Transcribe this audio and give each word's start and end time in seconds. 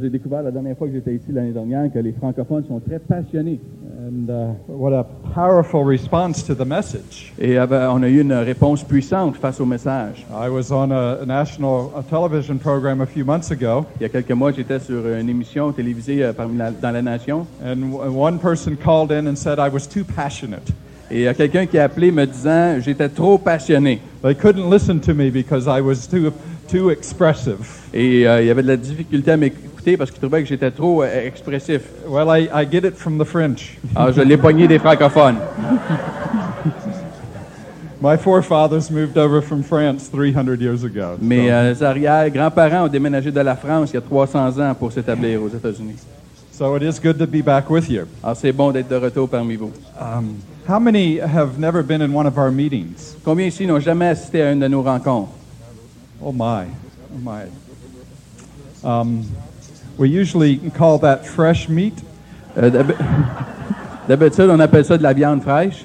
J'ai 0.00 0.10
découvert 0.10 0.42
la 0.42 0.50
dernière 0.50 0.76
fois 0.76 0.86
que 0.88 0.92
j'étais 0.94 1.14
ici 1.14 1.26
l'année 1.30 1.52
dernière 1.52 1.92
que 1.92 1.98
les 1.98 2.12
francophones 2.12 2.64
sont 2.66 2.80
très 2.80 2.98
passionnés. 2.98 3.60
And 4.06 4.28
uh, 4.28 4.54
what 4.68 4.92
a 4.92 5.04
powerful 5.34 5.84
response 5.84 6.42
to 6.44 6.54
the 6.54 6.66
message. 6.66 7.32
Et 7.38 7.56
avait- 7.56 7.86
on 7.90 8.02
a 8.02 8.08
eu 8.08 8.20
une 8.20 8.32
réponse 8.32 8.82
puissante 8.82 9.36
face 9.36 9.60
au 9.60 9.64
message. 9.66 10.26
I 10.30 10.48
was 10.48 10.72
on 10.72 10.90
a, 10.90 11.20
a 11.22 11.26
national 11.26 11.90
uh 11.96 12.02
television 12.10 12.58
program 12.58 13.00
a 13.00 13.06
few 13.06 13.24
months 13.24 13.50
ago, 13.50 13.86
Il 14.00 14.02
y 14.02 14.06
a 14.06 14.08
quelques 14.08 14.32
mois, 14.32 14.52
j'étais 14.52 14.80
sur 14.80 15.06
une 15.08 15.28
émission 15.28 15.72
télévisée 15.72 16.22
euh, 16.24 16.32
parmi 16.32 16.58
la- 16.58 16.72
dans 16.72 16.90
la 16.90 17.02
nation. 17.02 17.46
and 17.64 17.92
one 18.14 18.38
person 18.38 18.76
called 18.76 19.12
in 19.12 19.26
and 19.26 19.36
said 19.36 19.58
I 19.58 19.68
was 19.72 19.86
too 19.86 20.04
passionate. 20.04 20.72
Et 21.10 21.18
il 21.18 21.22
y 21.24 21.28
a 21.28 21.34
quelqu'un 21.34 21.66
qui 21.66 21.78
a 21.78 21.84
appelé 21.84 22.10
me 22.10 22.26
disant 22.26 22.80
j'étais 22.80 23.08
trop 23.08 23.38
passionné. 23.38 24.00
They 24.22 24.34
couldn't 24.34 24.68
listen 24.70 25.00
to 25.00 25.14
me 25.14 25.30
because 25.30 25.66
I 25.66 25.80
was 25.80 26.06
too, 26.08 26.32
too 26.68 26.90
expressive. 26.90 27.58
Et 27.92 28.26
euh, 28.26 28.42
il 28.42 28.46
y 28.46 28.50
avait 28.50 28.62
de 28.62 28.68
la 28.68 28.76
difficulté 28.76 29.30
à 29.30 29.36
m'écouter 29.36 29.96
parce 29.96 30.10
qu'il 30.10 30.20
trouvait 30.20 30.42
que 30.42 30.48
j'étais 30.48 30.70
trop 30.70 31.02
euh, 31.02 31.26
expressif. 31.26 31.82
Well, 32.08 32.26
I, 32.28 32.48
I 32.52 32.66
get 32.70 32.86
it 32.86 32.96
from 32.96 33.18
the 33.18 33.24
French. 33.24 33.78
Alors, 33.94 34.12
je 34.12 34.22
l'ai 34.22 34.36
pogné 34.36 34.66
des 34.66 34.78
francophones. 34.78 35.36
My 38.02 38.16
forefathers 38.18 38.90
moved 38.90 39.16
over 39.16 39.40
from 39.40 39.62
France 39.62 40.10
300 40.10 40.60
years 40.60 40.84
ago. 40.84 41.16
Mes 41.22 41.50
euh, 41.50 41.74
arrière-grands-parents 41.80 42.84
ont 42.84 42.88
déménagé 42.88 43.30
de 43.30 43.40
la 43.40 43.56
France 43.56 43.92
il 43.92 43.94
y 43.94 43.96
a 43.96 44.02
300 44.02 44.58
ans 44.58 44.74
pour 44.74 44.92
s'établir 44.92 45.42
aux 45.42 45.48
États-Unis. 45.48 45.96
So 46.52 46.76
it 46.76 46.82
is 46.82 47.00
good 47.00 47.18
to 47.18 47.26
be 47.26 47.42
back 47.42 47.70
with 47.70 47.88
you. 47.88 48.02
Alors, 48.22 48.36
c'est 48.36 48.52
bon 48.52 48.72
d'être 48.72 48.88
de 48.88 48.96
retour 48.96 49.28
parmi 49.28 49.56
vous. 49.56 49.72
Um, 49.98 50.36
how 50.68 50.78
many 50.78 51.18
have 51.18 51.58
never 51.58 51.82
been 51.82 52.02
in 52.02 52.12
one 52.14 52.26
of 52.26 52.36
our 52.36 52.50
meetings? 52.50 53.16
Combien 53.24 53.46
ici 53.46 53.66
n'ont 53.66 53.80
jamais 53.80 54.08
assisté 54.08 54.42
à 54.42 54.52
une 54.52 54.60
de 54.60 54.68
nos 54.68 54.82
rencontres? 54.82 55.32
Oh 56.22 56.32
my, 56.32 56.66
oh 57.14 57.18
my. 57.18 57.46
Um, 58.82 59.24
we 59.96 60.08
usually 60.08 60.58
call 60.70 60.98
that 60.98 61.26
fresh 61.26 61.68
meat. 61.68 61.94
Euh, 62.56 62.70
D'habitude, 64.08 64.50
on 64.50 64.60
appelle 64.60 64.84
ça 64.84 64.98
de 64.98 65.02
la 65.02 65.14
viande 65.14 65.42
fraîche. 65.42 65.84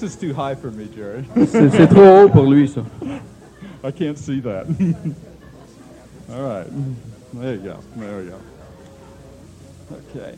This 0.00 0.14
is 0.14 0.16
too 0.16 0.32
high 0.32 0.54
for 0.54 0.70
me, 0.70 0.88
Jerry. 0.96 1.24
C'est 1.46 1.86
trop 1.88 2.22
haut 2.24 2.28
pour 2.30 2.44
lui, 2.46 2.66
ça. 2.68 2.80
I 3.84 3.90
can't 3.92 4.16
see 4.16 4.40
that. 4.40 4.64
All 6.32 6.42
right. 6.42 6.66
There 7.34 7.54
you 7.54 7.60
go. 7.60 7.76
There 7.98 8.18
we 8.18 8.30
go. 8.30 8.36
Okay. 9.92 10.34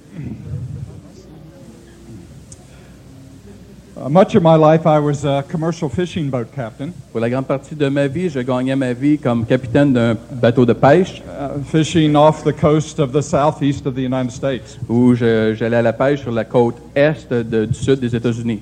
Uh, 3.96 4.08
much 4.08 4.34
of 4.34 4.42
my 4.42 4.56
life, 4.56 4.84
I 4.84 4.98
was 4.98 5.24
a 5.24 5.44
commercial 5.48 5.88
fishing 5.88 6.28
boat 6.28 6.50
captain, 6.52 6.92
Pour 7.12 7.20
la 7.20 7.28
grande 7.28 7.46
partie 7.46 7.76
de 7.76 7.88
ma 7.88 8.08
vie, 8.08 8.30
je 8.30 8.40
gagnais 8.40 8.74
ma 8.74 8.92
vie 8.94 9.16
comme 9.18 9.44
capitaine 9.46 9.92
d'un 9.92 10.16
bateau 10.32 10.66
de 10.66 10.72
pêche 10.72 11.22
uh, 11.28 11.62
fishing 11.62 12.16
off 12.16 12.42
the 12.42 12.52
coast 12.52 12.98
of 12.98 13.12
the 13.12 13.22
southeast 13.22 13.86
of 13.86 13.94
the 13.94 14.00
United 14.02 14.32
States. 14.32 14.76
où 14.88 15.14
j'allais 15.14 15.76
à 15.76 15.82
la 15.82 15.92
pêche 15.92 16.22
sur 16.22 16.32
la 16.32 16.44
côte 16.44 16.76
est 16.96 17.30
de- 17.32 17.66
du 17.66 17.74
sud 17.74 18.00
des 18.00 18.16
États-Unis. 18.16 18.60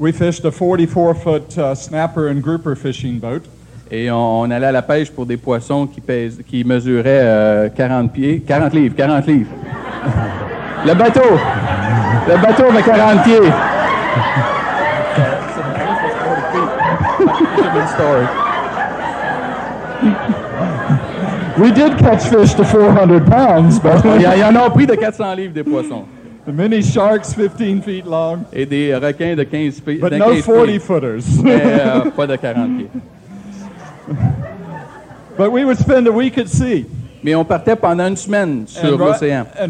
We 0.00 0.12
fished 0.12 0.46
a 0.46 0.50
44 0.50 1.14
foot 1.14 1.58
uh, 1.58 1.74
snapper 1.74 2.28
and 2.28 2.42
grouper 2.42 2.74
fishing 2.74 3.18
boat. 3.18 3.42
Et 3.90 4.10
on, 4.10 4.40
on 4.40 4.50
allait 4.50 4.68
à 4.68 4.72
la 4.72 4.80
pêche 4.80 5.10
pour 5.10 5.26
des 5.26 5.36
poissons 5.36 5.86
qui, 5.86 6.00
pèsent, 6.00 6.40
qui 6.48 6.64
mesuraient 6.64 7.20
euh, 7.22 7.68
40 7.68 8.10
pieds, 8.10 8.40
40 8.40 8.72
livres, 8.72 8.96
40 8.96 9.26
livres. 9.26 9.50
Le 10.86 10.94
bateau! 10.94 11.20
Le 12.26 12.40
bateau 12.40 12.64
avait 12.70 12.82
40 12.82 13.22
pieds. 13.24 13.52
We 21.58 21.72
did 21.72 21.98
catch 21.98 22.22
fish 22.24 22.54
to 22.54 22.64
400 22.64 23.26
pounds, 23.26 23.78
but 23.78 24.02
il 24.16 24.22
y 24.22 24.44
en 24.44 24.56
a 24.56 24.70
pris 24.70 24.86
de 24.86 24.94
400 24.94 25.34
livres 25.34 25.52
des 25.52 25.62
poissons. 25.62 26.04
The 26.50 26.56
many 26.56 26.82
sharks 26.82 27.32
15 27.32 27.82
feet 27.82 28.06
long, 28.06 28.44
Et 28.52 28.66
des 28.66 28.92
uh, 28.92 28.98
requins 28.98 29.36
de 29.36 29.44
15 29.44 29.80
pieds. 29.80 30.00
but 30.00 30.12
no 30.12 30.40
40 30.42 30.66
pieds, 30.66 30.78
footers. 30.80 31.42
mais 31.42 31.60
euh, 31.62 32.10
pas 32.10 32.26
de 32.26 32.36
40 32.36 32.76
pieds. 32.78 32.90
but 35.36 35.52
we 35.52 35.64
would 35.64 35.78
spend 35.78 36.06
a 36.08 36.12
week 36.12 36.36
at 36.38 36.48
sea 36.48 36.86
Mais 37.22 37.34
on 37.34 37.44
partait 37.44 37.76
pendant 37.76 38.06
une 38.06 38.16
semaine 38.16 38.64
sur 38.66 38.96
l'océan. 39.12 39.44
uh. 39.60 39.66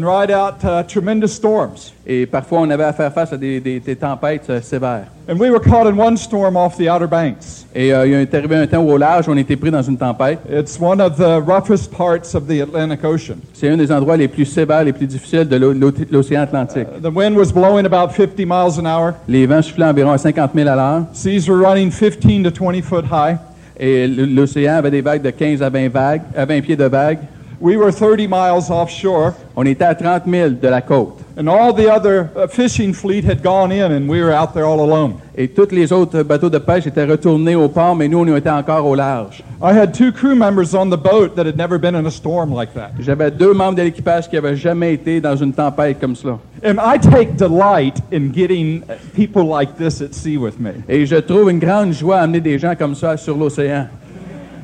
Et 2.07 2.25
parfois, 2.25 2.59
on 2.61 2.69
avait 2.69 2.83
à 2.83 2.93
faire 2.93 3.11
face 3.13 3.31
à 3.33 3.37
des, 3.37 3.59
des- 3.59 3.79
des 3.79 3.95
tempêtes 3.95 4.49
euh, 4.49 4.61
sévères. 4.61 5.05
And 5.29 5.37
we 5.37 5.49
were 5.51 5.61
caught 5.61 5.85
in 5.87 5.97
one 5.97 6.17
storm 6.17 6.55
off 6.57 6.75
the 6.77 6.89
Outer 6.89 7.07
Banks. 7.07 7.65
Et 7.75 7.93
euh, 7.93 8.07
il 8.07 8.13
est 8.13 8.33
arrivé 8.33 8.55
un 8.55 8.67
temps 8.67 8.79
où 8.81 8.91
au 8.91 8.97
large, 8.97 9.29
on 9.29 9.37
était 9.37 9.55
pris 9.55 9.69
dans 9.71 9.81
une 9.81 9.97
tempête. 9.97 10.39
It's 10.51 10.77
one 10.81 10.99
of 10.99 11.15
the 11.17 11.41
roughest 11.45 11.91
parts 11.91 12.33
of 12.33 12.47
the 12.47 12.61
Atlantic 12.61 13.03
Ocean. 13.03 13.35
C'est 13.53 13.69
un 13.69 13.77
des 13.77 13.91
endroits 13.91 14.17
les 14.17 14.27
plus 14.27 14.45
sévères, 14.45 14.83
les 14.83 14.93
plus 14.93 15.05
difficiles 15.07 15.47
de 15.47 15.55
l'o- 15.57 15.73
l'o- 15.73 15.91
l'océan 16.11 16.41
Atlantique. 16.41 16.87
The 17.01 17.13
wind 17.13 17.37
was 17.37 17.51
blowing 17.53 17.85
about 17.85 18.11
50 18.13 18.39
miles 18.45 18.79
an 18.79 18.85
hour. 18.85 19.13
Les 19.27 19.45
vents 19.45 19.61
soufflaient 19.61 19.85
environ 19.85 20.11
à 20.11 20.17
50 20.17 20.51
000 20.55 20.67
à 20.67 20.75
l'heure. 20.75 21.03
Seas 21.13 21.47
were 21.47 21.59
running 21.65 21.91
15 21.91 22.43
to 22.43 22.51
20 22.65 22.81
foot 22.81 23.05
high. 23.11 23.37
Et 23.79 24.07
l'océan 24.07 24.75
avait 24.75 24.91
des 24.91 25.01
vagues 25.01 25.21
de 25.23 25.29
15 25.31 25.61
à 25.63 25.69
20, 25.69 25.89
vagues, 25.89 26.21
à 26.35 26.45
20 26.45 26.61
pieds 26.61 26.75
de 26.75 26.85
vagues. 26.85 27.19
We 27.61 27.77
were 27.77 27.91
30 27.91 28.27
miles 28.27 28.71
offshore, 28.71 29.33
On 29.55 29.63
était 29.65 29.83
à 29.85 29.93
30 29.93 30.23
000 30.27 30.49
de 30.61 30.67
la 30.67 30.81
côte. 30.81 31.19
and 31.37 31.47
all 31.47 31.71
the 31.73 31.87
other 31.87 32.29
uh, 32.35 32.47
fishing 32.47 32.91
fleet 32.93 33.23
had 33.23 33.41
gone 33.43 33.71
in, 33.71 33.91
and 33.91 34.09
we 34.09 34.19
were 34.21 34.31
out 34.31 34.53
there 34.53 34.65
all 34.65 34.79
alone. 34.81 35.13
Et 35.37 35.47
tous 35.47 35.71
les 35.71 35.91
autres 35.93 36.23
bateaux 36.23 36.49
de 36.49 36.57
pêche 36.57 36.87
étaient 36.87 37.05
retournés 37.05 37.55
au 37.55 37.69
port, 37.69 37.95
mais 37.95 38.07
nous, 38.07 38.19
on 38.19 38.35
était 38.35 38.49
encore 38.49 38.85
au 38.85 38.95
large. 38.95 39.43
I 39.61 39.73
had 39.73 39.93
two 39.93 40.11
crew 40.11 40.35
members 40.35 40.73
on 40.73 40.89
the 40.89 40.97
boat 40.97 41.35
that 41.35 41.45
had 41.45 41.55
never 41.55 41.77
been 41.77 41.95
in 41.95 42.05
a 42.07 42.11
storm 42.11 42.51
like 42.53 42.73
that. 42.73 42.91
J'avais 42.99 43.29
deux 43.31 43.53
membres 43.53 43.75
de 43.77 43.83
l'équipage 43.83 44.27
qui 44.27 44.35
n'avaient 44.35 44.55
jamais 44.55 44.93
été 44.95 45.21
dans 45.21 45.35
une 45.35 45.53
tempête 45.53 45.99
comme 45.99 46.15
cela. 46.15 46.39
And 46.65 46.77
I 46.79 46.97
take 46.99 47.37
delight 47.37 48.01
in 48.11 48.31
getting 48.33 48.81
uh, 48.89 48.93
people 49.15 49.43
like 49.47 49.77
this 49.77 50.01
at 50.01 50.13
sea 50.13 50.37
with 50.37 50.59
me. 50.59 50.71
Et 50.89 51.05
je 51.05 51.15
trouve 51.17 51.49
une 51.51 51.59
grande 51.59 51.93
joie 51.93 52.17
à 52.17 52.21
amener 52.23 52.41
des 52.41 52.57
gens 52.59 52.75
comme 52.75 52.95
ça 52.95 53.17
sur 53.17 53.37
l'océan. 53.37 53.87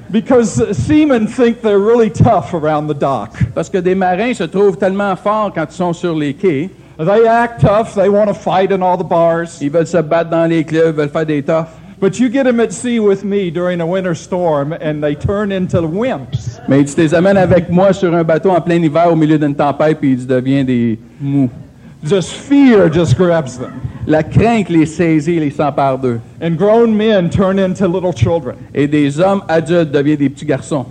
Because 0.09 0.77
seamen 0.85 1.27
think 1.27 1.61
they're 1.61 1.79
really 1.79 2.09
tough 2.09 2.53
around 2.53 2.87
the 2.87 2.97
dock. 2.97 3.37
Parce 3.53 3.69
que 3.69 3.79
des 3.79 3.95
marins 3.95 4.33
se 4.33 4.43
trouvent 4.43 4.77
tellement 4.77 5.15
forts 5.17 5.51
quand 5.53 5.65
ils 5.69 5.75
sont 5.75 5.93
sur 5.93 6.15
les 6.15 6.33
quais. 6.33 6.69
They 6.97 7.27
act 7.27 7.61
tough, 7.61 7.93
they 7.93 8.09
want 8.09 8.27
to 8.27 8.33
fight 8.33 8.71
in 8.71 8.81
all 8.81 8.97
the 8.97 9.07
bars. 9.07 9.61
Ils 9.61 9.69
veulent 9.69 9.85
se 9.85 10.01
battre 10.01 10.29
dans 10.29 10.49
les 10.49 10.63
clubs, 10.63 10.95
veulent 10.95 11.09
faire 11.09 11.25
des 11.25 11.43
toughs. 11.43 11.67
But 11.99 12.19
you 12.19 12.29
get 12.29 12.43
them 12.43 12.59
at 12.59 12.71
sea 12.71 12.99
with 12.99 13.23
me 13.23 13.49
during 13.49 13.81
a 13.81 13.85
winter 13.85 14.13
storm, 14.13 14.71
and 14.71 15.01
they 15.01 15.15
turn 15.15 15.51
into 15.51 15.81
wimps. 15.81 16.59
Mais 16.67 16.85
tu 16.85 16.95
les 16.95 17.13
amènes 17.13 17.37
avec 17.37 17.69
moi 17.69 17.91
sur 17.91 18.13
un 18.13 18.23
bateau 18.23 18.51
en 18.51 18.61
plein 18.61 18.81
hiver 18.81 19.11
au 19.11 19.15
milieu 19.15 19.39
d'une 19.39 19.55
tempête, 19.55 19.99
puis 19.99 20.13
ils 20.13 20.27
deviennent 20.27 20.67
des 20.67 20.99
mous. 21.19 21.49
Just 22.03 22.33
fear 22.33 22.89
just 22.89 23.17
grabs 23.17 23.57
them. 23.57 23.81
La 24.05 24.23
crainte 24.23 24.69
les 24.69 24.85
saisit, 24.85 25.39
les 25.39 25.51
s'empare 25.51 25.97
d'eux. 25.97 26.21
And 26.39 26.57
grown 26.57 26.95
men 26.95 27.29
turn 27.29 27.59
into 27.59 27.87
little 27.87 28.13
children. 28.13 28.55
Et 28.73 28.87
des 28.87 29.19
hommes 29.19 29.43
adultes 29.49 29.91
deviennent 29.91 30.19
des 30.19 30.29
petits 30.29 30.45
garçons. 30.45 30.85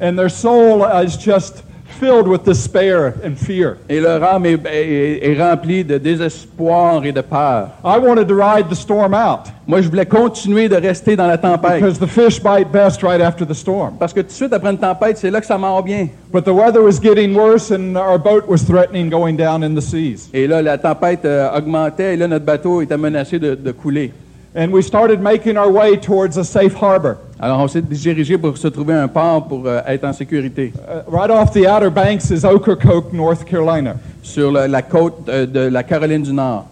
And 0.00 0.16
their 0.16 0.28
soul 0.28 0.84
is 0.84 1.16
just 1.16 1.62
filled 1.98 2.26
with 2.28 2.44
despair 2.44 3.14
and 3.24 3.34
fear. 3.36 3.76
Et 3.88 4.00
leur 4.00 4.22
âme 4.22 4.46
est, 4.46 4.58
est- 4.66 5.30
est 5.30 5.42
remplie 5.42 5.84
de 5.84 5.98
désespoir 5.98 7.04
et 7.04 7.12
de 7.12 7.20
peur. 7.20 7.68
I 7.84 7.98
wanted 7.98 8.28
to 8.28 8.34
ride 8.34 8.68
the 8.68 8.74
storm 8.74 9.14
out 9.14 9.50
Moi, 9.66 9.80
je 9.80 9.88
voulais 9.88 10.06
continuer 10.06 10.68
de 10.68 10.76
rester 10.76 11.16
dans 11.16 11.26
la 11.26 11.36
tempête. 11.38 11.80
because 11.80 11.98
the 11.98 12.06
fish 12.06 12.40
bite 12.42 12.70
best 12.72 13.02
right 13.02 13.20
after 13.20 13.44
the 13.44 13.54
storm. 13.54 13.94
Parce 13.98 14.12
que 14.12 14.20
tout 14.20 14.26
de 14.28 14.32
suite 14.32 14.52
après 14.52 14.70
une 14.70 14.78
tempête, 14.78 15.18
c'est 15.18 15.30
là 15.30 15.40
que 15.40 15.46
ça 15.46 15.58
mord 15.58 15.82
bien. 15.82 16.08
But 16.32 16.44
the 16.44 16.52
weather 16.52 16.82
was 16.82 17.00
getting 17.02 17.34
worse, 17.34 17.70
and 17.72 17.96
our 17.96 18.18
boat 18.18 18.44
was 18.48 18.58
threatening 18.64 19.10
going 19.10 19.34
down 19.36 19.62
in 19.64 19.74
the 19.74 19.80
seas. 19.82 20.28
Et 20.32 20.46
là, 20.46 20.62
la 20.62 20.78
tempête 20.78 21.24
euh, 21.24 21.48
augmentait 21.56 22.14
et 22.14 22.16
là, 22.16 22.28
notre 22.28 22.44
bateau 22.44 22.80
était 22.82 22.96
menacé 22.96 23.38
de, 23.38 23.54
de 23.54 23.72
couler. 23.72 24.12
And 24.56 24.72
we 24.72 24.80
started 24.82 25.20
making 25.20 25.58
our 25.58 25.70
way 25.70 25.98
towards 25.98 26.38
a 26.38 26.44
safe 26.44 26.72
harbor. 26.74 27.18
Alors, 27.38 27.60
on 27.60 27.68
s'est 27.68 27.82
dirigé 27.82 28.38
pour 28.38 28.56
se 28.56 28.68
trouver 28.68 28.94
un 28.94 29.06
port 29.06 29.46
pour 29.46 29.66
euh, 29.66 29.82
être 29.86 30.04
en 30.04 30.14
sécurité 30.14 30.72
Uh, 30.88 31.02
right 31.10 31.30
off 31.30 31.52
the 31.52 31.66
Outer 31.66 31.90
Banks 31.90 32.30
is 32.30 32.42
Ocracoke, 32.44 33.12
North 33.12 33.44
Carolina. 33.44 33.96
sur 34.22 34.50
la, 34.50 34.66
la 34.66 34.80
côte 34.80 35.28
euh, 35.28 35.44
de 35.44 35.60
la 35.60 35.82
Caroline 35.82 36.22
du 36.22 36.32
Nord. 36.32 36.64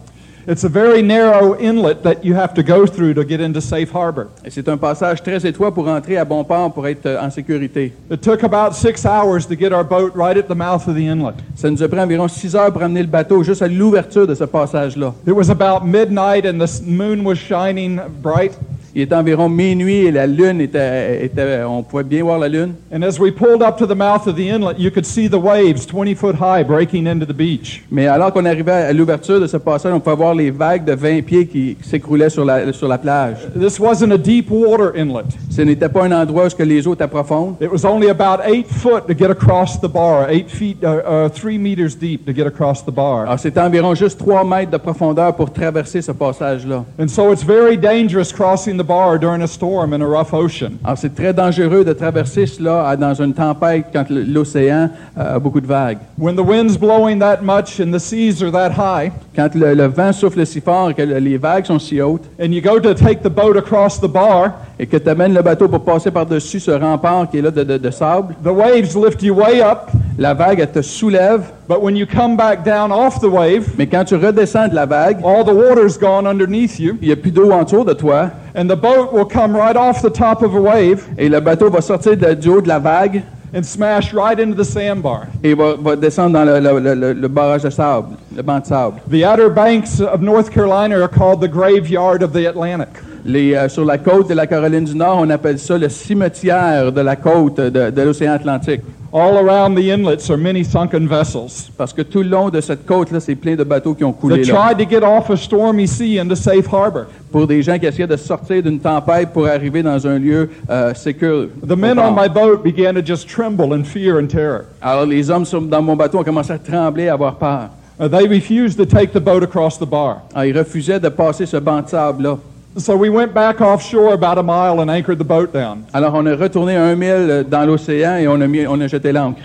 It's 0.47 0.63
a 0.63 0.69
very 0.69 1.01
narrow 1.01 1.57
inlet 1.57 2.03
that 2.03 2.23
you 2.23 2.35
have 2.35 2.53
to 2.53 2.61
go 2.61 2.85
through 2.85 3.15
to 3.15 3.23
get 3.23 3.41
into 3.41 3.59
safe 3.61 3.91
harbor. 3.91 4.27
Et 4.45 4.51
c'est 4.51 4.69
un 4.69 4.77
passage 4.77 5.23
très 5.23 5.43
étroit 5.43 5.73
pour 5.73 5.87
entrer 5.87 6.17
à 6.17 6.25
bon 6.25 6.43
port 6.43 6.71
pour 6.71 6.87
être 6.87 7.07
euh, 7.07 7.19
en 7.19 7.31
sécurité. 7.31 7.93
It 8.11 8.21
took 8.21 8.43
about 8.43 8.75
six 8.75 9.07
hours 9.07 9.47
to 9.47 9.55
get 9.55 9.73
our 9.73 9.83
boat 9.83 10.11
right 10.13 10.37
at 10.37 10.47
the 10.47 10.55
mouth 10.55 10.87
of 10.87 10.93
the 10.93 11.07
inlet. 11.07 11.33
Ça 11.55 11.71
nous 11.71 11.81
a 11.81 11.87
pris 11.87 11.99
environ 11.99 12.27
six 12.27 12.55
heures 12.55 12.71
pour 12.71 12.83
amener 12.83 13.01
le 13.01 13.07
bateau 13.07 13.41
juste 13.41 13.63
à 13.63 13.67
l'ouverture 13.67 14.27
de 14.27 14.35
ce 14.35 14.43
passage-là. 14.43 15.15
It 15.25 15.33
was 15.33 15.49
about 15.49 15.83
midnight 15.83 16.45
and 16.45 16.59
the 16.59 16.81
moon 16.85 17.25
was 17.25 17.37
shining 17.37 17.99
bright. 18.21 18.55
Il 18.97 19.01
était 19.01 19.15
environ 19.15 19.49
minuit 19.49 20.05
et 20.05 20.11
la 20.11 20.25
lune 20.25 20.61
était, 20.61 21.25
était- 21.25 21.63
on 21.67 21.83
pouvait 21.83 22.05
bien 22.05 22.23
voir 22.23 22.39
la 22.39 22.47
lune. 22.47 22.75
And 22.93 23.01
as 23.03 23.19
we 23.19 23.29
pulled 23.29 23.61
up 23.61 23.75
to 23.77 23.85
the 23.85 23.97
mouth 23.97 24.25
of 24.25 24.37
the 24.37 24.47
inlet, 24.47 24.79
you 24.79 24.89
could 24.89 25.05
see 25.05 25.27
the 25.27 25.37
waves 25.37 25.85
20 25.85 26.15
foot 26.15 26.37
high 26.37 26.63
breaking 26.63 27.05
into 27.05 27.25
the 27.25 27.35
beach. 27.35 27.83
Mais 27.91 28.07
alors 28.07 28.31
qu'on 28.31 28.45
arrivait 28.45 28.71
à 28.71 28.93
l'ouverture 28.93 29.41
de 29.41 29.47
ce 29.47 29.57
passage, 29.57 29.91
on 29.93 29.99
pouvait 29.99 30.15
voir 30.15 30.33
les 30.33 30.49
vagues 30.49 30.85
de 30.85 30.93
20 30.93 31.25
pieds 31.25 31.45
qui, 31.45 31.75
s'écroulaient 31.81 32.29
sur 32.29 32.45
la, 32.45 32.71
sur 32.71 32.87
la 32.87 32.97
plage. 32.97 33.35
This 33.59 33.81
wasn't 33.81 34.13
a 34.13 34.17
deep 34.17 34.49
water 34.49 34.93
inlet. 34.95 35.25
Ce 35.49 35.61
n'était 35.61 35.89
pas 35.89 36.05
un 36.05 36.13
endroit 36.13 36.45
où 36.45 36.49
que 36.55 36.63
les 36.63 36.87
eaux 36.87 36.93
étaient 36.93 37.05
profondes. 37.09 37.55
It 37.59 37.69
was 37.69 37.85
only 37.85 38.09
about 38.09 38.45
eight 38.45 38.67
foot 38.67 39.07
to 39.07 39.13
get 39.13 39.29
across 39.29 39.77
the 39.77 39.89
bar, 39.89 40.29
feet, 40.47 40.77
uh, 40.83 41.27
uh, 41.27 41.57
meters 41.57 41.95
deep 41.99 42.25
to 42.25 42.33
get 42.33 42.47
across 42.47 42.85
the 42.85 42.91
bar. 42.91 43.23
Alors 43.23 43.39
c'était 43.39 43.59
environ 43.59 43.93
juste 43.93 44.19
3 44.19 44.45
mètres 44.45 44.71
de 44.71 44.77
profondeur 44.77 45.35
pour 45.35 45.51
traverser 45.51 46.01
ce 46.01 46.13
passage-là. 46.13 46.85
And 46.97 47.09
so 47.09 47.33
it's 47.33 47.43
very 47.43 47.77
dangerous 47.77 48.31
crossing 48.33 48.77
the 48.77 48.84
bar 48.85 49.17
during 49.19 49.41
a 49.41 49.47
storm 49.47 49.93
in 49.93 50.01
a 50.01 50.05
rough 50.07 50.33
ocean. 50.33 50.73
Alors 50.83 50.97
c'est 50.97 51.13
très 51.13 51.33
dangereux 51.33 51.83
de 51.83 51.91
traverser 51.93 52.45
cela 52.45 52.87
à- 52.87 52.95
dans 52.95 53.13
une 53.15 53.33
tempête 53.33 53.87
quand 53.91 54.05
l'océan 54.09 54.89
euh, 55.17 55.35
a 55.35 55.39
beaucoup 55.39 55.59
de 55.61 55.67
vagues. 55.67 55.97
When 56.17 56.35
the 56.35 56.39
wind's 56.47 56.77
blowing 56.77 57.19
that 57.19 57.39
much 57.41 57.79
and 57.81 57.91
the 57.91 57.99
seas 57.99 58.41
are 58.41 58.51
that 58.51 58.71
high, 58.71 59.11
Quand 59.35 59.53
le, 59.53 59.73
le 59.73 59.87
vent 59.87 60.13
souffle 60.13 60.45
si 60.45 60.61
fort 60.61 60.91
et 60.91 60.93
que 60.93 61.01
le- 61.01 61.17
les 61.19 61.37
vagues 61.37 61.65
sont 61.65 61.79
si 61.79 61.99
hautes 62.01 62.23
and 62.39 62.53
you 62.53 62.61
go 62.61 62.79
to 62.79 62.93
take 62.93 63.21
the 63.21 63.29
boat 63.29 63.57
across 63.57 63.99
the 63.99 64.07
bar, 64.07 64.53
et 64.79 64.85
que 64.87 64.97
tu 64.97 65.09
amènes 65.09 65.33
le 65.33 65.41
bateau 65.41 65.67
pour 65.69 65.81
passer 65.85 66.11
par-dessus 66.11 66.59
ce 66.59 66.71
rempart 66.71 67.29
qui 67.29 67.37
est 67.37 67.41
là 67.41 67.51
de, 67.51 67.63
de- 67.63 67.77
de 67.77 67.91
sable, 67.91 68.35
the 68.43 68.47
waves 68.49 68.95
lift 68.95 69.21
you 69.23 69.33
way 69.33 69.61
up, 69.61 69.89
la 70.17 70.33
vague 70.33 70.59
elle 70.59 70.71
te 70.71 70.81
soulève, 70.81 71.43
but 71.69 71.81
when 71.81 71.95
you 71.95 72.05
come 72.05 72.35
back 72.35 72.63
down 72.65 72.91
off 72.91 73.19
the 73.21 73.29
wave, 73.29 73.69
mais 73.77 73.87
quand 73.87 74.03
tu 74.03 74.15
redescends 74.15 74.67
de 74.67 74.75
la 74.75 74.85
vague, 74.85 75.19
all 75.23 75.43
the 75.45 75.53
water's 75.53 75.97
gone 75.97 76.27
underneath 76.27 76.77
you, 76.79 76.97
il 77.01 77.07
n'y 77.07 77.13
a 77.13 77.15
plus 77.15 77.31
d'eau 77.31 77.51
autour 77.51 77.85
de 77.85 77.93
toi 77.93 78.29
and 78.55 78.65
the 78.67 78.75
boat 78.75 79.11
will 79.13 79.25
come 79.25 79.55
right 79.55 79.77
off 79.77 80.01
the 80.01 80.11
top 80.11 80.41
of 80.43 80.53
a 80.55 80.59
wave 80.59 81.05
et 81.17 81.29
le 81.29 81.39
bateau 81.39 81.69
va 81.69 81.79
sortir 81.81 82.17
de- 82.17 82.33
du 82.33 82.49
haut 82.49 82.61
de 82.61 82.67
la 82.67 82.79
vague 82.79 83.23
and 83.55 83.63
smash 83.63 84.13
right 84.13 84.37
into 84.39 84.55
the 84.61 84.65
sandbar. 84.65 85.27
et 85.41 85.53
va, 85.53 85.75
va 85.81 85.95
descendre 85.95 86.31
dans 86.33 86.43
le, 86.43 86.59
le- 86.59 86.93
le- 86.95 87.13
le- 87.13 87.27
barrage 87.29 87.63
de 87.63 87.69
sable, 87.69 88.17
le 88.35 88.41
banc 88.41 88.59
de 88.59 88.65
sable. 88.65 88.97
The 89.09 89.23
Outer 89.25 89.49
Banks 89.49 90.01
of 90.01 90.19
North 90.21 90.49
Carolina 90.49 90.99
are 91.01 91.07
called 91.07 91.39
the 91.39 91.47
graveyard 91.47 92.21
of 92.21 92.33
the 92.33 92.45
Atlantic. 92.45 92.89
Les, 93.27 93.55
euh, 93.55 93.67
sur 93.69 93.83
la 93.83 93.97
côte 93.97 94.29
de 94.29 94.35
la 94.35 94.45
Caroline 94.45 94.85
du 94.85 94.95
Nord, 94.95 95.17
on 95.19 95.29
appelle 95.31 95.57
ça 95.57 95.77
le 95.79 95.89
cimetière 95.89 96.91
de 96.91 97.01
la 97.01 97.15
côte 97.15 97.57
de, 97.59 97.89
de 97.89 98.01
l'océan 98.03 98.33
Atlantique. 98.33 98.81
All 99.11 99.37
around 99.37 99.75
the 99.77 99.89
inlets 99.91 100.29
are 100.29 100.37
many 100.37 100.63
sunken 100.63 101.07
vessels 101.07 101.71
Parce 101.77 101.93
que 101.93 102.01
tout 102.01 102.21
le 102.21 102.29
long 102.29 102.49
de 102.49 102.59
cette 102.59 102.85
côte-là, 102.85 103.19
c'est 103.21 103.35
plein 103.35 103.55
de 103.55 103.63
bateaux 103.63 103.93
qui 103.93 104.03
ont 104.03 104.11
coulé 104.11 104.43
là. 104.43 104.53
tried 104.53 104.77
to 104.77 104.89
get 104.89 105.03
off 105.03 105.29
a 105.29 105.37
stormy 105.37 105.87
sea 105.87 106.19
into 106.19 106.35
safe 106.35 106.67
harbor. 106.67 107.05
Pour 107.31 107.47
des 107.47 107.63
gens 107.63 107.79
qui 107.79 107.85
essayaient 107.85 108.07
de 108.07 108.17
sortir 108.17 108.61
d'une 108.61 108.79
tempête 108.79 109.29
pour 109.31 109.47
arriver 109.47 109.81
dans 109.81 110.05
un 110.05 110.19
lieu 110.19 110.49
euh, 110.69 110.93
sécur. 110.93 111.47
The 111.65 111.77
men 111.77 111.97
on 111.97 112.11
my 112.11 112.27
boat 112.27 112.57
began 112.63 112.93
to 112.93 113.01
just 113.03 113.27
tremble 113.29 113.73
in 113.73 113.83
fear 113.85 114.19
and 114.19 114.27
terror. 114.27 114.65
Alors 114.81 115.05
les 115.05 115.29
hommes 115.31 115.45
sur- 115.45 115.61
dans 115.61 115.81
mon 115.81 115.95
bateau 115.95 116.19
ont 116.19 116.23
commencé 116.23 116.51
à 116.51 116.59
trembler, 116.59 117.07
à 117.07 117.13
avoir 117.13 117.35
peur. 117.35 117.69
Uh, 117.97 118.09
they 118.09 118.27
refused 118.27 118.77
to 118.77 118.85
take 118.85 119.13
the 119.13 119.23
boat 119.23 119.41
across 119.41 119.79
the 119.79 119.85
bar. 119.85 120.23
Alors, 120.33 120.45
ils 120.45 120.57
refusaient 120.57 120.99
de 120.99 121.07
passer 121.09 121.45
ce 121.45 121.55
banc 121.57 121.81
de 121.81 121.87
sable-là. 121.87 122.37
So 122.77 122.97
we 122.97 123.09
went 123.09 123.33
back 123.33 123.61
offshore 123.61 124.13
about 124.13 124.37
a 124.37 124.43
mile 124.43 124.81
and 124.81 124.91
anchored 124.91 125.17
the 125.17 125.23
boat 125.23 125.53
down. 125.53 125.85
Alors 125.93 126.13
on 126.13 126.27
a 126.27 126.35
retourné 126.35 126.75
un 126.75 126.93
mille 126.97 127.29
euh, 127.31 127.43
dans 127.43 127.65
l'océan 127.65 128.17
et 128.17 128.27
on 128.27 128.41
a, 128.41 128.47
mis, 128.47 128.67
on 128.67 128.81
a 128.81 128.87
jeté 128.87 129.13
l'ancre. 129.13 129.39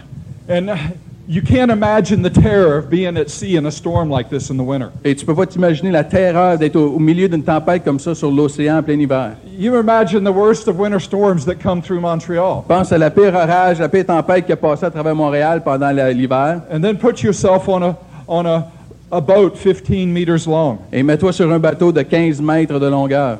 And 0.49 0.69
uh, 0.69 0.75
you 1.29 1.41
can't 1.41 1.71
imagine 1.71 2.23
the 2.23 2.31
terror 2.31 2.77
of 2.77 2.91
being 2.91 3.17
at 3.17 3.31
sea 3.31 3.55
in 3.55 3.67
a 3.67 3.71
storm 3.71 4.11
like 4.11 4.31
this 4.31 4.51
in 4.51 4.57
the 4.57 4.65
winter. 4.65 4.91
Et 5.05 5.15
tu 5.15 5.25
peux 5.25 5.37
pas 5.37 5.47
t'imaginer 5.47 5.93
la 5.93 6.03
terreur 6.03 6.59
d'être 6.59 6.75
au, 6.75 6.97
au 6.97 6.99
milieu 6.99 7.29
d'une 7.29 7.45
tempête 7.45 7.85
comme 7.85 8.01
ça 8.01 8.17
sur 8.17 8.33
l'océan 8.33 8.79
en 8.79 8.83
plein 8.83 8.99
hiver. 8.99 9.37
You 9.57 9.79
imagine 9.79 10.25
the 10.25 10.35
worst 10.35 10.67
of 10.67 10.77
winter 10.77 10.99
storms 10.99 11.45
that 11.45 11.61
come 11.63 11.81
through 11.81 12.01
Montreal. 12.01 12.65
Pense 12.67 12.91
à 12.91 12.99
la 12.99 13.11
pire 13.11 13.37
orage, 13.37 13.79
la 13.79 13.89
pire 13.89 14.07
tempête 14.07 14.47
qui 14.47 14.53
a 14.53 14.57
passé 14.57 14.87
à 14.87 14.91
travers 14.91 15.15
Montréal 15.15 15.63
pendant 15.63 15.93
l'hiver. 15.93 16.63
And 16.69 16.81
then 16.81 16.99
put 16.99 17.23
yourself 17.23 17.69
on 17.69 17.81
a, 17.85 17.97
on 18.27 18.45
a, 18.45 18.67
a 19.11 19.21
boat 19.21 19.51
15 19.57 20.07
meters 20.07 20.47
long. 20.47 20.79
Et 20.93 21.03
mets-toi 21.03 21.33
sur 21.33 21.51
un 21.53 21.59
bateau 21.59 21.93
de 21.93 22.03
15 22.03 22.41
mètres 22.41 22.79
de 22.79 22.87
longueur. 22.87 23.39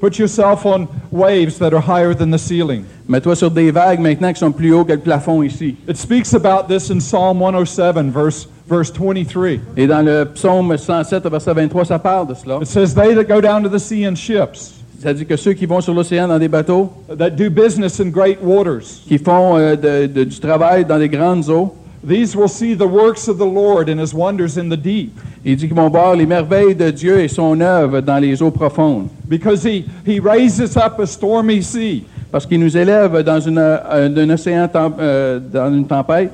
Put 0.00 0.18
yourself 0.18 0.64
on 0.64 0.88
waves 1.12 1.58
that 1.58 1.74
are 1.74 1.82
higher 1.82 2.14
than 2.14 2.30
the 2.30 2.38
ceiling. 2.38 2.84
Mets-toi 3.06 3.36
sur 3.36 3.50
des 3.50 3.70
vagues 3.70 4.00
maintenant 4.00 4.32
qui 4.32 4.38
sont 4.38 4.50
plus 4.52 4.72
hauts 4.72 4.84
que 4.84 4.92
le 4.92 4.98
plafond 5.00 5.42
ici. 5.42 5.76
It 5.86 5.96
speaks 5.98 6.32
about 6.32 6.68
this 6.74 6.90
in 6.90 7.00
Psalm 7.00 7.38
107, 7.42 8.10
verse, 8.10 8.48
verse 8.66 8.90
23. 8.90 9.58
Et 9.76 9.86
dans 9.86 10.00
le 10.02 10.24
psaume 10.24 10.74
107, 10.76 11.26
verset 11.28 11.52
23, 11.52 11.84
ça 11.84 11.98
parle 11.98 12.28
de 12.28 12.34
cela. 12.34 12.58
It 12.62 12.66
says, 12.66 12.94
They 12.94 13.14
that 13.14 13.24
go 13.24 13.42
down 13.42 13.62
to 13.62 13.68
the 13.68 13.78
sea 13.80 14.04
in 14.06 14.14
ships, 14.14 14.76
Ça 15.02 15.12
dit 15.14 15.24
que 15.26 15.36
ceux 15.36 15.52
qui 15.54 15.64
vont 15.66 15.80
sur 15.82 15.92
l'océan 15.94 16.28
dans 16.28 16.38
des 16.38 16.48
bateaux, 16.48 16.90
that 17.18 17.30
do 17.30 17.50
business 17.50 18.00
in 18.00 18.08
great 18.10 18.38
waters, 18.42 19.02
qui 19.08 19.16
font 19.18 19.56
euh, 19.58 19.74
de- 19.76 20.06
de- 20.06 20.24
du 20.24 20.38
travail 20.40 20.84
dans 20.86 20.98
des 20.98 21.08
grandes 21.08 21.48
eaux, 21.50 21.74
these 22.06 22.34
will 22.36 22.48
see 22.48 22.74
the 22.74 22.86
works 22.86 23.28
of 23.28 23.36
the 23.38 23.46
Lord 23.46 23.88
and 23.88 24.00
his 24.00 24.14
wonders 24.14 24.56
in 24.56 24.68
the 24.70 24.76
deep. 24.76 25.12
il 25.44 25.56
dit 25.56 25.66
qu'ils 25.68 25.76
vont 25.76 25.88
voir 25.90 26.14
les 26.16 26.26
merveilles 26.26 26.74
de 26.74 26.90
Dieu 26.90 27.20
et 27.20 27.28
son 27.28 27.60
œuvre 27.60 28.00
dans 28.00 28.18
les 28.18 28.40
eaux 28.42 28.50
profondes. 28.50 29.08
Because 29.28 29.62
he, 29.64 29.84
he 30.06 30.20
raises 30.20 30.76
up 30.76 30.98
a 30.98 31.06
stormy 31.06 31.62
sea, 31.62 32.04
Parce 32.32 32.46
qu'il 32.46 32.60
nous 32.60 32.76
élève 32.76 33.22
dans 33.22 33.40
une, 33.40 33.58
euh, 33.58 33.78
un 34.08 34.30
océan 34.30 34.68
tem- 34.68 34.92
euh, 35.00 35.40
dans 35.40 35.72
une 35.74 35.86
tempête. 35.86 36.30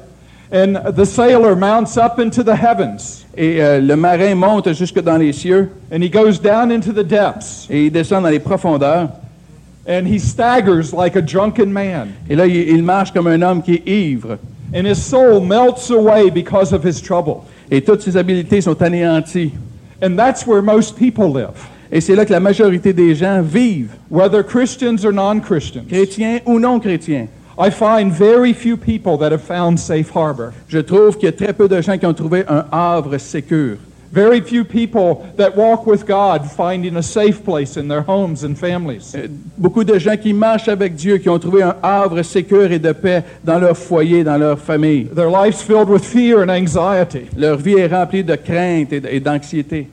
and 0.52 0.74
the 0.94 1.04
sailor 1.04 1.56
mounts 1.56 1.96
up 1.96 2.18
into 2.20 2.42
the 2.44 2.54
heavens, 2.54 3.24
Et 3.36 3.60
euh, 3.62 3.80
le 3.80 3.96
marin 3.96 4.34
monte 4.36 4.72
jusque 4.74 5.00
dans 5.02 5.16
les 5.16 5.32
cieux 5.32 5.68
and 5.92 6.00
he 6.02 6.08
goes 6.08 6.38
down 6.38 6.70
into 6.70 6.92
the 6.92 7.02
depths, 7.06 7.66
et 7.68 7.86
il 7.86 7.90
descend 7.92 8.22
dans 8.22 8.28
les 8.30 8.38
profondeurs. 8.38 9.08
and 9.88 10.06
he 10.06 10.18
staggers 10.18 10.92
like 10.92 11.16
a 11.16 11.20
drunken 11.22 11.72
man, 11.72 12.08
Et 12.30 12.36
là, 12.36 12.46
il, 12.46 12.56
il 12.56 12.82
marche 12.82 13.12
comme 13.12 13.26
un 13.28 13.40
homme 13.42 13.62
qui 13.62 13.74
est 13.74 13.88
ivre. 13.88 14.38
And 14.74 14.86
his 14.86 15.02
soul 15.02 15.40
melts 15.40 15.90
away 15.90 16.30
because 16.30 16.72
of 16.72 16.82
his 16.84 17.00
trouble. 17.00 17.44
Et 17.70 17.82
toutes 17.82 18.02
ses 18.02 18.16
habiletés 18.16 18.60
sont 18.60 18.80
anéanties. 18.82 19.52
And 20.02 20.16
that's 20.16 20.46
where 20.46 20.62
most 20.62 20.96
people 20.96 21.30
live, 21.32 21.54
Et 21.90 22.00
c'est 22.00 22.14
là 22.16 22.24
que 22.26 22.32
la 22.32 22.40
majorité 22.40 22.92
des 22.92 23.14
gens 23.14 23.42
vivent, 23.42 23.94
whether 24.10 24.42
Christians 24.42 25.04
or 25.04 25.12
non 25.12 25.40
Christians. 25.40 25.84
chrétiens 25.88 26.40
ou 26.44 26.58
non 26.58 26.80
chrétiens. 26.80 27.28
I 27.58 27.70
find 27.70 28.12
very 28.12 28.52
few 28.52 28.76
people 28.76 29.16
that 29.18 29.32
have 29.32 29.42
found 29.42 29.78
safe 29.80 30.10
harbor. 30.10 30.52
Je 30.68 30.80
trouve 30.80 31.16
qu'il 31.16 31.26
y 31.26 31.28
a 31.28 31.32
très 31.32 31.54
peu 31.54 31.68
de 31.68 31.80
gens 31.80 31.96
qui 31.96 32.04
ont 32.04 32.12
trouvé 32.12 32.44
un 32.48 32.66
havre 32.70 33.16
sécur. 33.18 33.78
Very 34.16 34.40
few 34.40 34.64
people 34.64 35.26
that 35.36 35.54
walk 35.54 35.86
with 35.86 36.06
God 36.06 36.50
finding 36.50 36.96
a 36.96 37.02
safe 37.02 37.44
place 37.44 37.76
in 37.76 37.86
their 37.86 38.00
homes 38.00 38.44
and 38.44 38.56
families. 38.56 39.14
Euh, 39.14 39.28
Beaucoup 39.58 39.84
de 39.84 39.98
gens 39.98 40.16
qui 40.16 40.32
marchent 40.32 40.68
avec 40.68 40.94
Dieu, 40.94 41.18
qui 41.18 41.28
ont 41.28 41.38
trouvé 41.38 41.62
un 41.62 41.76
havre 41.82 42.22
sécur 42.22 42.72
et 42.72 42.78
de 42.78 42.92
paix 42.92 43.22
dans 43.44 43.58
leur 43.58 43.76
foyer, 43.76 44.24
dans 44.24 44.38
leur 44.38 44.58
famille. 44.58 45.04
Their 45.14 45.28
lives 45.28 45.60
filled 45.60 45.90
with 45.90 46.02
fear 46.02 46.40
and 46.40 46.48
anxiety. 46.48 47.26
Leur 47.36 47.58
vie 47.58 47.74
est 47.74 47.88
remplie 47.88 48.24
de 48.24 48.36
crainte 48.36 48.90
et 48.94 49.20
d'anxiété. 49.20 49.88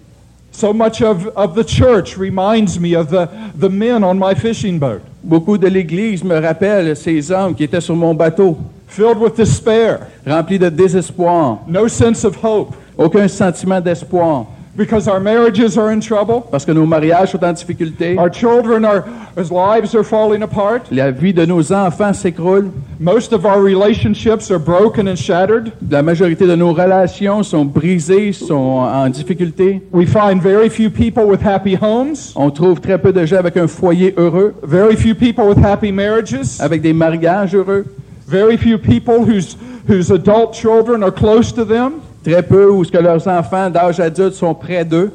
So 0.54 0.72
much 0.72 1.02
of, 1.02 1.28
of 1.36 1.54
the 1.56 1.68
church 1.68 2.16
reminds 2.18 2.80
me 2.80 2.96
of 2.96 3.10
the, 3.10 3.28
the 3.60 3.70
men 3.70 4.06
on 4.06 4.14
my 4.18 4.36
fishing 4.36 4.80
boat, 4.80 5.02
Beaucoup 5.22 5.58
de 5.58 5.68
l'Église 5.68 6.24
me 6.24 6.40
rappellent 6.40 6.96
ces 6.96 7.30
hommes 7.30 7.56
qui 7.56 7.66
étaient 7.66 7.82
sur 7.82 7.96
mon 7.96 8.14
bateau, 8.14 8.58
filled 8.88 9.18
with 9.18 9.36
despair, 9.36 10.08
remplis 10.26 10.60
de 10.60 10.70
désespoir, 10.70 11.60
no 11.68 11.90
sense 11.90 12.24
of 12.24 12.38
hope, 12.42 12.74
aucun 12.98 13.28
sentiment 13.28 13.82
d'espoir, 13.82 14.46
because 14.76 15.08
our 15.08 15.20
marriages 15.20 15.78
are 15.78 15.92
in 15.92 16.00
trouble, 16.00 16.42
parce 16.50 16.66
que 16.66 16.72
nos 16.72 16.86
mariages 16.86 17.32
sont 17.32 17.44
en 17.44 17.54
difficulté, 17.54 18.18
our 18.18 18.30
children 18.30 18.84
are, 18.84 19.06
as 19.38 19.52
lives 19.52 19.94
are 19.96 20.04
falling 20.04 20.42
apart, 20.42 20.82
la 20.92 21.12
vie 21.12 21.34
de 21.34 21.46
nos 21.46 21.72
enfants 21.72 22.14
s'écroule, 22.14 22.72
most 23.00 23.34
of 23.34 23.46
our 23.46 23.62
relationships 23.62 24.50
are 24.50 24.60
broken 24.60 25.08
and 25.08 25.16
shattered. 25.16 25.72
la 25.90 26.02
majorité 26.02 26.48
de 26.48 26.56
nos 26.56 26.74
relations 26.74 27.44
sont 27.44 27.66
brisées, 27.66 28.34
sont 28.34 28.56
en 28.56 29.10
difficulté. 29.10 29.82
We 29.92 30.08
find 30.08 30.42
very 30.42 30.70
few 30.70 30.90
people 30.90 31.26
with 31.26 31.42
happy 31.46 31.76
homes, 31.80 32.34
On 32.36 32.50
trouve 32.50 32.80
très 32.82 32.98
peu 32.98 33.14
de 33.14 33.26
gens 33.26 33.38
avec 33.38 33.58
un 33.58 33.68
foyer 33.68 34.14
heureux, 34.18 34.56
very 34.64 34.96
few 34.96 35.14
people 35.14 35.46
with 35.46 35.64
happy 35.64 35.92
marriages, 35.92 36.60
avec 36.60 36.82
des 36.82 36.94
mariages 36.94 37.54
heureux, 37.54 37.86
very 38.28 38.58
few 38.58 38.80
people 38.80 39.24
whose, 39.24 39.56
whose 39.88 40.10
adult 40.12 40.54
children 40.54 41.04
are 41.04 41.12
close 41.12 41.52
to 41.54 41.64
them, 41.64 42.02
très 42.24 42.44
peu 42.44 42.70
où 42.70 42.84
ce 42.84 42.92
que 42.92 42.98
leurs 42.98 43.28
enfants 43.28 43.70
d'âge 43.70 44.00
adulte 44.00 44.34
sont 44.34 44.56
près 44.56 44.86
d'eux. 44.86 45.12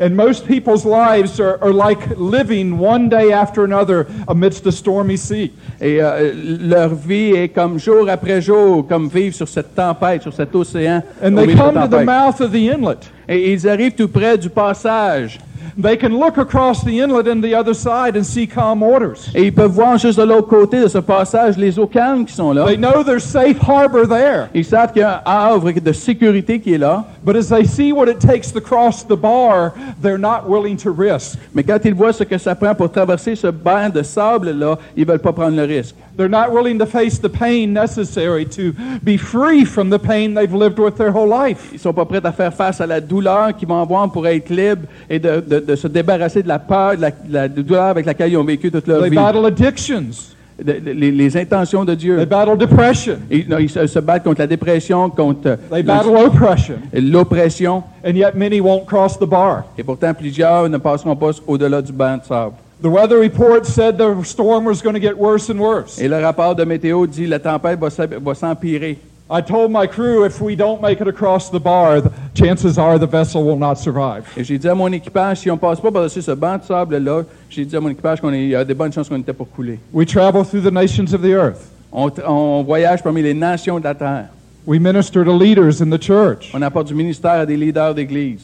and 0.00 0.16
most 0.16 0.46
people's 0.46 0.84
lives 0.84 1.38
are, 1.40 1.62
are 1.62 1.72
like 1.72 2.18
living 2.18 2.78
one 2.78 3.08
day 3.08 3.32
after 3.32 3.64
another 3.64 4.06
amidst 4.28 4.66
a 4.66 4.72
stormy 4.72 5.16
sea. 5.16 5.52
Et 5.80 6.00
euh, 6.00 6.32
leur 6.34 6.94
vie 6.94 7.32
est 7.32 7.48
comme 7.48 7.78
jour 7.78 8.08
après 8.08 8.40
jour, 8.40 8.86
comme 8.86 9.08
vivre 9.08 9.34
sur 9.34 9.48
cette 9.48 9.74
tempête, 9.74 10.22
sur 10.22 10.32
cet 10.32 10.54
océan. 10.54 11.02
And 11.22 11.36
they 11.36 11.54
come 11.54 11.74
to 11.74 11.88
the 11.88 12.04
mouth 12.04 12.40
of 12.40 12.52
the 12.52 12.68
inlet, 12.68 12.98
Et 13.28 13.52
ils 13.52 13.68
arrivent 13.68 13.94
tout 13.94 14.08
près 14.08 14.38
du 14.38 14.48
passage. 14.48 15.38
They 15.80 15.96
can 15.96 16.18
look 16.18 16.36
across 16.36 16.84
the 16.84 17.00
inlet 17.00 17.26
and 17.26 17.42
the 17.42 17.54
other 17.54 17.74
side 17.74 18.16
and 18.16 18.24
see 18.24 18.46
calm 18.46 18.82
waters. 18.82 19.30
Et 19.34 19.44
ils 19.44 19.52
peuvent 19.52 19.70
voir 19.70 19.96
juste 19.98 20.18
de 20.18 20.24
l'autre 20.24 20.48
côté 20.48 20.80
de 20.80 20.88
ce 20.88 20.98
passage 20.98 21.56
les 21.56 21.78
eaux 21.78 21.86
calmes 21.86 22.24
qui 22.26 22.34
sont 22.34 22.52
là. 22.52 22.66
They 22.66 22.76
know 22.76 23.02
there's 23.02 23.24
a 23.24 23.28
safe 23.28 23.58
harbor 23.58 24.06
there. 24.06 24.48
Ils 24.54 24.64
savent 24.64 24.92
qu'il 24.92 25.00
y 25.00 25.04
a 25.04 25.22
un 25.24 25.30
havre 25.30 25.72
de 25.72 25.92
sécurité 25.92 26.60
qui 26.60 26.74
est 26.74 26.78
là. 26.78 27.04
But 27.24 27.36
as 27.36 27.48
they 27.48 27.64
see 27.64 27.92
what 27.92 28.08
it 28.08 28.18
takes 28.18 28.52
to 28.52 28.60
cross 28.60 29.02
the 29.04 29.16
bar, 29.16 29.72
they're 30.02 30.18
not 30.18 30.48
willing 30.48 30.76
to 30.78 30.92
risk. 30.92 31.38
Mais 31.54 31.62
quand 31.62 31.78
ils 31.84 31.94
voient 31.94 32.12
ce 32.12 32.24
que 32.24 32.36
ça 32.36 32.54
prend 32.54 32.74
pour 32.74 32.90
traverser 32.90 33.34
ce 33.34 33.46
banc 33.46 33.88
de 33.88 34.02
sable-là, 34.02 34.78
ils 34.96 35.06
veulent 35.06 35.20
pas 35.20 35.32
prendre 35.32 35.56
le 35.56 35.64
risque. 35.64 35.94
They're 36.16 36.28
not 36.28 36.52
willing 36.52 36.78
to 36.78 36.84
face 36.86 37.18
the 37.18 37.28
pain 37.30 37.72
necessary 37.72 38.44
to 38.46 38.74
be 39.02 39.16
free 39.16 39.64
from 39.64 39.88
the 39.90 39.98
pain 39.98 40.34
they've 40.34 40.52
lived 40.54 40.78
with 40.78 40.96
their 40.96 41.10
whole 41.10 41.26
life. 41.28 41.70
Ils 41.72 41.78
sont 41.80 41.94
pas 41.94 42.04
prêts 42.04 42.20
à 42.24 42.32
faire 42.32 42.52
face 42.52 42.80
à 42.82 42.86
la 42.86 43.00
douleur 43.00 43.56
qu'ils 43.56 43.66
vont 43.68 43.80
avoir 43.80 44.10
pour 44.12 44.26
être 44.26 44.50
libres 44.50 44.86
et 45.08 45.18
de, 45.18 45.40
de- 45.40 45.60
de 45.60 45.74
se 45.76 45.88
débarrasser 45.88 46.42
de 46.42 46.48
la 46.48 46.58
peur, 46.58 46.96
de 46.96 47.00
la, 47.02 47.10
de 47.10 47.32
la 47.32 47.48
douleur 47.48 47.84
avec 47.84 48.04
laquelle 48.04 48.30
ils 48.30 48.36
ont 48.36 48.44
vécu 48.44 48.70
toute 48.70 48.86
leur 48.86 49.00
They 49.00 49.10
vie. 49.10 49.16
battle 49.16 49.46
addictions. 49.46 50.04
De- 50.62 50.72
les, 50.92 51.10
les 51.10 51.36
intentions 51.36 51.82
de 51.82 51.94
They 51.94 51.96
Dieu. 51.96 52.24
battle 52.26 52.58
depression. 52.58 53.16
Ils, 53.30 53.48
non, 53.48 53.56
ils 53.58 53.70
se, 53.70 53.86
se 53.86 53.98
battent 53.98 54.22
contre 54.24 54.40
la 54.42 54.46
dépression, 54.46 55.08
contre 55.08 55.56
They 55.70 55.82
battle 55.82 56.10
oppression. 56.14 56.74
l'oppression. 56.92 57.82
And 58.04 58.12
yet 58.16 58.34
many 58.34 58.60
won't 58.60 58.84
cross 58.86 59.18
the 59.18 59.24
bar. 59.26 59.64
Et 59.78 59.82
pourtant, 59.82 60.12
plusieurs 60.14 60.68
ne 60.68 60.76
passeront 60.78 61.16
pas 61.16 61.30
au-delà 61.46 61.80
du 61.80 61.92
banc 61.92 62.18
de 62.18 62.24
sable. 62.24 62.52
The 62.82 62.90
weather 62.90 63.18
report 63.18 63.64
said 63.64 63.96
the 63.96 64.24
storm 64.24 64.64
was 64.64 64.82
going 64.82 64.94
to 64.94 65.00
get 65.00 65.16
worse 65.16 65.48
and 65.48 65.60
worse. 65.60 66.00
Et 66.00 66.08
le 66.08 66.18
rapport 66.18 66.56
de 66.56 66.64
météo 66.64 67.06
dit 67.06 67.28
la 67.28 67.38
tempête 67.38 67.78
va 67.78 68.34
s'empirer. 68.34 68.98
I 69.30 69.40
told 69.40 69.70
my 69.70 69.86
crew 69.86 70.24
if 70.24 70.40
we 70.40 70.56
don't 70.56 70.82
make 70.82 71.00
it 71.00 71.06
across 71.06 71.48
the 71.48 71.60
bar, 71.60 72.00
the 72.00 72.10
chances 72.34 72.78
are 72.78 72.98
the 72.98 73.06
vessel 73.06 73.44
will 73.44 73.56
not 73.56 73.76
survive. 73.76 74.24
Et 74.36 74.42
j'ai 74.42 74.58
dit 74.58 74.68
à 74.68 74.74
mon 74.74 74.88
équipage, 74.88 75.38
si 75.38 75.50
on 75.50 75.56
passe 75.56 75.80
pas 75.80 75.92
par-dessus 75.92 76.22
ce 76.22 76.32
banc 76.32 76.58
de 76.58 76.64
sable-là, 76.64 77.22
j'ai 77.48 77.64
dit 77.64 77.76
à 77.76 77.80
mon 77.80 77.88
équipage 77.88 78.20
qu'il 78.20 78.48
y 78.48 78.56
a 78.56 78.64
des 78.64 78.74
bonnes 78.74 78.92
chances 78.92 79.08
qu'on 79.08 79.20
était 79.20 79.32
pour 79.32 79.48
couler. 79.48 79.78
We 79.92 80.04
travel 80.04 80.44
through 80.44 80.62
the 80.68 80.74
nations 80.74 81.14
of 81.14 81.22
the 81.22 81.32
earth. 81.34 81.70
On, 81.92 82.10
on 82.26 82.64
voyage 82.64 83.00
parmi 83.00 83.22
les 83.22 83.32
nations 83.32 83.78
de 83.78 83.84
la 83.84 83.94
terre. 83.94 84.28
We 84.66 84.80
minister 84.80 85.24
to 85.24 85.32
leaders 85.32 85.80
in 85.80 85.90
the 85.90 86.02
church. 86.02 86.50
On 86.52 86.62
apporte 86.62 86.88
du 86.88 86.96
ministère 86.96 87.42
à 87.42 87.46
des 87.46 87.56
leaders 87.56 87.94
d'église. 87.94 88.40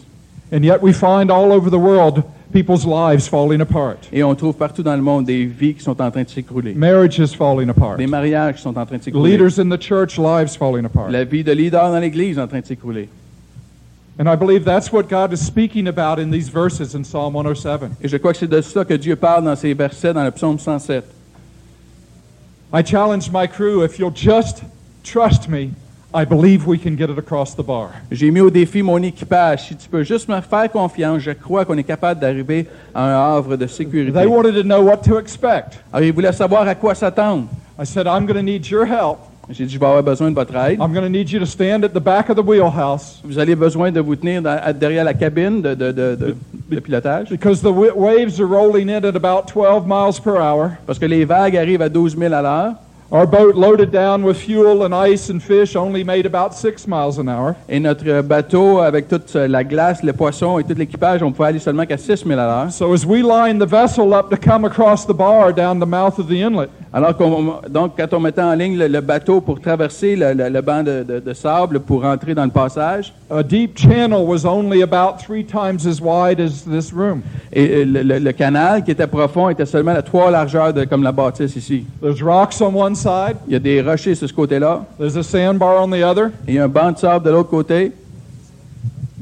And 0.53 0.63
yet 0.63 0.81
we 0.81 0.93
find 0.93 1.29
all 1.29 1.51
over 1.51 1.71
the 1.71 1.81
world 1.81 2.23
people's 2.53 2.87
lives 2.87 3.29
falling 3.29 3.61
apart. 3.61 4.09
Et 4.13 4.23
on 4.23 4.35
trouve 4.35 4.57
partout 4.57 4.83
dans 4.83 4.97
le 4.97 5.03
monde 5.03 5.27
des 5.27 5.45
vies 5.45 5.75
qui 5.75 5.83
sont 5.83 6.01
en 6.01 6.11
train 6.11 6.23
de 6.23 6.29
s'écrouler. 6.29 6.75
Marriages 6.75 7.37
falling 7.37 7.69
apart. 7.69 7.97
Des 7.97 8.07
mariages 8.07 8.57
qui 8.57 8.63
sont 8.63 8.77
en 8.77 8.87
train 8.87 8.99
de 8.99 9.03
s'écrouler. 9.03 9.33
Leaders 9.33 9.59
in 9.59 9.69
the 9.69 9.81
church 9.81 10.19
lives 10.19 10.57
falling 10.57 10.85
apart. 10.85 11.11
La 11.11 11.25
vie 11.25 11.45
de 11.45 11.53
leader 11.53 11.91
dans 11.91 12.01
l'église 12.01 12.39
en 12.39 12.47
train 12.47 12.61
de 12.61 12.67
s'écrouler. 12.67 13.09
And 14.21 14.29
I 14.29 14.35
believe 14.35 14.65
that's 14.65 14.93
what 14.93 15.09
God 15.09 15.33
is 15.33 15.41
speaking 15.41 15.87
about 15.87 16.19
in 16.19 16.33
these 16.33 16.49
verses 16.49 16.95
in 16.97 17.05
Psalm 17.05 17.35
107. 17.35 17.93
Et 18.03 18.09
je 18.09 18.17
crois 18.17 18.33
que 18.33 18.39
c'est 18.39 18.49
de 18.49 18.61
ça 18.61 18.85
que 18.85 18.95
Dieu 18.95 19.15
parle 19.15 19.45
dans 19.45 19.55
ces 19.55 19.73
versets 19.75 20.13
dans 20.13 20.25
le 20.25 20.33
psaume 20.33 20.59
107. 20.59 21.05
I 22.73 22.83
challenge 22.83 23.31
my 23.31 23.47
crew 23.47 23.85
if 23.85 23.99
you'll 23.99 24.11
just 24.11 24.65
trust 25.05 25.49
me, 25.49 25.71
I 26.15 26.25
believe 26.25 26.67
we 26.67 26.79
can 26.79 26.97
get 26.97 27.11
it 27.11 27.19
across 27.19 27.55
the 27.55 27.63
bar. 27.63 27.91
J'ai 28.11 28.31
mis 28.31 28.41
au 28.41 28.49
défi 28.51 28.83
mon 28.83 28.97
équipage. 29.03 29.69
Si 29.69 29.77
tu 29.77 29.89
peux 29.91 30.03
juste 30.05 30.27
me 30.29 30.41
faire 30.41 30.71
confiance, 30.73 31.21
je 31.21 31.33
crois 31.33 31.67
qu'on 31.67 31.77
est 31.77 31.83
capable 31.85 32.19
d'arriver 32.21 32.67
à 32.95 33.05
un 33.05 33.37
havre 33.37 33.57
de 33.57 33.67
sécurité. 33.67 34.13
They 34.13 34.27
wanted 34.27 34.55
to 34.55 34.63
know 34.63 34.81
what 34.83 34.99
to 35.05 35.19
expect. 35.19 35.81
Alors, 35.93 36.07
ils 36.07 36.13
voulaient 36.13 36.33
savoir 36.33 36.67
à 36.67 36.75
quoi 36.75 36.95
s'attendre? 36.95 37.45
I 37.79 37.85
said, 37.85 38.07
I'm 38.07 38.25
going 38.25 38.37
to 38.37 38.43
need 38.43 38.67
your 38.67 38.87
help. 38.87 39.19
J'ai 39.51 39.65
dit, 39.67 39.75
je 39.75 39.79
vais 39.79 39.87
avoir 39.87 40.03
besoin 40.03 40.31
de 40.31 40.35
votre 40.35 40.55
aide. 40.57 40.79
I'm 40.81 40.93
going 40.93 41.03
to 41.05 41.09
need 41.11 41.31
you 41.31 41.39
to 41.41 41.47
stand 41.47 41.85
at 41.85 41.91
the 41.91 42.01
back 42.03 42.29
of 42.31 42.37
the 42.37 42.43
wheelhouse 42.45 43.21
Vous 43.25 43.39
allez 43.39 43.55
besoin 43.55 43.91
de 43.93 44.01
vous 44.01 44.17
tenir 44.17 44.41
dans- 44.43 44.61
derrière 44.79 45.05
la 45.05 45.15
cabine 45.15 45.61
de, 45.63 45.75
de- 45.75 45.93
de- 45.93 46.15
de- 46.17 46.37
de 46.71 46.81
pilotage? 46.81 47.29
Because 47.31 47.61
the 47.61 47.67
wa- 47.71 47.93
waves 47.95 48.41
are 48.41 48.47
rolling 48.47 48.89
in 48.91 49.05
at 49.05 49.15
about 49.15 49.47
12 49.47 49.87
miles 49.87 50.19
per 50.23 50.37
hour. 50.39 50.71
parce 50.87 50.99
que 50.99 51.07
les 51.07 51.25
vagues 51.27 51.57
arrivent 51.57 51.81
à 51.83 51.89
12 51.89 52.17
000 52.17 52.33
à 52.33 52.43
l'heure 52.43 52.73
Our 53.11 53.27
boat 53.27 53.55
loaded 53.57 53.91
down 53.91 54.23
with 54.23 54.37
fuel 54.37 54.83
and 54.85 54.93
ice 54.93 55.31
and 55.31 55.41
fish 55.41 55.75
only 55.77 56.05
made 56.05 56.27
about 56.27 56.53
6 56.53 56.87
miles 56.87 57.19
an 57.19 57.27
hour. 57.29 57.55
et 57.67 57.81
notre 57.81 58.21
bateau, 58.21 58.81
avec 58.81 59.09
toute 59.09 59.33
la 59.35 59.65
glace, 59.65 60.03
les 60.03 60.13
poissons 60.13 60.59
et 60.59 60.65
tout 60.65 60.75
l'équipage, 60.77 61.23
on 61.23 61.33
pouvait 61.33 61.49
aller 61.49 61.59
seulement 61.59 61.87
qu'à 61.87 61.97
6 61.97 62.25
000 62.27 62.33
à 62.33 62.45
l'heure. 62.47 62.71
So 62.71 62.93
as 62.93 63.07
we 63.07 63.23
lined 63.23 63.63
the 63.63 63.67
vessel 63.69 64.13
up 64.13 64.29
to 64.29 64.37
come 64.37 64.67
across 64.67 65.07
the 65.07 65.15
bar 65.15 65.55
down 65.55 65.81
the 65.81 65.87
mouth 65.87 66.19
of 66.19 66.29
the 66.29 66.35
inlet, 66.43 66.69
Alors 66.93 67.15
qu'on, 67.17 67.61
donc, 67.69 67.93
quand 67.99 68.15
on 68.15 68.21
mettait 68.21 68.41
en 68.43 68.55
ligne 68.55 68.77
le, 68.79 68.89
le 68.89 69.01
bateau 69.03 69.43
pour 69.43 69.61
traverser 69.61 70.17
le, 70.17 70.33
le- 70.33 70.49
le 70.49 70.61
banc 70.63 70.83
de, 70.83 71.03
de- 71.03 71.21
de 71.21 71.33
sable 71.35 71.81
pour 71.81 72.03
entrer 72.05 72.35
dans 72.35 72.45
le 72.45 72.51
passage, 72.51 73.13
a 73.31 73.43
deep 73.43 73.77
channel 73.79 74.25
was 74.27 74.47
only 74.47 74.83
about 74.83 75.19
three 75.19 75.45
times 75.45 75.87
as 75.87 76.01
wide 76.01 76.41
as 76.41 76.65
this 76.65 76.91
room. 76.93 77.21
et 77.53 77.85
le, 77.87 78.33
canal 78.33 78.85
qui 78.85 78.91
était 78.91 79.07
profond 79.07 79.49
était 79.51 79.67
seulement 79.67 79.93
à 79.95 80.01
trois 80.03 80.31
largeurs 80.31 80.73
de, 80.73 80.85
comme 80.85 81.03
la 81.03 81.13
bâtisse 81.13 81.57
ici. 81.57 81.85
There's 82.03 82.23
rocks 82.23 82.61
on 82.63 82.75
one 82.75 82.95
side, 82.99 83.37
Il 83.47 83.53
y 83.53 83.57
a 83.57 83.59
des 83.61 83.81
rochers 83.81 84.15
sur 84.15 84.29
ce 84.29 84.33
côté-là, 84.35 84.85
there's 84.99 85.17
a 85.17 85.23
sandbar 85.23 85.83
on 85.83 85.89
the 85.91 86.03
other. 86.03 86.27
et 86.47 86.53
il 86.53 86.55
y 86.55 86.59
a 86.59 86.65
un 86.65 86.69
banc 86.69 86.93
de 86.93 86.99
sable 86.99 87.25
de 87.25 87.31
l'autre 87.31 87.51
côté. 87.51 87.93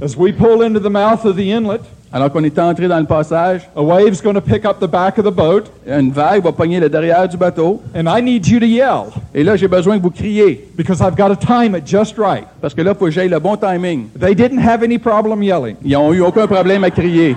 As 0.03 0.17
we 0.17 0.33
pull 0.33 0.63
into 0.63 0.79
the 0.81 0.91
mouth 0.91 1.25
of 1.25 1.37
the 1.37 1.41
inlet, 1.53 1.81
Alors 2.13 2.31
qu'on 2.31 2.45
est 2.45 2.59
entré 2.59 2.87
dans 2.87 2.99
le 3.01 3.05
passage, 3.05 3.69
a 3.75 3.83
wave's 3.83 4.23
going 4.23 4.35
to 4.35 4.41
pick 4.41 4.65
up 4.65 4.79
the 4.81 4.87
back 4.87 5.19
of 5.19 5.25
the 5.25 5.31
boat, 5.35 5.65
une 5.87 6.13
vague 6.13 6.43
va 6.45 6.53
pogner 6.53 6.79
le 6.81 6.89
derrière 6.89 7.29
du 7.29 7.37
bateau. 7.37 7.83
and 7.95 8.07
I 8.09 8.23
need 8.23 8.47
you 8.47 8.61
to 8.61 8.65
yell 8.67 9.07
Et 9.35 9.43
là, 9.43 9.57
j'ai 9.57 9.69
besoin 9.69 9.99
que 9.99 10.03
vous 10.03 10.11
criez. 10.11 10.69
because 10.77 11.01
I've 11.01 11.17
got 11.17 11.29
to 11.29 11.37
time 11.37 11.75
it 11.77 11.85
just 11.87 12.17
right. 12.19 12.45
Parce 12.61 12.75
que 12.75 12.83
là, 12.83 12.95
faut 12.95 13.07
que 13.07 13.11
j'aille 13.11 13.29
le 13.29 13.39
bon 13.41 13.57
timing. 13.57 14.09
They 14.19 14.35
didn't 14.35 14.61
have 14.61 14.83
any 14.83 14.99
problem 14.99 15.43
yelling 15.43 15.77
Ils 15.85 15.93
n'ont 15.93 16.13
eu 16.13 16.21
aucun 16.21 16.47
problème 16.47 16.85
à 16.85 16.91
crier. 16.91 17.35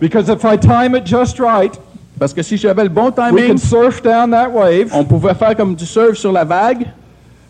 because 0.00 0.28
if 0.28 0.44
I 0.44 0.56
time 0.56 0.94
it 0.94 1.04
just 1.04 1.38
right, 1.40 1.76
Parce 2.18 2.32
que 2.34 2.42
si 2.42 2.56
j'avais 2.56 2.82
le 2.84 2.88
bon 2.88 3.06
we 3.06 3.14
timing, 3.14 3.48
can 3.52 3.56
surf 3.58 4.02
down 4.02 4.30
that 4.30 4.48
wave. 4.50 4.90
on 4.94 5.04
pouvait 5.04 5.34
faire 5.34 5.56
comme 5.56 5.74
du 5.74 5.86
surf 5.86 6.16
sur 6.18 6.32
la 6.32 6.44
vague. 6.44 6.86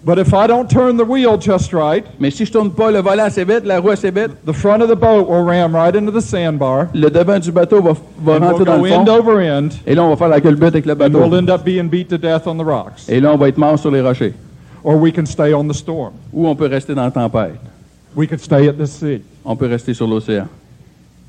But 0.04 0.18
if 0.18 0.32
I 0.32 0.46
don't 0.46 0.68
turn 0.68 0.96
the 0.96 1.04
wheel 1.04 1.36
just 1.40 1.72
right, 1.72 2.04
Mais 2.20 2.30
si 2.30 2.44
je 2.46 2.52
tourne 2.52 2.70
pas 2.70 2.90
le 2.92 3.00
volant 3.00 3.24
assez 3.24 3.44
vite, 3.44 3.64
la 3.64 3.80
roue 3.80 3.90
assez 3.90 4.12
vite, 4.12 4.30
the 4.46 4.52
front 4.52 4.80
of 4.80 4.88
the 4.88 4.94
boat 4.94 5.28
will 5.28 5.42
ram 5.44 5.74
right 5.74 5.96
into 5.96 6.12
the 6.12 6.20
sandbar, 6.22 6.86
le 6.94 7.10
devant 7.10 7.40
du 7.40 7.50
bateau 7.50 7.82
va, 7.82 7.94
va 8.20 8.34
and 8.36 8.40
we'll 8.40 8.48
rentrer 8.52 8.64
dans 8.64 8.76
le 8.76 8.92
end 8.92 9.04
fond. 9.06 9.12
over 9.12 9.48
end, 9.50 9.68
Et 9.86 9.94
là, 9.96 10.04
on 10.04 10.10
va 10.10 10.16
faire 10.16 10.28
la 10.28 10.40
culbute 10.40 10.68
avec 10.68 10.86
le 10.86 10.92
and 10.92 10.96
we'll 11.12 11.28
bateau. 11.28 11.34
end 11.36 11.48
up 11.50 11.64
being 11.64 11.88
beat 11.88 12.08
to 12.08 12.16
death 12.16 12.46
on 12.46 12.56
the 12.56 12.64
rocks. 12.64 13.08
Et 13.08 13.20
là, 13.20 13.32
on 13.32 13.36
va 13.36 13.48
être 13.48 13.58
mort 13.58 13.76
sur 13.78 13.90
les 13.90 14.00
rochers. 14.00 14.34
Or 14.84 14.94
we 14.96 15.12
can 15.12 15.26
stay 15.26 15.52
on 15.52 15.66
the 15.66 15.74
storm. 15.74 16.12
Ou 16.32 16.46
on 16.46 16.54
peut 16.54 16.68
rester 16.68 16.94
dans 16.94 17.02
la 17.04 17.10
tempête. 17.10 17.58
We 18.14 18.28
could 18.28 18.40
stay 18.40 18.68
at 18.68 18.74
the 18.74 18.86
sea. 18.86 19.20
On 19.44 19.56
peut 19.56 19.66
rester 19.66 19.94
sur 19.94 20.06
l'océan. 20.06 20.46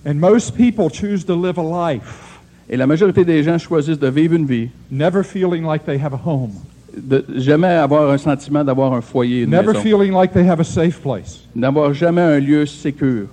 And 0.06 0.14
most 0.20 0.56
people 0.56 0.90
choose 0.92 1.26
to 1.26 1.36
live 1.36 1.58
a 1.58 1.64
life 1.92 2.29
Et 2.70 2.78
la 2.78 2.86
majorité 2.86 3.26
des 3.26 3.42
gens 3.44 3.58
choisissent 3.58 4.00
de 4.00 4.08
vivre 4.10 4.36
une 4.36 4.46
vie, 4.46 4.70
never 4.92 5.24
feeling 5.24 5.66
like 5.66 5.86
they 5.86 5.98
have 6.00 6.14
a 6.14 6.20
home, 6.24 6.52
de 6.96 7.26
jamais 7.38 7.68
avoir 7.68 8.12
un 8.12 8.18
sentiment 8.18 8.64
d'avoir 8.64 8.94
un 8.94 9.02
foyer, 9.02 9.42
une 9.44 9.50
never 9.50 9.68
maison, 9.74 9.80
feeling 9.82 10.14
like 10.14 10.32
they 10.34 10.48
have 10.48 10.60
a 10.60 10.64
safe 10.64 11.00
place. 11.02 11.40
d'avoir 11.56 11.94
jamais 11.94 12.22
un 12.22 12.40
lieu 12.40 12.66
sécur. 12.66 13.28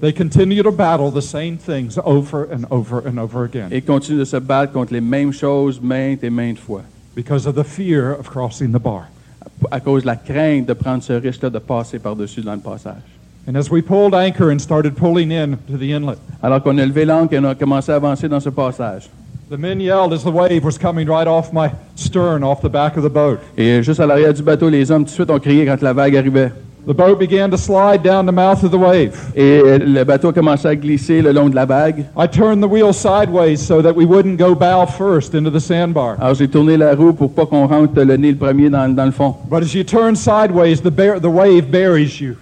They 0.00 0.12
continue 0.12 0.62
to 0.62 0.70
battle 0.70 1.10
the 1.10 1.20
same 1.20 1.56
things 1.56 1.98
over 2.04 2.46
and 2.52 2.66
over 2.70 3.02
and 3.04 3.18
over 3.18 3.42
again 3.44 3.66
Et 3.72 3.82
continuent 3.82 4.20
de 4.20 4.24
se 4.24 4.36
battre 4.36 4.72
contre 4.72 4.92
les 4.92 5.00
mêmes 5.00 5.32
choses 5.32 5.80
maintes 5.82 6.22
et 6.22 6.30
maintes 6.30 6.58
fois. 6.60 6.82
because 7.16 7.46
of 7.48 7.56
the 7.56 7.64
fear 7.64 8.12
of 8.12 8.28
crossing 8.30 8.70
the 8.70 8.78
bar. 8.78 9.08
À 9.72 9.80
cause 9.80 10.02
de 10.02 10.06
la 10.06 10.14
crainte 10.14 10.66
de 10.68 10.72
prendre 10.74 11.02
ce 11.02 11.14
risque-là 11.14 11.50
de 11.50 11.58
passer 11.58 11.98
par-dessus 11.98 12.42
dans 12.42 12.52
le 12.54 12.60
passage. 12.60 13.02
And 13.48 13.56
as 13.56 13.70
we 13.70 13.80
pulled 13.80 14.14
anchor 14.14 14.50
and 14.50 14.60
started 14.60 14.94
pulling 14.94 15.32
in 15.32 15.56
to 15.68 15.78
the 15.78 15.94
inlet, 15.94 16.18
Alors 16.42 16.62
qu'on 16.62 16.76
a 16.76 16.84
levé 16.84 17.06
l'ancre 17.06 17.32
et 17.32 17.38
on 17.38 17.44
a 17.44 17.54
commencé 17.54 17.90
à 17.90 17.94
avancer 17.94 18.28
dans 18.28 18.40
ce 18.40 18.50
passage. 18.50 19.08
the 19.48 19.56
men 19.56 19.80
yelled 19.80 20.12
as 20.12 20.22
the 20.22 20.30
wave 20.30 20.62
was 20.62 20.76
coming 20.76 21.08
right 21.08 21.26
off 21.26 21.50
my 21.50 21.70
stern, 21.94 22.44
off 22.44 22.60
the 22.60 22.68
back 22.68 22.98
of 22.98 23.04
the 23.04 23.08
boat. 23.08 23.38
Et 23.56 23.82
juste 23.82 24.00
à 24.00 24.06
l'arrière 24.06 24.34
du 24.34 24.42
bateau, 24.42 24.68
les 24.68 24.90
hommes 24.90 25.04
tout 25.04 25.08
de 25.08 25.14
suite 25.14 25.30
ont 25.30 25.38
crié 25.38 25.64
quand 25.64 25.80
la 25.80 25.94
vague 25.94 26.14
arrivait. 26.14 26.52
The 26.86 26.92
boat 26.92 27.18
began 27.18 27.50
to 27.50 27.56
slide 27.56 28.02
down 28.02 28.26
the 28.26 28.32
mouth 28.32 28.62
of 28.62 28.70
the 28.70 28.78
wave. 28.78 29.16
Et 29.34 29.62
euh, 29.64 29.78
le 29.78 30.04
bateau 30.04 30.28
a 30.28 30.32
commencé 30.34 30.68
à 30.68 30.76
glisser 30.76 31.22
le 31.22 31.32
long 31.32 31.48
de 31.48 31.54
la 31.54 31.64
vague. 31.64 32.04
I 32.18 32.28
turned 32.28 32.62
the 32.62 32.68
wheel 32.68 32.92
sideways 32.92 33.56
so 33.56 33.80
that 33.80 33.94
we 33.94 34.04
wouldn't 34.04 34.36
go 34.36 34.54
bow 34.54 34.84
first 34.84 35.34
into 35.34 35.50
the 35.50 35.60
sandbar. 35.60 36.16
Alors 36.20 36.34
j'ai 36.34 36.48
tourné 36.48 36.76
la 36.76 36.94
roue 36.94 37.14
pour 37.14 37.32
pas 37.32 37.46
qu'on 37.46 37.66
rentre 37.66 37.98
le 37.98 38.16
nez 38.18 38.32
le 38.32 38.36
premier 38.36 38.68
dans, 38.68 38.94
dans 38.94 39.06
le 39.06 39.10
fond. 39.10 39.34
But 39.50 39.62
as 39.62 39.74
you 39.74 39.84
turn 39.84 40.16
sideways, 40.16 40.82
the, 40.82 40.90
bear, 40.90 41.18
the 41.18 41.30
wave 41.30 41.70
buries 41.70 42.20
you. 42.20 42.36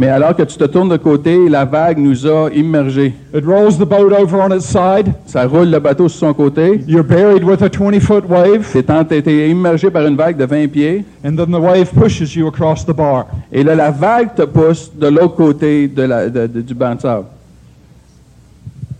Mais 0.00 0.08
alors 0.08 0.34
que 0.34 0.42
tu 0.44 0.56
te 0.56 0.64
tournes 0.64 0.88
de 0.88 0.96
côté, 0.96 1.46
la 1.50 1.66
vague 1.66 1.98
nous 1.98 2.26
a 2.26 2.48
immergés. 2.54 3.12
It 3.34 3.44
rolls 3.44 3.76
the 3.76 3.84
boat 3.84 4.10
over 4.18 4.38
on 4.40 4.50
its 4.56 4.62
side. 4.64 5.12
Ça 5.26 5.44
roule 5.46 5.68
le 5.68 5.78
bateau 5.78 6.08
sur 6.08 6.20
son 6.28 6.32
côté. 6.32 6.80
You're 6.88 7.04
buried 7.04 7.44
with 7.44 7.60
a 7.60 7.68
20 7.68 8.00
foot 8.00 8.24
wave, 8.26 8.66
T'es 8.72 9.50
immergé 9.50 9.90
par 9.90 10.06
une 10.06 10.16
vague 10.16 10.38
de 10.38 10.46
20 10.46 10.68
pieds. 10.68 11.04
and 11.22 11.36
then 11.36 11.50
the 11.52 11.60
wave 11.60 11.90
pushes 11.92 12.34
you 12.34 12.46
across 12.48 12.82
the 12.86 12.94
bar. 12.94 13.26
Et 13.52 13.62
là, 13.62 13.74
la 13.74 13.90
vague 13.90 14.34
te 14.34 14.40
pousse 14.46 14.90
de 14.98 15.06
l'autre 15.08 15.34
côté 15.36 15.86
de 15.86 16.02
la- 16.04 16.30
de- 16.30 16.46
de- 16.46 16.62
du 16.62 16.72
banc 16.72 16.94
de 16.94 17.02
sable. 17.02 17.26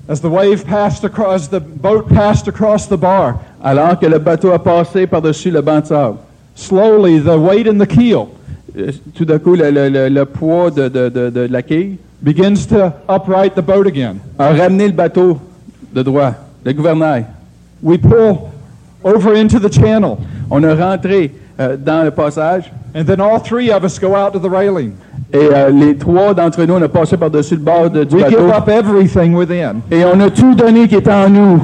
As 0.07 0.21
the 0.21 0.26
wave 0.28 0.66
passed 0.66 1.02
across, 1.02 1.49
the 1.49 1.61
boat 1.61 2.09
passed 2.14 2.47
across 2.47 2.87
the 2.87 2.99
bar, 2.99 3.37
Alors 3.64 3.99
que 3.99 4.04
le 4.04 4.19
bateau 4.19 4.50
a 4.52 4.59
passé 4.59 5.07
par-dessus 5.07 5.50
le 5.50 5.62
banc 5.62 5.80
de 5.80 5.87
sable. 5.87 6.16
slowly 6.54 7.21
the 7.21 7.38
weight 7.38 7.66
in 7.66 7.78
the 7.78 7.87
keel 7.87 8.26
tout 9.14 9.24
d'un 9.24 9.38
coup, 9.38 9.54
le, 9.54 9.70
le- 9.70 10.08
le- 10.08 10.24
poids 10.24 10.70
de, 10.70 10.88
de- 10.88 11.08
de- 11.08 11.30
de 11.30 11.48
la 11.50 11.62
quille 11.62 11.96
begins 12.22 12.66
to 12.68 12.76
upright 13.08 13.54
the 13.54 13.60
boat 13.62 13.86
again. 13.86 14.16
a 14.38 14.50
ramené 14.52 14.86
le 14.86 14.92
bateau 14.94 15.38
de 15.94 16.02
droit, 16.02 16.32
le 16.64 16.72
gouvernail. 16.72 17.24
We 17.82 17.98
pull 17.98 18.38
over 19.02 19.34
into 19.34 19.58
the 19.58 19.72
channel, 19.72 20.16
On 20.50 20.62
a 20.64 20.74
rentré 20.74 21.32
euh, 21.58 21.76
dans 21.76 22.04
le 22.04 22.10
passage 22.10 22.70
and 22.94 23.04
then 23.04 23.20
all 23.20 23.40
three 23.40 23.70
of 23.70 23.84
us 23.84 23.98
go 23.98 24.14
out 24.14 24.32
to 24.32 24.38
the 24.38 24.50
railing. 24.50 24.92
et 25.32 25.36
euh, 25.38 25.70
les 25.70 25.96
trois 25.96 26.34
d'entre 26.34 26.62
nous, 26.64 26.74
on 26.74 26.82
a 26.82 26.88
passé 26.88 27.16
par-dessus 27.16 27.54
le 27.54 27.60
bord 27.62 27.88
de- 27.90 28.04
du 28.04 28.16
We 28.16 28.28
give 28.28 28.38
bateau 28.38 28.50
up 28.62 28.68
everything 28.68 29.34
within. 29.34 29.76
et 29.90 30.04
on 30.04 30.18
a 30.20 30.28
tout 30.30 30.54
donné 30.54 30.86
qui 30.88 30.96
était 30.96 31.12
en 31.12 31.28
nous. 31.30 31.62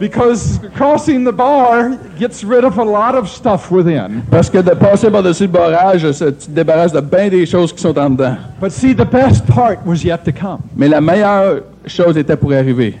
Because 0.00 0.58
crossing 0.74 1.24
the 1.24 1.32
bar 1.32 1.94
gets 2.18 2.42
rid 2.42 2.64
of 2.64 2.78
a 2.78 2.82
lot 2.82 3.14
of 3.14 3.28
stuff 3.28 3.70
within. 3.70 4.22
Parce 4.30 4.48
que 4.48 4.62
de 4.62 4.74
passer 4.74 5.10
par-dessus 5.10 5.42
le 5.42 5.52
barrage, 5.52 6.10
ça, 6.12 6.32
tu 6.32 6.46
te 6.46 6.50
débarrasses 6.50 6.92
de 6.92 7.00
bien 7.00 7.28
des 7.28 7.44
choses 7.44 7.70
qui 7.70 7.82
sont 7.82 7.98
en 7.98 8.08
dedans. 8.08 8.38
But 8.58 8.72
see, 8.72 8.94
the 8.94 9.04
best 9.04 9.46
part 9.46 9.84
was 9.84 10.02
yet 10.02 10.24
to 10.24 10.32
come. 10.32 10.62
Mais 10.74 10.88
la 10.88 11.02
meilleure 11.02 11.64
chose 11.86 12.16
était 12.16 12.36
pour 12.36 12.52
arriver. 12.54 12.98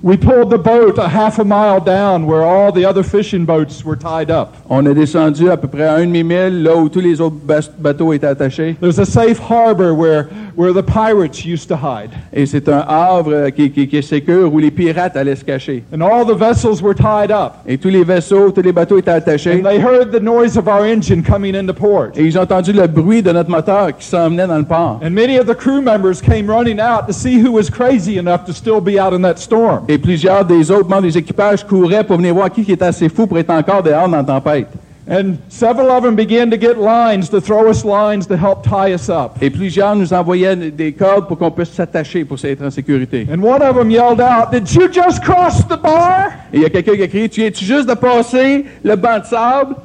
We 0.00 0.16
pulled 0.16 0.50
the 0.50 0.58
boat 0.58 0.96
a 0.96 1.08
half 1.08 1.40
a 1.40 1.44
mile 1.44 1.80
down 1.80 2.24
where 2.24 2.42
all 2.42 2.70
the 2.70 2.84
other 2.84 3.02
fishing 3.02 3.44
boats 3.44 3.84
were 3.84 3.96
tied 3.96 4.30
up. 4.30 4.54
On 4.70 4.86
est 4.86 4.94
descendu 4.94 5.50
à 5.50 5.56
peu 5.56 5.66
près 5.66 5.86
à 5.86 5.96
un 5.96 6.06
demi-mille, 6.06 6.62
là 6.62 6.76
où 6.76 6.88
tous 6.88 7.00
les 7.00 7.20
autres 7.20 7.36
bateaux 7.78 8.12
étaient 8.12 8.28
attachés. 8.28 8.76
There's 8.80 9.00
a 9.00 9.04
safe 9.04 9.40
harbor 9.40 9.92
where, 9.92 10.28
where 10.58 10.72
the 10.74 10.82
pirates 10.82 11.44
used 11.44 11.68
to 11.68 11.76
hide. 11.76 12.10
Et 12.32 12.44
c'est 12.44 12.68
un 12.68 12.84
havre 12.88 13.50
qui, 13.50 13.70
qui- 13.70 13.86
qui 13.86 13.96
est 13.98 14.02
sécure 14.02 14.52
où 14.52 14.58
les 14.58 14.72
pirates 14.72 15.16
allaient 15.16 15.36
se 15.36 15.44
cacher. 15.44 15.84
And 15.94 16.00
all 16.02 16.26
the 16.26 16.36
vessels 16.36 16.82
were 16.82 16.94
tied 16.96 17.30
up. 17.30 17.52
Et 17.66 17.78
tous 17.78 17.88
les 17.90 18.02
vaisseaux, 18.02 18.50
tous 18.50 18.60
les 18.62 18.72
bateaux 18.72 18.98
étaient 18.98 19.12
attachés. 19.12 19.60
And 19.60 19.62
they 19.68 19.78
heard 19.80 20.10
the 20.10 20.20
noise 20.20 20.56
of 20.58 20.66
our 20.66 20.84
engine 20.84 21.22
coming 21.22 21.54
into 21.54 21.72
port. 21.72 22.08
Et 22.16 22.24
ils 22.24 22.36
ont 22.36 22.42
entendu 22.42 22.72
le 22.72 22.88
bruit 22.88 23.22
de 23.22 23.30
notre 23.30 23.50
moteur 23.50 23.96
qui 23.96 24.04
s'emmenait 24.04 24.48
dans 24.48 24.58
le 24.58 24.64
port. 24.64 24.98
And 25.02 25.10
many 25.12 25.38
of 25.38 25.46
the 25.46 25.54
crew 25.54 25.80
members 25.80 26.20
came 26.20 26.50
running 26.50 26.80
out 26.80 27.06
to 27.06 27.12
see 27.12 27.40
who 27.40 27.52
was 27.52 27.70
crazy 27.70 28.18
enough 28.18 28.44
to 28.46 28.52
still 28.52 28.80
be 28.80 28.98
out 29.00 29.14
in 29.14 29.22
that 29.22 29.36
storm. 29.38 29.84
Et 29.88 29.96
plusieurs 29.98 30.44
des 30.44 30.72
autres 30.72 30.88
membres 30.88 31.02
des 31.02 31.16
équipages 31.18 31.64
couraient 31.64 32.02
pour 32.02 32.16
venir 32.16 32.34
voir 32.34 32.50
qui 32.50 32.64
qui 32.64 32.72
était 32.72 32.84
assez 32.84 33.08
fou 33.08 33.28
pour 33.28 33.38
être 33.38 33.50
encore 33.50 33.84
dehors 33.84 34.08
dans 34.08 34.16
la 34.16 34.24
tempête. 34.24 34.66
And 35.10 35.38
several 35.48 35.90
of 35.90 36.02
them 36.02 36.16
began 36.16 36.50
to 36.50 36.58
get 36.58 36.76
lines 36.76 37.30
to 37.30 37.40
throw 37.40 37.70
us 37.70 37.82
lines 37.82 38.26
to 38.26 38.36
help 38.36 38.62
tie 38.62 38.92
us 38.92 39.08
up. 39.08 39.38
Et 39.40 39.48
plusieurs 39.48 39.96
nous 39.96 40.12
envoyaient 40.12 40.54
des 40.54 40.92
cordes 40.92 41.26
pour 41.26 41.38
qu'on 41.38 41.50
puisse 41.50 41.70
s'attacher 41.70 42.26
pour 42.26 42.36
être 42.44 42.62
en 42.62 42.70
sécurité. 42.70 43.26
And 43.32 43.42
one 43.42 43.62
of 43.62 43.76
them 43.76 43.90
yelled 43.90 44.20
out, 44.20 44.50
Did 44.52 44.70
you 44.70 44.88
just 44.92 45.22
cross 45.22 45.64
the 45.64 45.80
bar? 45.80 46.32
Et 46.52 46.58
il 46.58 46.62
y 46.62 46.66
a 46.66 46.70
quelqu'un 46.70 46.94
qui 46.94 47.02
a 47.02 47.08
crié, 47.08 47.28
tu 47.30 47.40
viens-tu 47.40 47.64
juste 47.64 47.88
de 47.88 47.94
passer 47.94 48.66
le 48.84 48.96
banc 48.96 49.20
de 49.20 49.24
sable? 49.24 49.76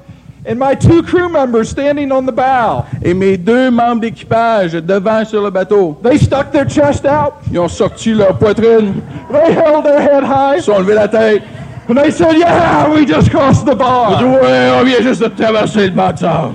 And 0.46 0.60
my 0.60 0.75
two 0.75 1.01
crew 1.03 1.30
members 1.30 1.70
standing 1.70 2.12
on 2.12 2.25
the 2.25 2.34
bow, 2.34 2.84
Et 3.01 3.13
mes 3.13 3.38
deux 3.38 3.72
membres 3.72 4.01
d'équipage 4.01 4.74
devant 4.74 5.24
sur 5.24 5.42
le 5.42 5.50
bateau, 5.50 5.98
they 6.03 6.18
stuck 6.18 6.51
their 6.51 6.68
chest 6.68 7.06
out, 7.06 7.36
ils 7.50 7.60
ont 7.60 7.70
sorti 7.70 8.13
leur 8.13 8.38
poitrine, 8.38 8.96
they 9.32 9.53
held 9.53 9.86
their 9.86 10.01
head 10.01 10.25
high, 10.25 10.58
ils 10.58 10.70
ont 10.70 10.80
levé 10.80 10.96
la 10.96 11.08
tête. 11.08 11.44
And 11.88 11.98
they 11.98 12.12
said, 12.12 12.38
Yeah, 12.38 12.90
we 12.94 13.06
just 13.06 13.30
crossed 13.30 13.66
the 13.66 13.72
Ils 13.75 13.82
ont 13.82 14.18
dit, 14.18 14.40
bar. 14.40 14.84
vient 14.86 15.02
juste 15.02 15.22
de 15.24 15.28
traverser 15.28 15.88
le 15.88 15.92
banc 15.94 16.13
de. 16.13 16.54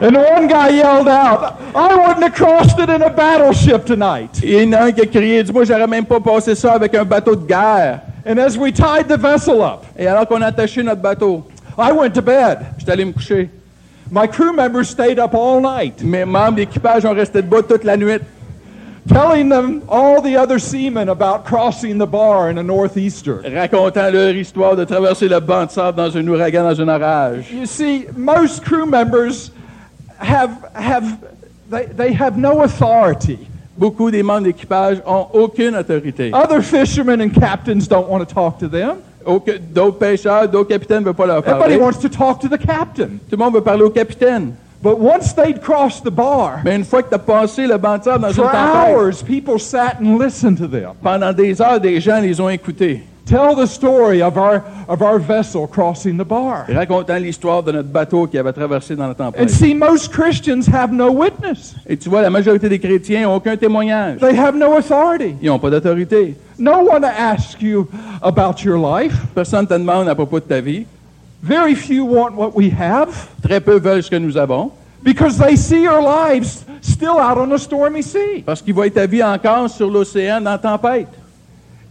And 0.00 0.16
one 0.16 0.48
guy 0.48 0.70
yelled 0.70 1.08
out, 1.08 1.56
I 1.74 1.94
wouldn't 1.94 2.22
have 2.24 2.34
crossed 2.34 2.78
it 2.78 2.90
in 2.90 3.00
a 3.00 3.08
battleship 3.10 3.86
tonight. 3.86 4.42
Et 4.42 4.62
il 4.62 4.68
y 4.70 4.74
en 4.76 4.78
a 4.78 4.84
un 4.86 4.92
qui 4.92 5.00
a 5.00 5.06
crié, 5.06 5.42
dis-moi, 5.42 5.64
j'aurais 5.64 5.86
même 5.86 6.04
pas 6.04 6.20
passé 6.20 6.54
ça 6.54 6.72
avec 6.74 6.94
un 6.94 7.04
bateau 7.04 7.34
de 7.36 7.46
guerre. 7.46 8.00
And 8.26 8.38
as 8.38 8.56
we 8.56 8.72
tied 8.72 9.06
the 9.08 9.16
vessel 9.16 9.62
up, 9.62 9.84
Et 9.96 10.06
alors 10.06 10.26
qu'on 10.26 10.42
a 10.42 10.46
attaché 10.46 10.82
notre 10.82 11.00
bateau, 11.00 11.44
I 11.78 11.92
went 11.92 12.10
to 12.10 12.22
bed. 12.22 12.58
j'étais 12.76 12.92
allé 12.92 13.04
me 13.04 13.12
coucher. 13.12 13.48
My 14.10 14.26
crew 14.26 14.52
members 14.52 14.88
stayed 14.90 15.18
up 15.18 15.32
all 15.34 15.60
night, 15.60 16.02
Mes 16.02 16.24
membres 16.24 16.56
d'équipage 16.56 17.04
ont 17.06 17.14
resté 17.14 17.40
debout 17.40 17.62
toute 17.62 17.84
la 17.84 17.96
nuit, 17.96 18.18
telling 19.08 19.48
them 19.48 19.82
all 19.88 20.20
the 20.22 20.36
other 20.36 20.58
seamen 20.58 21.08
about 21.08 21.44
crossing 21.44 21.98
the 21.98 22.06
bar 22.06 22.48
in 22.50 22.58
a 22.58 22.62
northeaster. 22.62 23.42
racontant 23.54 24.10
leur 24.12 24.34
histoire 24.34 24.76
de 24.76 24.84
traverser 24.84 25.28
le 25.28 25.40
banc 25.40 25.66
de 25.66 25.70
sable 25.70 25.96
dans 25.96 26.16
un 26.16 26.26
ouragan, 26.28 26.64
dans 26.64 26.80
un 26.80 26.88
orage. 26.88 27.50
You 27.52 27.66
see, 27.66 28.06
most 28.16 28.62
crew 28.64 28.86
members 28.86 29.50
have 30.18 30.50
have 30.74 31.18
they, 31.70 31.86
they 31.96 32.12
have 32.12 32.36
no 32.38 32.62
authority. 32.62 33.38
Beaucoup 33.76 34.10
des 34.10 34.22
membres 34.22 34.44
d'équipage 34.44 35.02
ont 35.04 35.26
aucune 35.32 35.74
autorité. 35.74 36.30
Other 36.32 36.62
fishermen 36.62 37.20
and 37.20 37.30
captains 37.34 37.88
don't 37.88 38.08
want 38.08 38.20
to 38.20 38.26
talk 38.34 38.58
to 38.58 38.68
them. 38.68 38.98
D'autres 39.72 39.98
pêcheurs, 39.98 40.48
d'autres 40.48 40.68
capitaines 40.68 41.00
ne 41.00 41.06
veulent 41.06 41.14
pas 41.14 41.26
leur 41.26 41.38
Everybody 41.38 41.60
parler. 41.60 41.76
wants 41.78 41.98
to 41.98 42.08
talk 42.08 42.40
to 42.40 42.48
the 42.48 42.58
captain. 42.58 43.18
Tout 43.28 43.32
le 43.32 43.38
monde 43.38 43.54
veut 43.54 43.62
parler 43.62 43.82
au 43.82 43.90
capitaine. 43.90 44.54
But 44.84 44.98
once 45.00 45.32
they'd 45.34 45.62
crossed 45.62 46.04
the 46.04 46.10
bar, 46.10 46.60
Mais 46.62 46.76
une 46.76 46.84
fois 46.84 47.02
que 47.02 47.08
tu 47.08 47.14
as 47.14 47.18
passé 47.18 47.62
le 47.66 47.70
sable 47.80 48.20
dans 48.20 48.28
une 48.28 48.34
for 48.34 48.50
tempête, 48.50 48.94
hours 48.94 49.22
people 49.24 49.58
sat 49.58 49.96
and 50.04 50.18
listened 50.22 50.58
to 50.58 50.66
them. 50.68 50.90
pendant 51.02 51.32
des 51.32 51.60
heures, 51.62 51.80
des 51.80 51.98
gens 52.02 52.20
les 52.20 52.38
ont 52.38 52.50
écoutés, 52.50 53.02
Tell 53.26 53.56
the 53.56 53.64
story 53.66 54.20
of 54.22 54.36
our 54.36 54.60
of 54.86 55.00
our 55.00 55.18
vessel 55.18 55.66
crossing 55.66 56.18
the 56.18 56.24
bar. 56.28 56.66
racontant 56.68 57.16
l'histoire 57.16 57.62
de 57.62 57.72
notre 57.72 57.88
bateau 57.88 58.26
qui 58.26 58.36
avait 58.36 58.52
traversé 58.52 58.94
dans 58.94 59.04
la 59.06 59.12
And 59.12 59.32
tempête. 59.32 59.48
see, 59.48 59.74
most 59.74 60.12
Christians 60.12 60.66
have 60.70 60.92
no 60.92 61.10
witness. 61.10 61.74
Et 61.88 61.96
tu 61.96 62.10
vois, 62.10 62.20
la 62.20 62.28
majorité 62.28 62.68
des 62.68 62.78
chrétiens 62.78 63.22
n'ont 63.22 63.36
aucun 63.36 63.56
témoignage. 63.56 64.18
They 64.20 64.38
have 64.38 64.54
no 64.54 64.76
authority. 64.76 65.36
Ils 65.40 65.48
n'ont 65.48 65.58
pas 65.58 65.70
d'autorité. 65.70 66.36
No 66.58 66.80
one 66.86 67.02
asks 67.04 67.62
you 67.62 67.88
about 68.20 68.62
your 68.62 68.76
life. 68.76 69.14
Personne 69.34 69.62
ne 69.62 69.66
te 69.68 69.72
demande 69.74 70.06
à 70.06 70.14
propos 70.14 70.38
de 70.40 70.44
ta 70.44 70.60
vie. 70.60 70.84
Very 71.44 71.74
few 71.74 72.04
want 72.06 72.34
what 72.36 72.54
we 72.54 72.70
have 72.70 73.28
Très 73.42 73.60
peu 73.60 73.78
veulent 73.78 74.02
ce 74.02 74.08
que 74.10 74.16
nous 74.18 74.36
avons. 74.36 74.70
because 75.02 75.36
they 75.36 75.56
see 75.56 75.86
our 75.86 76.00
lives 76.00 76.64
still 76.80 77.18
out 77.18 77.36
on 77.36 77.52
a 77.52 77.58
stormy 77.58 78.02
sea. 78.02 78.42
Parce 78.46 78.62
qu'ils 78.62 78.72
voient 78.74 78.88
ta 78.90 79.06
vie 79.06 79.22
encore 79.22 79.68
sur 79.68 79.90
l'océan 79.90 80.40
dans 80.40 80.56
tempête. 80.58 81.08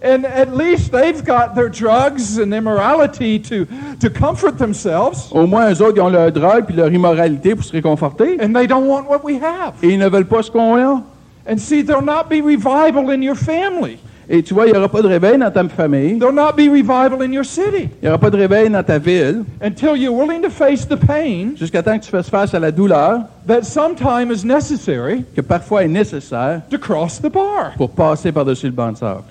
And 0.04 0.26
at 0.26 0.54
least 0.58 0.92
they've 0.92 1.24
got 1.24 1.54
their 1.56 1.70
drugs 1.70 2.38
and 2.40 2.52
immorality 2.54 3.40
to, 3.40 3.66
to 4.02 4.10
comfort 4.10 4.58
themselves, 4.58 5.30
Au 5.32 5.46
moins, 5.48 5.70
eux 5.72 5.82
autres, 5.82 5.96
ils 5.98 6.02
ont 6.02 6.10
leur 6.10 6.32
drogue 6.32 6.66
puis 6.66 6.76
leur 6.76 6.92
immoralité 6.92 7.56
pour 7.56 7.64
se 7.64 7.72
réconforter. 7.72 8.38
and 8.42 8.54
they 8.54 8.66
don't 8.68 8.88
want 8.88 9.06
what 9.08 9.24
we 9.24 9.36
have. 9.42 9.76
Et 9.84 9.90
ils 9.94 10.00
ne 10.00 10.10
veulent 10.10 10.26
pas 10.28 10.42
ce 10.44 10.50
qu'on 10.52 10.76
a. 10.78 11.02
And 11.48 11.58
see, 11.58 11.84
there'll 11.84 12.04
not 12.04 12.28
be 12.30 12.42
revival 12.42 13.12
in 13.12 13.22
your 13.22 13.36
family. 13.36 13.98
Et 14.30 14.42
tu 14.42 14.54
vois, 14.54 14.68
il 14.68 14.72
n'y 14.72 14.78
aura 14.78 14.88
pas 14.90 15.02
de 15.02 15.08
réveil 15.08 15.38
dans 15.38 15.52
ta 15.52 15.68
famille. 15.68 16.18
There'll 16.18 16.34
not 16.34 16.54
be 16.56 16.70
revival 16.70 17.22
in 17.22 17.32
your 17.32 17.44
city 17.46 17.90
Il 18.02 18.04
n'y 18.04 18.08
aura 18.08 18.18
pas 18.18 18.30
de 18.30 18.38
réveil 18.38 18.70
dans 18.70 18.84
ta 18.84 18.98
ville 18.98 19.44
until 19.62 19.96
you're 19.98 20.16
willing 20.16 20.42
to 20.42 20.50
face 20.50 20.88
the 20.88 20.96
pain 20.96 21.56
jusqu'à 21.58 21.84
temps 21.84 21.98
que 22.00 22.06
tu 22.06 22.10
fasses 22.10 22.30
face 22.30 22.54
à 22.54 22.60
la 22.60 22.72
douleur 22.72 23.22
that 23.48 23.64
sometime 23.64 24.32
is 24.32 24.46
necessary 24.46 25.26
que 25.36 25.42
parfois 25.42 25.84
est 25.84 25.90
nécessaire 25.90 26.62
to 26.70 26.78
cross 26.78 27.20
the 27.22 27.30
bar. 27.32 27.74
pour 27.78 27.90
passer 27.90 28.32
par-dessus 28.32 28.68
le 28.68 28.72
banc 28.72 28.92
de 28.94 28.98
sable. 28.98 29.24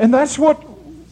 And 0.00 0.10
that's 0.10 0.38
what 0.38 0.56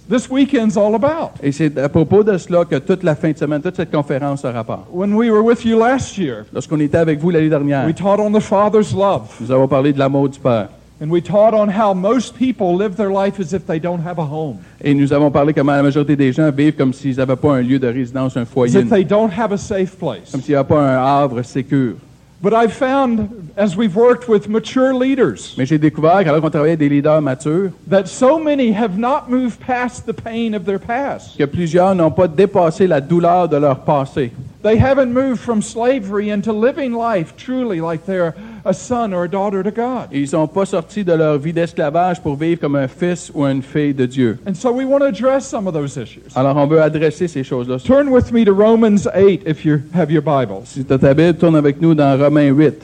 this 0.08 0.28
weekend's 0.30 0.76
all 0.76 0.94
about. 0.94 1.32
Et 1.42 1.52
c'est 1.52 1.76
à 1.78 1.88
propos 1.88 2.24
de 2.24 2.36
cela 2.38 2.64
que 2.64 2.76
toute 2.76 3.02
la 3.02 3.14
fin 3.14 3.30
de 3.30 3.36
semaine, 3.38 3.60
toute 3.60 3.76
cette 3.76 3.90
conférence 3.92 4.42
se 4.42 4.46
rapporte. 4.46 4.86
When 4.92 5.14
we 5.14 5.30
were 5.30 5.42
with 5.44 5.64
you 5.64 5.78
last 5.78 6.16
year, 6.18 6.44
Lorsqu'on 6.52 6.80
était 6.80 6.98
avec 6.98 7.20
vous 7.20 7.30
l'année 7.30 7.48
dernière, 7.50 7.86
we 7.86 7.94
taught 7.94 8.18
on 8.18 8.32
the 8.32 8.40
Father's 8.40 8.92
love. 8.92 9.28
nous 9.40 9.52
avons 9.52 9.68
parlé 9.68 9.92
de 9.92 9.98
l'amour 9.98 10.28
du 10.28 10.38
Père. 10.38 10.68
And 11.00 11.10
we 11.10 11.20
taught 11.20 11.54
on 11.54 11.68
how 11.68 11.94
most 11.94 12.34
people 12.36 12.74
live 12.74 12.96
their 12.96 13.10
life 13.12 13.38
as 13.38 13.52
if 13.52 13.66
they 13.66 13.78
don't 13.78 14.00
have 14.04 14.18
a 14.18 14.24
home, 14.24 14.58
Et 14.82 14.94
nous 14.94 15.12
avons 15.12 15.30
parlé 15.30 15.54
comment 15.54 15.76
la 15.76 15.82
majorité 15.84 16.16
des 16.16 16.32
gens 16.32 16.50
vivent 16.50 16.74
comme 16.74 16.92
s'ils 16.92 17.16
n'avaient 17.18 17.36
pas 17.36 17.52
un 17.54 17.62
lieu 17.62 17.78
de 17.78 17.86
résidence, 17.86 18.36
un 18.36 18.44
foyer, 18.44 18.84
they 18.84 19.04
don't 19.04 19.30
have 19.30 19.52
a 19.52 19.58
safe 19.58 19.96
place. 19.96 20.32
comme 20.32 20.42
s'il 20.42 20.56
n'y 20.56 20.64
pas 20.64 20.80
un 20.80 20.98
havre 20.98 21.42
sécur. 21.42 21.94
But 22.40 22.52
I've 22.52 22.72
found, 22.72 23.28
as 23.56 23.76
we've 23.76 23.96
worked 23.96 24.28
with 24.28 24.48
mature 24.48 24.92
leaders, 24.94 25.54
Mais 25.58 25.66
j'ai 25.66 25.78
découvert 25.78 26.24
qu'on 26.24 26.50
travaillait 26.50 26.76
des 26.76 26.88
leaders 26.88 27.20
matures, 27.20 27.70
that 27.88 28.06
so 28.06 28.38
many 28.38 28.72
have 28.72 28.96
not 28.96 29.28
moved 29.28 29.58
past 29.60 30.06
the 30.06 30.12
pain 30.12 30.54
of 30.54 30.64
their 30.64 30.78
past. 30.78 31.36
que 31.36 31.44
plusieurs 31.46 31.96
n'ont 31.96 32.12
pas 32.12 32.28
dépassé 32.28 32.86
la 32.86 33.00
douleur 33.00 33.48
de 33.48 33.56
leur 33.56 33.80
passé. 33.80 34.32
They 34.62 34.76
haven't 34.76 35.12
moved 35.12 35.38
from 35.38 35.62
slavery 35.62 36.30
into 36.30 36.52
living 36.52 36.92
life 36.92 37.34
truly 37.36 37.80
like 37.80 38.04
they're 38.06 38.34
a 38.68 38.74
son 38.74 39.12
or 39.12 39.24
a 39.24 39.28
daughter 39.28 39.62
to 39.62 39.70
God. 39.70 40.08
Et 40.12 40.20
ils 40.20 40.28
sont 40.28 40.46
pas 40.46 40.66
sortis 40.66 41.04
de 41.04 41.12
leur 41.12 41.38
vie 41.38 41.52
d'esclavage 41.52 42.20
pour 42.20 42.36
vivre 42.36 42.60
comme 42.60 42.76
un 42.76 42.88
fils 42.88 43.30
ou 43.34 43.44
une 43.44 43.62
fille 43.62 43.94
de 43.94 44.06
Dieu. 44.06 44.38
And 44.46 44.54
so 44.54 44.70
we 44.70 44.84
want 44.84 45.00
to 45.00 45.06
address 45.06 45.46
some 45.48 45.66
of 45.66 45.74
those 45.74 45.96
issues. 45.96 46.30
Alors 46.36 46.56
on 46.56 46.66
veut 46.66 46.80
adresser 46.82 47.28
ces 47.28 47.42
choses-là. 47.44 47.78
Turn 47.78 48.08
with 48.08 48.30
me 48.32 48.44
to 48.44 48.52
Romans 48.52 49.06
8 49.14 49.42
if 49.46 49.64
you 49.64 49.80
have 49.94 50.10
your 50.10 50.22
Bibles. 50.22 50.68
Si 50.68 50.84
tu 50.84 50.92
as 50.92 50.98
ta 50.98 51.14
Bible, 51.14 51.38
tourne 51.38 51.56
avec 51.56 51.80
nous 51.80 51.94
dans 51.94 52.18
Romains 52.18 52.50
8, 52.50 52.74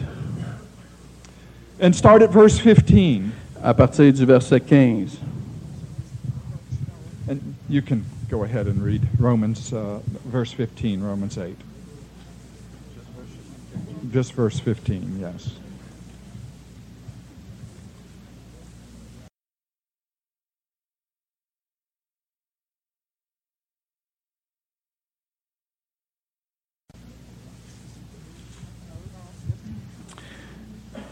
And 1.83 1.93
start 1.93 2.23
at 2.23 2.31
verse 2.33 2.59
15. 2.59 3.31
à 3.63 3.75
partir 3.75 4.13
du 4.13 4.25
verset 4.25 4.61
15. 4.61 5.19
And 7.29 7.39
you 7.69 7.83
can 7.83 8.05
go 8.31 8.43
ahead 8.45 8.67
and 8.67 8.83
read 8.83 9.03
Romans, 9.19 9.73
uh, 9.73 9.99
verse 10.27 10.53
15, 10.53 11.03
Romans 11.03 11.37
8. 11.37 11.57
Just 14.13 14.35
verse 14.35 14.61
15, 14.61 15.19
yes. 15.21 15.51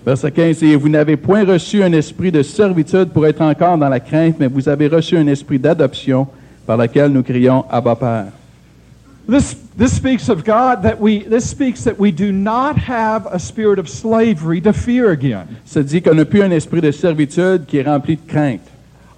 Verset 0.04 0.32
15, 0.32 0.62
et 0.64 0.74
vous 0.76 0.88
n'avez 0.88 1.16
point 1.16 1.44
reçu 1.44 1.82
un 1.82 1.92
esprit 1.92 2.32
de 2.32 2.42
servitude 2.42 3.10
pour 3.10 3.24
être 3.26 3.40
encore 3.40 3.78
dans 3.78 3.88
la 3.88 4.00
crainte, 4.00 4.34
mais 4.40 4.48
vous 4.48 4.68
avez 4.68 4.88
reçu 4.88 5.16
un 5.16 5.26
esprit 5.28 5.58
d'adoption 5.60 6.26
par 6.66 6.76
lequel 6.76 7.12
nous 7.12 7.22
crions 7.22 7.64
Abba 7.70 7.94
Père. 7.94 8.24
This, 9.30 9.56
this 9.78 9.92
speaks 9.94 10.28
of 10.28 10.44
God 10.44 10.82
that 10.82 10.96
we, 11.00 11.24
this 11.30 11.48
speaks 11.48 11.84
that 11.84 11.94
we 12.00 12.10
do 12.12 12.32
not 12.32 12.74
have 12.88 13.26
a 13.32 13.38
spirit 13.38 13.78
of 13.78 13.88
slavery 13.88 14.60
to 14.62 14.72
fear 14.72 15.10
again. 15.10 15.44
Ça 15.64 15.84
dit 15.84 16.02
qu'on 16.02 16.14
n'a 16.14 16.24
plus 16.24 16.42
un 16.42 16.50
esprit 16.50 16.80
de 16.80 16.90
servitude 16.90 17.64
qui 17.68 17.76
est 17.78 17.84
rempli 17.88 18.16
de 18.16 18.26
crainte. 18.26 18.62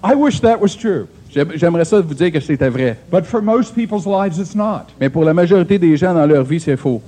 I 0.03 0.13
wish 0.15 0.39
that 0.41 0.57
was 0.61 0.75
true, 0.79 1.07
J'aim- 1.33 1.53
J'aimerais 1.55 1.85
ça 1.85 1.99
vous 1.99 2.13
dire 2.13 2.31
que 2.31 2.39
c'était 2.39 2.69
vrai. 2.69 2.95
but 3.11 3.25
for 3.25 3.41
most 3.41 3.73
people's 3.73 4.05
lives 4.05 4.37
it's 4.37 4.53
not. 4.53 4.83
Mais 5.01 5.09
pour 5.09 5.23
la 5.25 5.33
majorité 5.33 5.79
des 5.79 5.97
gens 5.97 6.13
dans 6.13 6.27
leur 6.27 6.43
vie, 6.43 6.59
c'est 6.59 6.77
faux. 6.77 7.01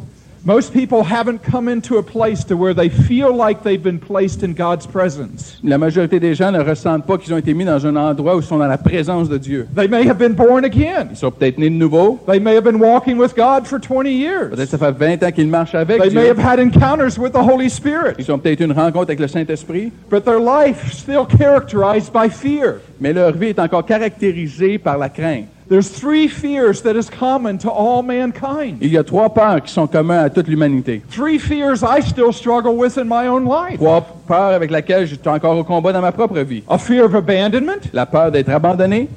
Most 0.47 0.71
people 0.71 1.03
haven't 1.03 1.39
come 1.43 1.67
into 1.67 1.97
a 1.97 2.01
place 2.01 2.45
to 2.45 2.55
where 2.55 2.73
they 2.73 2.87
feel 2.87 3.35
like 3.35 3.63
they've 3.63 3.83
been 3.83 3.99
placed 3.99 4.43
in 4.43 4.53
God's 4.53 4.87
presence. 4.87 5.59
La 5.61 5.77
majorité 5.77 6.21
des 6.21 6.35
gens 6.35 6.53
ne 6.53 6.61
ressentent 6.63 7.05
pas 7.05 7.17
qu'ils 7.17 7.33
ont 7.33 7.37
été 7.37 7.53
mis 7.53 7.65
dans 7.65 7.85
un 7.85 7.97
endroit 7.97 8.37
où 8.37 8.39
ils 8.39 8.45
sont 8.45 8.57
dans 8.57 8.65
la 8.67 8.77
présence 8.77 9.27
de 9.27 9.37
Dieu. 9.37 9.67
They 9.75 9.89
may 9.89 10.07
have 10.07 10.17
been 10.17 10.35
born 10.35 10.63
again. 10.63 11.09
Ils 11.11 11.17
sont 11.17 11.31
peut-être 11.31 11.57
nés 11.57 11.69
de 11.69 11.75
nouveau. 11.75 12.17
They 12.31 12.39
may 12.39 12.55
have 12.55 12.63
been 12.63 12.79
walking 12.81 13.17
with 13.17 13.35
God 13.35 13.67
for 13.67 13.77
20 13.77 14.05
years. 14.07 14.51
Peut-être 14.51 14.69
ça 14.69 14.77
fait 14.77 14.93
20 14.93 15.21
ans 15.27 15.31
qu'ils 15.33 15.49
marchent 15.49 15.75
avec 15.75 16.01
They 16.01 16.11
may 16.13 16.21
Dieu. 16.21 16.29
have 16.29 16.39
had 16.39 16.59
encounters 16.61 17.17
with 17.19 17.33
the 17.33 17.43
Holy 17.43 17.69
Spirit, 17.69 18.15
Ils 18.17 18.31
ont 18.31 18.39
peut-être 18.39 18.61
eu 18.61 18.63
une 18.63 18.71
rencontre 18.71 19.09
avec 19.09 19.19
le 19.19 19.27
Saint-Esprit. 19.27 19.91
but 20.09 20.23
their 20.23 20.39
life 20.39 20.93
still 20.93 21.25
characterized 21.27 22.13
by 22.13 22.29
fear. 22.29 22.75
Mais 23.01 23.11
leur 23.11 23.33
vie 23.33 23.47
est 23.47 23.59
encore 23.59 23.85
caractérisée 23.85 24.77
par 24.77 24.97
la 24.97 25.09
crainte. 25.09 25.47
There's 25.69 25.89
three 25.89 26.29
fears 26.29 26.81
that 26.83 26.95
is 26.95 27.09
common 27.09 27.57
to 27.59 27.69
all 27.69 28.01
mankind. 28.01 28.77
Il 28.81 28.89
y 28.91 28.97
a 28.97 29.03
trois 29.03 29.27
peurs 29.33 29.61
qui 29.61 29.71
sont 29.73 29.85
communes 29.85 30.23
à 30.23 30.29
toute 30.29 30.47
l'humanité. 30.47 31.01
Three 31.09 31.37
fears 31.37 31.83
I 31.83 31.99
still 32.01 32.31
struggle 32.31 32.77
with 32.77 32.97
in 32.97 33.03
my 33.05 33.27
own 33.27 33.43
life. 33.45 33.77
Trois 33.77 33.99
peurs 34.27 34.53
avec 34.53 34.71
lesquelles 34.71 35.07
je 35.07 35.15
suis 35.15 35.27
encore 35.27 35.57
au 35.57 35.65
combat 35.65 35.91
dans 35.91 36.01
ma 36.01 36.13
propre 36.13 36.39
vie. 36.39 36.63
A 36.69 36.77
fear 36.77 37.03
of 37.03 37.13
abandonment, 37.15 37.81
La 37.91 38.05
peur 38.05 38.31
d'être 38.31 38.49
abandonné, 38.49 39.09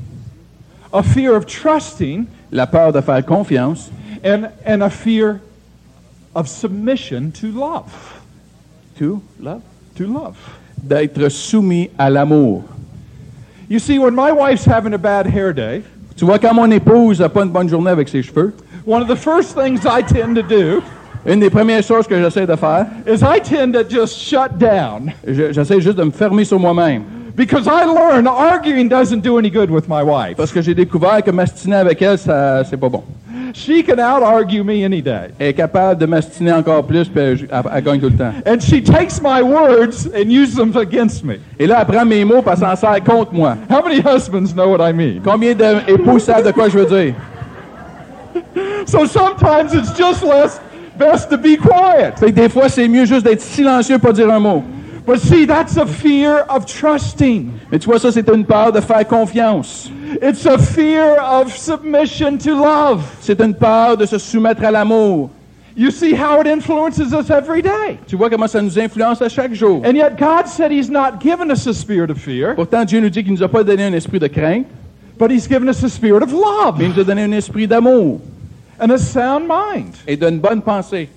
a 0.93 1.03
fear 1.05 1.37
of 1.37 1.47
trusting, 1.47 2.27
la 2.51 2.67
peur 2.67 2.93
de 2.93 3.01
faire 3.01 3.25
confiance, 3.25 3.91
and, 4.25 4.49
and 4.67 4.83
a 4.83 4.91
fear 4.91 5.41
of 6.35 6.49
submission 6.49 7.31
to 7.31 7.47
love. 7.53 8.21
to 8.99 9.23
love, 9.41 9.63
To 9.97 10.05
love. 10.05 10.37
d'être 10.83 11.29
soumis 11.29 11.91
à 11.97 12.11
l'amour. 12.11 12.65
You 13.69 13.79
see, 13.79 14.01
when 14.01 14.17
my 14.17 14.33
wife's 14.33 14.65
having 14.65 14.95
a 14.95 14.99
bad 14.99 15.27
hair 15.27 15.53
day, 15.53 15.83
Tu 16.21 16.27
vois, 16.27 16.39
quand 16.39 16.53
mon 16.53 16.71
épouse 16.71 17.19
n'a 17.21 17.31
pas 17.31 17.45
une 17.45 17.49
bonne 17.49 17.67
journée 17.71 17.91
avec 17.91 18.07
ses 18.07 18.23
cheveux, 18.23 18.53
one 18.87 19.01
of 19.01 19.09
the 19.09 19.15
first 19.17 19.57
things 19.59 19.79
I 19.87 20.03
tend 20.03 20.35
to 20.35 20.43
do 20.43 20.83
une 21.27 21.41
des 21.41 21.49
premières 21.49 21.83
choses 21.83 22.07
que 22.07 22.15
j'essaie 22.23 22.47
de 22.47 22.55
faire, 22.57 22.85
is 23.07 23.23
I 23.23 23.41
tend 23.41 23.73
to 23.73 23.83
just 23.89 24.19
shut 24.19 24.59
down 24.59 25.13
je- 25.27 25.51
j'essaie 25.51 25.81
juste 25.81 25.97
de 25.97 26.05
me 26.05 26.11
fermer 26.11 26.45
sur 26.45 26.61
moi-même. 26.61 27.05
Because 27.37 27.67
I 27.67 27.85
learned 27.85 28.27
arguing 28.29 28.89
doesn't 28.89 29.21
do 29.23 29.39
any 29.39 29.51
good 29.51 29.71
with 29.71 29.89
my 29.89 30.03
wife. 30.03 30.37
Parce 30.37 30.53
que 30.53 30.61
j'ai 30.63 30.75
découvert 30.75 31.23
que 31.23 31.31
m'astiner 31.31 31.77
avec 31.77 32.01
elle, 32.03 32.19
ça, 32.19 32.63
c'est 32.65 32.77
pas 32.77 32.89
bon. 32.89 33.03
She 33.53 33.83
can 33.85 33.99
out 33.99 34.23
argue 34.23 34.63
me 34.63 34.85
any 34.85 35.03
day. 35.03 35.31
Elle 35.41 35.49
est 35.49 35.55
capable 35.55 36.01
de 36.01 36.07
m'astiner 36.07 36.53
encore 36.53 36.85
plus, 36.85 37.09
puis 37.09 37.21
elle, 37.21 37.49
elle- 37.51 37.63
elle 37.75 37.83
gagne 37.85 37.99
tout 38.01 38.11
le 38.11 38.17
temps. 38.17 38.33
And 38.47 38.61
she 38.61 38.81
takes 38.83 39.21
my 39.21 39.43
words 39.43 40.07
and 40.15 40.31
uses 40.31 40.55
them 40.55 40.73
against 40.77 41.25
me. 41.25 41.35
Et 41.59 41.67
là, 41.67 41.79
elle 41.81 41.93
prend 41.93 42.05
mes 42.07 42.25
mots, 42.25 42.43
puis 42.43 42.53
elle 42.53 42.59
s'en 42.59 42.77
sert 42.77 43.03
contre 43.03 43.33
moi. 43.35 43.57
How 43.69 43.83
many 43.83 44.01
husbands 44.01 44.53
know 44.55 44.69
what 44.77 44.89
I 44.89 44.93
mean? 44.93 45.21
Combien 45.25 45.55
d'époux 45.55 46.21
savent 46.21 46.47
de 46.47 46.53
quoi 46.53 46.69
je 46.69 46.79
veux 46.79 46.87
dire? 46.87 47.15
So 48.87 49.05
sometimes 49.07 49.75
it's 49.75 49.97
just 49.97 50.23
less 50.23 50.61
best 50.97 51.29
to 51.31 51.37
be 51.37 51.57
quiet. 51.57 52.19
Fait 52.19 52.27
que 52.27 52.37
des 52.41 52.49
fois, 52.49 52.69
c'est 52.69 52.87
mieux 52.89 53.05
juste 53.05 53.25
d'être 53.25 53.41
silencieux, 53.41 53.99
pas 53.99 54.13
dire 54.13 54.31
un 54.31 54.39
mot. 54.41 54.63
But 55.07 55.21
see, 55.21 55.47
that's 55.47 55.77
a 55.77 55.87
fear 55.87 56.45
of 56.49 56.67
trusting. 56.67 57.53
Mais 57.71 57.79
tu 57.79 57.87
vois, 57.87 57.99
ça, 57.99 58.13
c'est 58.13 58.29
une 58.29 58.45
peur 58.45 58.73
de 58.73 58.81
faire 58.81 59.07
confiance. 59.07 59.91
It's 60.23 60.47
a 60.47 60.59
fear 60.59 61.19
of 61.21 61.57
submission 61.57 62.39
to 62.39 62.51
love. 62.55 63.03
C'est 63.21 63.41
une 63.41 63.55
peur 63.55 63.97
de 63.97 64.07
se 64.07 64.19
soumettre 64.19 64.63
à 64.65 64.71
l'amour. 64.71 65.31
You 65.77 65.91
see 65.91 66.13
how 66.15 66.41
it 66.41 66.47
influences 66.47 67.13
us 67.13 67.31
every 67.31 67.63
day. 67.63 67.99
Tu 68.07 68.17
vois 68.17 68.29
comment 68.29 68.49
ça 68.49 68.61
nous 68.61 68.79
influence 68.79 69.23
à 69.23 69.29
chaque 69.29 69.55
jour. 69.55 69.83
And 69.85 69.95
yet 69.95 70.19
God 70.19 70.47
said 70.47 70.73
He's 70.73 70.91
not 70.91 71.21
given 71.21 71.51
us 71.51 71.67
a 71.67 71.73
spirit 71.73 72.11
of 72.11 72.19
fear, 72.19 72.55
Pourtant, 72.55 72.85
Dieu 72.85 73.01
nous 73.01 73.09
dit 73.09 73.23
qu'il 73.23 73.33
nous 73.33 73.43
a 73.43 73.49
pas 73.49 73.63
donné 73.63 73.85
un 73.85 73.93
esprit 73.93 74.19
de 74.19 74.27
crainte, 74.27 74.67
but 75.19 75.31
He's 75.31 75.49
given 75.49 75.69
us 75.69 75.83
a 75.85 75.89
spirit 75.89 76.23
of 76.23 76.33
mais 76.33 76.41
love 76.41 76.77
il 76.81 76.89
nous 76.89 77.01
a 77.01 77.05
donné 77.05 77.23
un 77.23 77.33
esprit 77.33 77.67
d'amour 77.67 78.21
and 78.81 78.91
a 78.91 78.99
sound 78.99 79.47
mind. 79.49 79.95
et 80.07 80.17
d'une 80.17 80.41
bonne 80.41 80.61
pensée. 80.61 81.09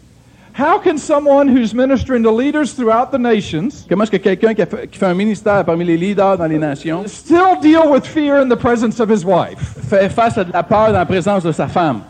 How 0.53 0.77
can 0.77 0.99
someone 0.99 1.47
who's 1.47 1.73
ministering 1.73 2.21
to 2.23 2.31
leaders 2.31 2.73
throughout 2.73 3.11
the 3.11 3.17
nations 3.17 3.85
Comment 3.89 4.03
est-ce 4.03 4.11
que 4.11 4.17
quelqu'un 4.17 4.53
qui, 4.53 4.63
qui 4.87 4.99
fait 4.99 5.05
un 5.07 5.15
ministère 5.15 5.65
parmi 5.65 5.83
les 5.83 5.97
leaders 5.97 6.37
dans 6.37 6.45
les 6.45 6.59
nations 6.59 7.07
still 7.07 7.59
deal 7.59 7.89
with 7.89 8.05
fear 8.05 8.37
in 8.37 8.49
the 8.49 8.55
presence 8.55 8.99
of 8.99 9.09
his 9.09 9.25
wife? 9.25 9.59
fait 9.89 10.09
face 10.09 10.37
à 10.37 10.43
de 10.43 10.53
la 10.53 10.61
peur 10.61 10.87
dans 10.87 10.99
la 10.99 11.05
présence 11.05 11.43
de 11.43 11.51
sa 11.51 11.67
femme? 11.67 12.01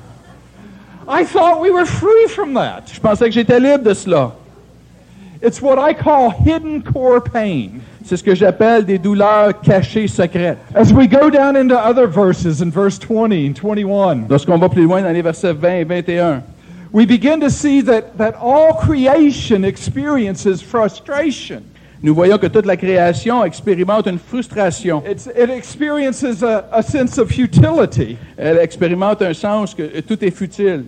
I 1.08 1.24
thought 1.24 1.62
we 1.62 1.72
were 1.72 1.86
free 1.86 2.28
from 2.28 2.54
that. 2.54 2.84
Je 2.94 3.00
pensais 3.00 3.26
que 3.26 3.32
j'étais 3.32 3.60
libre 3.60 3.84
de 3.84 3.94
cela. 3.94 4.32
It's 5.42 5.62
what 5.62 5.78
I 5.78 5.94
call 5.94 6.32
hidden 6.32 6.82
core 6.82 7.22
pain. 7.22 7.82
C'est 8.06 8.18
ce 8.18 8.24
que 8.24 8.34
j'appelle 8.36 8.86
des 8.86 8.98
douleurs 8.98 9.60
cachées 9.62 10.08
secrètes. 10.08 10.58
As 10.74 10.94
we 10.94 11.08
go 11.08 11.30
down 11.30 11.56
into 11.56 11.76
other 11.76 12.08
verses 12.08 12.62
in 12.62 12.70
verse 12.70 12.98
20 12.98 13.34
and 13.34 13.54
21, 13.54 14.28
Lorsqu'on 14.30 14.58
va 14.58 14.70
plus 14.70 14.84
loin 14.84 15.02
dans 15.02 15.12
les 15.12 15.22
versets 15.22 15.54
20 15.54 15.70
et 15.80 15.84
21, 15.84 16.44
we 16.94 17.06
begin 17.06 17.42
to 17.42 17.50
see 17.50 17.82
that, 17.82 18.18
that 18.18 18.36
all 18.36 18.74
creation 18.76 19.66
experiences 19.66 20.62
frustration. 20.62 21.64
nous 22.04 22.14
voyons 22.14 22.38
que 22.38 22.48
toute 22.48 22.66
la 22.66 22.76
création 22.76 23.44
expérimente 23.44 24.08
une 24.08 24.20
frustration. 24.20 25.02
It's, 25.06 25.26
it 25.28 25.50
experiences 25.50 26.44
a, 26.44 26.66
a 26.72 26.84
sense 26.84 27.18
of 27.18 27.32
futility. 27.32 28.18
Elle 28.38 28.60
expérimente 28.60 29.22
un 29.22 29.34
sens 29.34 29.74
que 29.74 30.02
tout 30.02 30.24
est 30.24 30.32
futile. 30.32 30.86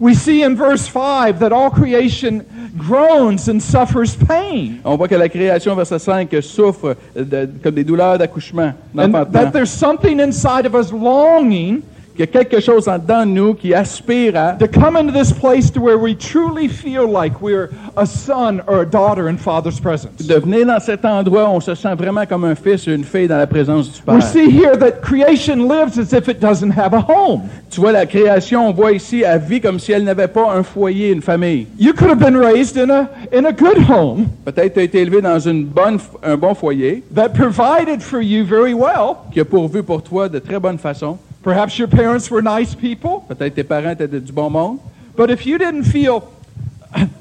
We 0.00 0.14
see 0.14 0.42
in 0.42 0.54
verse 0.54 0.86
5 0.86 1.40
that 1.40 1.52
all 1.52 1.70
creation 1.70 2.44
groans 2.76 3.48
and 3.48 3.60
suffers 3.60 4.14
pain. 4.16 4.80
On 4.84 4.96
voit 4.96 5.08
que 5.08 5.16
la 5.16 5.28
création, 5.28 5.74
verset 5.74 5.98
5, 5.98 6.42
souffre 6.42 6.96
de- 7.16 7.48
comme 7.62 7.74
des 7.74 7.84
douleurs 7.84 8.18
d'accouchement, 8.18 8.74
And 8.96 9.12
that 9.32 9.52
there's 9.52 9.70
something 9.70 10.20
inside 10.20 10.66
of 10.66 10.74
us 10.74 10.92
longing 10.92 11.82
Qu'il 12.18 12.26
y 12.26 12.28
a 12.30 12.44
quelque 12.44 12.58
chose 12.58 12.88
en 12.88 12.98
dedans 12.98 13.24
de 13.24 13.30
nous 13.30 13.54
qui 13.54 13.72
aspire 13.72 14.34
à 14.34 14.52
to 14.54 14.66
come 14.66 14.96
into 14.96 15.12
this 15.12 15.32
place 15.32 15.70
to 15.70 15.80
where 15.80 15.96
we 15.96 16.16
truly 16.18 16.66
feel 16.66 17.06
like 17.06 17.40
we're 17.40 17.70
a 17.96 18.04
son 18.04 18.60
or 18.66 18.80
a 18.80 18.84
daughter 18.84 19.28
in 19.28 19.36
Father's 19.36 19.78
presence. 19.78 20.26
de 20.26 20.34
venir 20.34 20.66
dans 20.66 20.80
cet 20.80 21.04
endroit 21.04 21.44
où 21.44 21.52
on 21.52 21.60
se 21.60 21.76
sent 21.76 21.94
vraiment 21.94 22.26
comme 22.26 22.42
un 22.42 22.56
fils 22.56 22.88
ou 22.88 22.90
une 22.90 23.04
fille 23.04 23.28
dans 23.28 23.38
la 23.38 23.46
présence 23.46 23.92
du 23.92 24.02
Père. 24.02 24.16
We 24.16 24.24
see 24.24 24.50
here 24.50 24.76
that 24.76 25.00
creation 25.00 25.68
lives 25.68 25.96
as 25.96 26.12
if 26.12 26.26
it 26.26 26.40
doesn't 26.40 26.72
have 26.76 26.92
a 26.92 26.98
home. 27.08 27.42
Tu 27.70 27.80
vois, 27.80 27.92
la 27.92 28.04
création, 28.04 28.68
on 28.68 28.72
voit 28.72 28.90
ici, 28.90 29.22
elle 29.24 29.38
vit 29.38 29.60
comme 29.60 29.78
si 29.78 29.92
elle 29.92 30.02
n'avait 30.02 30.26
pas 30.26 30.50
un 30.52 30.64
foyer, 30.64 31.12
une 31.12 31.22
famille. 31.22 31.68
You 31.78 31.92
could 31.92 32.10
have 32.10 32.18
been 32.18 32.36
raised 32.36 32.76
in 32.76 32.90
a, 32.90 33.08
in 33.32 33.44
a 33.44 33.52
good 33.52 33.78
home 33.88 34.26
Peut-être 34.44 34.74
tu 34.74 34.80
as 34.80 34.82
été 34.82 34.98
élevé 35.02 35.22
dans 35.22 35.38
une 35.38 35.66
bonne, 35.66 36.00
un 36.24 36.36
bon 36.36 36.52
foyer 36.54 37.04
that 37.14 37.28
provided 37.28 38.02
for 38.02 38.20
you 38.20 38.44
very 38.44 38.74
well. 38.74 39.18
qui 39.32 39.38
a 39.38 39.44
pourvu 39.44 39.84
pour 39.84 40.02
toi 40.02 40.28
de 40.28 40.40
très 40.40 40.58
bonne 40.58 40.78
façon. 40.78 41.16
Perhaps 41.48 41.78
your 41.78 41.88
parents 41.88 42.30
were 42.30 42.42
nice 42.42 42.74
people, 42.74 43.24
Peut-être 43.26 43.54
tes 43.54 43.64
parents 43.64 43.92
étaient 43.92 44.06
du 44.06 44.32
bon 44.32 44.50
monde. 44.50 44.80
but 45.16 45.30
if 45.30 45.46
you 45.46 45.56
didn't 45.56 45.84
feel 45.84 46.22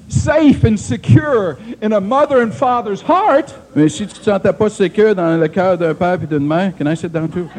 safe 0.09 0.65
and 0.65 0.77
secure 0.77 1.57
in 1.81 1.93
a 1.93 2.01
mother 2.01 2.41
and 2.41 2.53
father's 2.53 3.01
heart, 3.01 3.55
Mais 3.73 3.87
si 3.87 4.05
tu 4.05 4.15
ne 4.15 4.19
te 4.19 4.23
sentais 4.25 4.51
pas 4.51 4.69
sécure 4.69 5.15
dans 5.15 5.39
le 5.39 5.47
cœur 5.47 5.77
d'un 5.77 5.93
père 5.93 6.19
et 6.21 6.27
d'une 6.27 6.45
mère, 6.45 6.73
can 6.77 6.87
I 6.87 6.95
sit 6.97 7.13
down 7.13 7.29
too? 7.29 7.47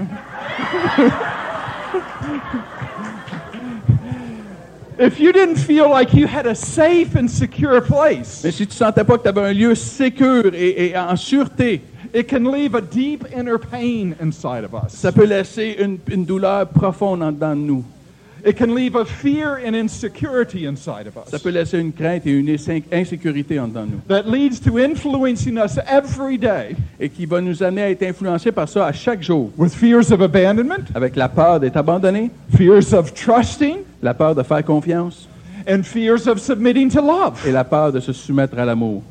if 4.99 5.19
you 5.19 5.33
didn't 5.33 5.57
feel 5.57 5.89
like 5.89 6.13
you 6.13 6.27
had 6.27 6.47
a 6.47 6.55
safe 6.55 7.17
and 7.17 7.31
secure 7.31 7.81
place, 7.81 8.43
Mais 8.45 8.51
si 8.51 8.67
tu 8.67 8.75
ne 8.75 8.77
sentais 8.77 9.05
pas 9.05 9.17
que 9.17 9.23
tu 9.23 9.29
avais 9.31 9.41
un 9.41 9.55
lieu 9.55 9.73
et 10.53 10.93
en 10.99 11.17
sûreté, 11.17 11.81
it 12.15 12.29
can 12.29 12.45
leave 12.51 12.75
a 12.75 12.81
deep 12.81 13.25
inner 13.37 13.59
pain 13.59 14.15
inside 14.21 14.65
of 14.65 14.73
us. 14.75 14.93
ça 14.95 15.13
peut 15.13 15.25
laisser 15.27 15.77
une, 15.81 15.99
une 16.11 16.25
douleur 16.25 16.67
profonde 16.69 17.23
en 17.23 17.33
dedans 17.33 17.55
de 17.57 17.61
nous. 17.63 17.85
It 18.47 18.57
can 18.57 18.73
leave 18.73 18.95
a 18.95 19.05
fear 19.05 19.59
and 19.67 19.75
insecurity 19.75 20.65
inside 20.65 21.09
of 21.09 21.15
Ça 21.29 21.37
us 21.39 21.43
peut 21.43 21.51
laisser 21.51 21.79
une 21.81 21.93
crainte 21.93 22.25
et 22.25 22.31
une 22.31 22.49
insécurité 22.93 23.59
en 23.59 23.67
dedans 23.67 23.85
de 23.85 23.91
nous. 23.91 24.01
that 24.09 24.31
leads 24.31 24.61
to 24.61 24.79
influencing 24.79 25.59
us 25.59 25.77
every 25.91 26.39
day 26.39 26.77
Et 27.01 27.09
qui 27.09 27.27
va 27.27 27.41
nous 27.41 27.61
amener 27.65 27.83
à 27.83 27.91
être 27.91 28.05
influencés 28.05 28.53
par 28.53 28.69
ça 28.69 28.87
à 28.87 28.93
chaque 28.93 29.23
jour. 29.25 29.51
with 29.59 29.75
fears 29.75 30.13
of 30.13 30.21
abandonment, 30.23 30.85
Avec 30.95 31.17
la 31.17 31.29
peur 31.29 31.59
d'être 31.59 31.77
abandonné, 31.77 32.31
fears 32.57 32.93
of 32.95 33.13
trusting, 33.13 33.79
la 34.03 34.15
peur 34.15 34.37
de 34.37 34.43
faire 34.45 34.65
confiance 34.65 35.29
and 35.69 35.83
fears 35.83 36.29
of 36.29 36.39
submitting 36.39 36.89
to 36.89 37.01
love. 37.03 37.45
et 37.45 37.51
la 37.51 37.65
peur 37.65 37.93
de 37.93 37.99
se 37.99 38.13
soumettre 38.13 38.57
à 38.57 38.65
l'amour. 38.65 39.03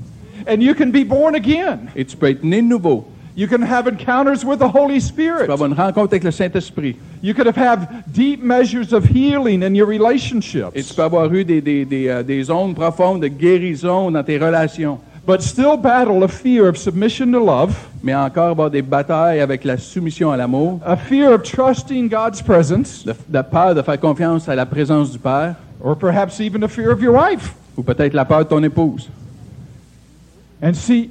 And 0.48 0.62
you 0.62 0.74
can 0.74 0.92
be 0.92 1.04
born 1.06 1.36
again. 1.36 1.88
Et 1.96 2.06
tu 2.06 2.16
peux 2.16 2.30
être 2.30 2.44
né 2.44 2.62
de 2.62 2.68
nouveau. 2.68 3.06
You 3.36 3.48
can 3.48 3.62
have 3.62 3.88
encounters 3.88 4.44
with 4.44 4.60
the 4.60 4.74
Holy 4.74 4.96
Tu 4.96 5.02
Spirit. 5.02 5.46
peux 5.46 5.52
avoir 5.54 5.70
une 5.70 5.76
rencontre 5.78 6.14
avec 6.14 6.24
le 6.24 6.32
Saint-Esprit. 6.32 6.96
You 7.22 7.36
could 7.36 7.46
have 7.48 7.58
had 7.58 7.88
deep 8.08 8.42
measures 8.44 8.94
of 8.94 9.06
healing 9.14 9.62
in 9.64 9.76
your 9.76 9.92
Et 9.92 9.98
tu 9.98 10.04
relationships. 10.04 10.94
peux 10.96 11.04
avoir 11.04 11.32
eu 11.34 11.44
des, 11.46 11.62
des, 11.62 11.86
des, 11.86 12.08
euh, 12.08 12.24
des 12.24 12.42
zones 12.44 12.74
profondes 12.74 13.22
de 13.22 13.28
guérison 13.28 14.10
dans 14.10 14.24
tes 14.24 14.38
relations. 14.40 14.98
but 15.28 15.42
still 15.42 15.76
battle 15.78 16.24
a 16.24 16.28
fear 16.30 16.68
of 16.70 16.78
submission 16.78 17.30
to 17.34 17.40
love, 17.46 17.76
mais 18.02 18.16
encore 18.16 18.48
avoir 18.52 18.72
des 18.72 18.82
batailles 18.82 19.42
avec 19.42 19.66
la 19.66 19.78
soumission 19.78 20.32
à 20.32 20.38
l'amour, 20.38 20.80
a 20.86 20.96
fear 20.96 21.34
of 21.34 21.44
trusting 21.44 22.08
God's 22.10 22.42
presence, 22.42 23.04
de, 23.06 23.14
de 23.28 23.42
peur 23.42 23.76
de 23.76 23.82
faire 23.82 24.00
confiance 24.00 24.48
à 24.48 24.56
la 24.56 24.66
présence 24.66 25.12
du 25.12 25.20
Père, 25.20 25.56
or 25.84 25.98
perhaps 25.98 26.40
even 26.40 26.64
a 26.64 26.68
fear 26.70 26.92
of 26.94 27.02
your 27.02 27.14
wife. 27.14 27.54
ou 27.76 27.84
peut-être 27.84 28.14
la 28.14 28.24
peur 28.26 28.40
de 28.40 28.50
ton 28.50 28.64
épouse. 28.64 29.10
And 30.62 30.74
see, 30.74 31.10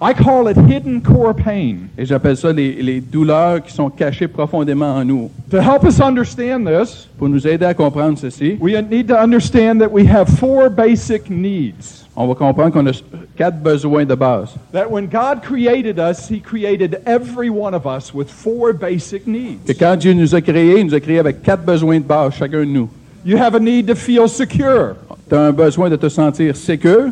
I 0.00 0.12
call 0.14 0.48
it 0.48 0.56
hidden 0.56 1.00
core 1.02 1.34
pain. 1.34 1.88
Et 1.98 2.04
j'appelle 2.06 2.36
ça 2.36 2.52
les, 2.52 2.82
les 2.82 3.00
douleurs 3.00 3.62
qui 3.62 3.72
sont 3.72 3.90
cachées 3.90 4.28
profondément 4.28 4.94
en 4.94 5.04
nous. 5.04 5.30
To 5.50 5.58
help 5.60 5.84
us 5.84 6.00
understand 6.00 6.66
this, 6.66 7.08
Pour 7.18 7.28
nous 7.28 7.46
aider 7.46 7.64
à 7.66 7.74
comprendre 7.74 8.16
ceci, 8.18 8.56
we 8.60 8.74
need 8.90 9.08
to 9.08 9.16
understand 9.16 9.80
that 9.80 9.90
we 9.90 10.06
have 10.06 10.28
four 10.28 10.68
basic 10.70 11.28
needs. 11.30 12.04
on 12.16 12.26
va 12.28 12.34
comprendre 12.34 12.72
qu'on 12.72 12.86
a 12.88 12.92
quatre 13.36 13.60
besoins 13.60 14.04
de 14.04 14.14
base. 14.16 14.50
That 14.72 14.88
when 14.90 15.06
God 15.08 15.42
created 15.42 15.98
us, 15.98 16.28
He 16.28 16.40
created 16.40 17.00
every 17.06 17.50
one 17.50 17.74
of 17.74 17.84
us 17.86 18.12
with 18.14 18.28
four 18.30 18.72
basic 18.72 19.24
Que 19.24 19.30
needs. 19.30 19.74
quand 19.78 19.96
Dieu 19.96 20.12
nous 20.14 20.34
a 20.34 20.40
créés, 20.40 20.80
il 20.80 20.86
nous 20.86 20.94
a 20.94 21.00
créés 21.00 21.18
avec 21.20 21.42
quatre 21.42 21.64
besoins 21.64 21.98
de 21.98 22.04
base, 22.04 22.34
chacun 22.34 22.60
de 22.60 22.64
nous. 22.66 22.88
You 23.24 23.36
have 23.36 23.54
a 23.54 23.60
need 23.60 23.86
to 23.88 23.94
feel 23.96 24.28
secure. 24.28 24.94
Tu 25.28 25.34
as 25.34 25.40
un 25.40 25.52
besoin 25.52 25.90
de 25.90 25.96
te 25.96 26.08
sentir 26.08 26.54
sécure, 26.56 27.10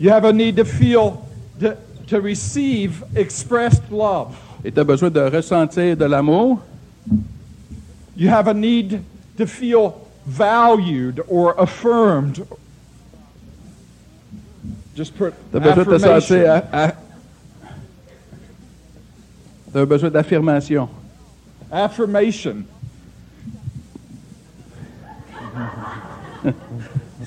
You 0.00 0.08
have 0.08 0.24
a 0.24 0.32
need 0.32 0.56
to 0.56 0.64
feel, 0.64 1.28
to, 1.60 1.76
to 2.06 2.22
receive 2.22 3.04
expressed 3.14 3.92
love. 3.92 4.34
et 4.64 4.74
tu 4.74 4.80
as 4.80 4.84
besoin 4.84 5.10
de 5.10 5.20
ressentir 5.20 5.94
de 5.94 6.08
l'amour, 6.08 6.58
You 8.16 8.30
have 8.30 8.48
a 8.48 8.54
need 8.54 9.02
to 9.36 9.46
feel 9.46 9.94
valued 10.26 11.22
or 11.28 11.54
affirmed. 11.58 12.46
Just 14.94 15.16
put 15.16 15.34
affirmation. 15.54 16.96
tu 19.72 19.78
as 19.78 19.86
besoin 19.86 20.10
de 20.10 20.22
te 20.22 20.34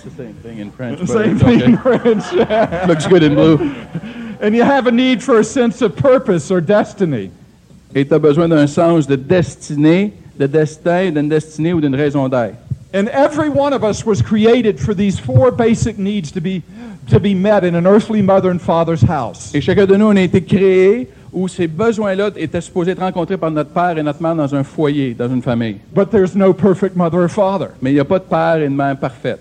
It's 0.06 0.16
the 0.16 0.24
same 0.24 0.34
thing 0.44 0.60
in 0.60 0.70
French. 0.72 1.00
but 1.00 1.08
Same 1.08 1.40
thing 1.40 1.62
in 1.62 1.78
okay. 1.78 1.98
French. 1.98 2.88
Looks 2.88 3.08
good 3.08 3.24
in 3.24 3.36
blue. 3.36 3.58
and 4.42 4.54
you 4.54 4.64
have 4.64 4.88
a 4.88 4.92
need 4.92 5.24
for 5.24 5.40
a 5.40 5.44
sense 5.44 5.82
of 5.82 5.96
purpose 5.96 6.52
or 6.52 6.60
destiny. 6.60 7.32
Et 7.96 8.06
tu 8.06 8.14
as 8.14 8.20
besoin 8.20 8.50
d'un 8.50 8.68
sens 8.68 9.08
de 9.08 9.16
destinée, 9.16 10.12
de 10.38 10.48
destin, 10.48 11.12
d'une 11.12 11.30
destinée 11.30 11.74
ou 11.74 11.80
d'une 11.80 11.96
raison 11.96 12.28
d'être. 12.28 12.56
And 12.94 13.08
every 13.10 13.50
one 13.50 13.72
of 13.72 13.84
us 13.84 14.06
was 14.06 14.22
created 14.22 14.78
for 14.78 14.94
these 14.94 15.18
four 15.20 15.52
basic 15.52 15.98
needs 15.98 16.32
to 16.34 16.42
be, 16.42 16.62
to 17.10 17.20
be 17.20 17.34
met 17.34 17.64
in 17.64 17.74
an 17.74 17.88
earthly 17.88 18.22
mother 18.22 18.52
and 18.52 18.60
father's 18.60 19.02
house. 19.02 19.56
Et 19.56 19.62
chacun 19.62 19.86
de 19.86 19.96
nous, 19.96 20.08
on 20.08 20.16
a 20.18 20.22
été 20.22 20.42
créé 20.44 21.08
où 21.32 21.48
ces 21.48 21.68
besoins-là 21.68 22.32
étaient 22.36 22.62
supposés 22.62 22.92
être 22.92 23.00
rencontrés 23.00 23.38
par 23.38 23.52
notre 23.52 23.70
père 23.70 23.98
et 23.98 24.04
notre 24.04 24.22
mère 24.22 24.36
dans 24.36 24.54
un 24.54 24.64
foyer, 24.64 25.14
dans 25.14 25.30
une 25.30 25.42
famille. 25.42 25.78
But 25.96 26.12
there's 26.12 26.36
no 26.36 26.54
perfect 26.54 26.98
mother 26.98 27.22
or 27.22 27.30
father 27.30 27.70
Mais 27.82 27.92
il 27.92 27.94
n'y 27.94 28.00
a 28.02 28.06
pas 28.06 28.20
de 28.20 28.26
père 28.26 28.58
et 28.58 28.68
de 28.68 28.76
mère 28.76 28.98
parfaite 28.98 29.40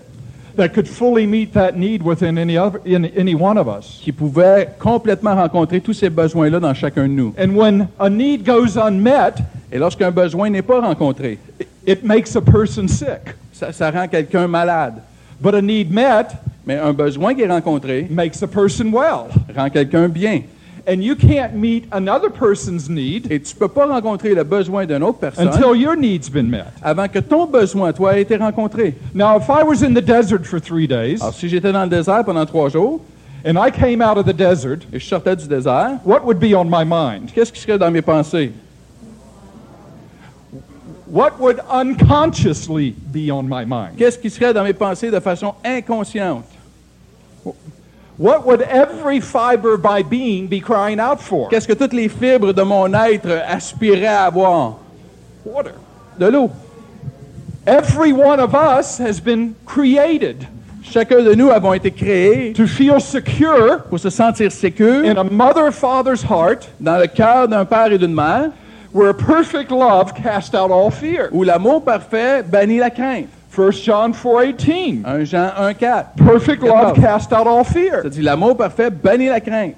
that 0.55 0.69
could 0.69 0.87
fully 0.87 1.25
meet 1.25 1.53
that 1.53 1.75
need 1.75 2.03
within 2.03 2.37
any, 2.37 2.57
other, 2.57 2.79
in 2.85 3.05
any 3.17 3.35
one 3.35 3.57
of 3.57 3.67
us. 3.67 3.99
qui 4.03 4.11
pouvaient 4.11 4.69
complètement 4.79 5.35
rencontrer 5.35 5.81
tous 5.81 5.93
ces 5.93 6.09
besoins-là 6.09 6.59
dans 6.59 6.73
chacun 6.73 7.03
de 7.07 7.13
nous. 7.13 7.33
And 7.37 7.55
when 7.55 7.87
a 7.99 8.09
need 8.09 8.45
goes 8.45 8.77
unmet, 8.77 9.33
Et 9.71 9.79
lorsqu'un 9.79 10.11
besoin 10.11 10.49
n'est 10.51 10.61
pas 10.61 10.79
rencontré, 10.81 11.39
it 11.87 12.03
makes 12.03 12.35
a 12.35 12.41
person 12.41 12.87
sick. 12.87 13.35
ça, 13.51 13.71
ça 13.71 13.89
rend 13.89 14.07
quelqu'un 14.07 14.47
malade. 14.47 15.01
But 15.41 15.55
a 15.55 15.61
need 15.61 15.91
met 15.91 16.27
Mais 16.65 16.77
un 16.77 16.93
besoin 16.93 17.33
qui 17.33 17.41
est 17.41 17.51
rencontré 17.51 18.07
makes 18.09 18.41
a 18.43 18.47
person 18.47 18.91
well. 18.91 19.29
rend 19.55 19.69
quelqu'un 19.69 20.07
bien. 20.07 20.41
And 20.85 21.01
you 21.01 21.15
can't 21.15 21.55
meet 21.55 21.85
another 21.91 22.29
person's 22.29 22.89
need 22.89 23.31
Et 23.31 23.39
tu 23.39 23.53
ne 23.55 23.59
peux 23.59 23.69
pas 23.69 23.85
rencontrer 23.85 24.35
le 24.35 24.43
besoin 24.43 24.85
d'une 24.85 25.01
autre 25.01 25.19
personne 25.19 25.47
until 25.47 25.75
your 25.75 25.95
need's 25.95 26.29
been 26.29 26.49
met. 26.49 26.65
avant 26.81 27.07
que 27.07 27.19
ton 27.19 27.45
besoin, 27.45 27.93
toi, 27.93 28.17
ait 28.17 28.23
été 28.23 28.35
rencontré. 28.35 28.95
Now, 29.13 29.37
if 29.37 29.47
I 29.47 29.63
was 29.63 29.81
in 29.81 29.93
the 29.93 30.03
desert 30.03 30.45
for 30.45 30.59
three 30.59 30.85
days 30.85 31.21
Alors, 31.21 31.33
si 31.33 31.47
j'étais 31.47 31.71
dans 31.71 31.83
le 31.83 31.89
désert 31.89 32.25
pendant 32.25 32.45
trois 32.45 32.67
jours 32.67 32.99
and 33.45 33.57
I 33.57 33.71
came 33.71 34.01
out 34.01 34.17
of 34.17 34.25
the 34.25 34.35
desert, 34.35 34.79
et 34.91 34.99
je 34.99 35.05
sortais 35.05 35.37
du 35.37 35.47
désert, 35.47 35.99
what 36.03 36.25
would 36.25 36.39
be 36.39 36.53
on 36.53 36.65
my 36.65 36.83
mind? 36.85 37.31
qu'est-ce 37.33 37.53
qui 37.53 37.61
serait 37.61 37.77
dans 37.77 37.91
mes 37.91 38.01
pensées? 38.01 38.51
What 41.07 41.39
would 41.39 41.59
unconsciously 41.69 42.95
be 43.13 43.31
on 43.31 43.43
my 43.43 43.65
mind? 43.65 43.95
Qu'est-ce 43.97 44.17
qui 44.17 44.29
serait 44.29 44.53
dans 44.53 44.63
mes 44.63 44.73
pensées 44.73 45.11
de 45.11 45.19
façon 45.19 45.53
inconsciente? 45.63 46.43
What 48.17 48.45
would 48.45 48.61
every 48.61 49.19
fiber 49.19 49.73
of 49.73 49.83
my 49.83 50.03
being 50.03 50.47
be 50.47 50.59
crying 50.59 50.99
out 50.99 51.19
for? 51.19 51.49
Qu'est-ce 51.49 51.67
que 51.67 51.73
toutes 51.73 51.93
les 51.93 52.09
fibres 52.09 52.53
de 52.53 52.63
mon 52.63 52.93
être 52.93 53.31
aspiraient 53.47 54.05
à 54.05 54.25
avoir? 54.25 54.77
Water. 55.43 55.73
De 56.19 56.27
l'eau. 56.27 56.51
Every 57.65 58.11
one 58.13 58.39
of 58.39 58.53
us 58.53 58.97
has 58.99 59.19
been 59.19 59.55
created 59.65 60.47
Chacun 60.83 61.23
de 61.23 61.33
nous 61.33 61.49
avons 61.49 61.73
été 61.73 61.89
créés 61.91 62.53
to 62.53 62.67
feel 62.67 62.99
secure 62.99 63.83
pour 63.89 63.99
se 63.99 64.09
sentir 64.09 64.51
sécure 64.51 65.05
in 65.05 65.17
a 65.17 65.23
mother 65.23 65.71
father's 65.71 66.21
heart 66.21 66.67
dans 66.79 66.99
le 66.99 67.07
cœur 67.07 67.47
d'un 67.47 67.65
père 67.65 67.91
et 67.91 67.97
d'une 67.97 68.13
mère 68.13 68.51
where 68.93 69.13
perfect 69.13 69.71
love 69.71 70.13
casts 70.13 70.53
out 70.53 70.71
all 70.71 70.91
fear. 70.91 71.29
où 71.31 71.43
l'amour 71.43 71.83
parfait 71.83 72.43
bannit 72.43 72.77
la 72.77 72.89
crainte. 72.89 73.29
1 73.55 73.71
John 73.83 74.13
4:18. 74.13 75.03
1 75.05 75.25
Jean 75.25 75.49
1,4. 75.49 76.15
Perfect 76.17 76.63
love 76.63 76.95
casts 76.95 77.31
out 77.31 77.45
all 77.45 77.63
fear. 77.63 78.01
Ça 78.01 78.09
dit 78.09 78.21
l'amour 78.21 78.57
parfait 78.57 78.89
bannit 78.89 79.27
la 79.27 79.39
crainte. 79.39 79.75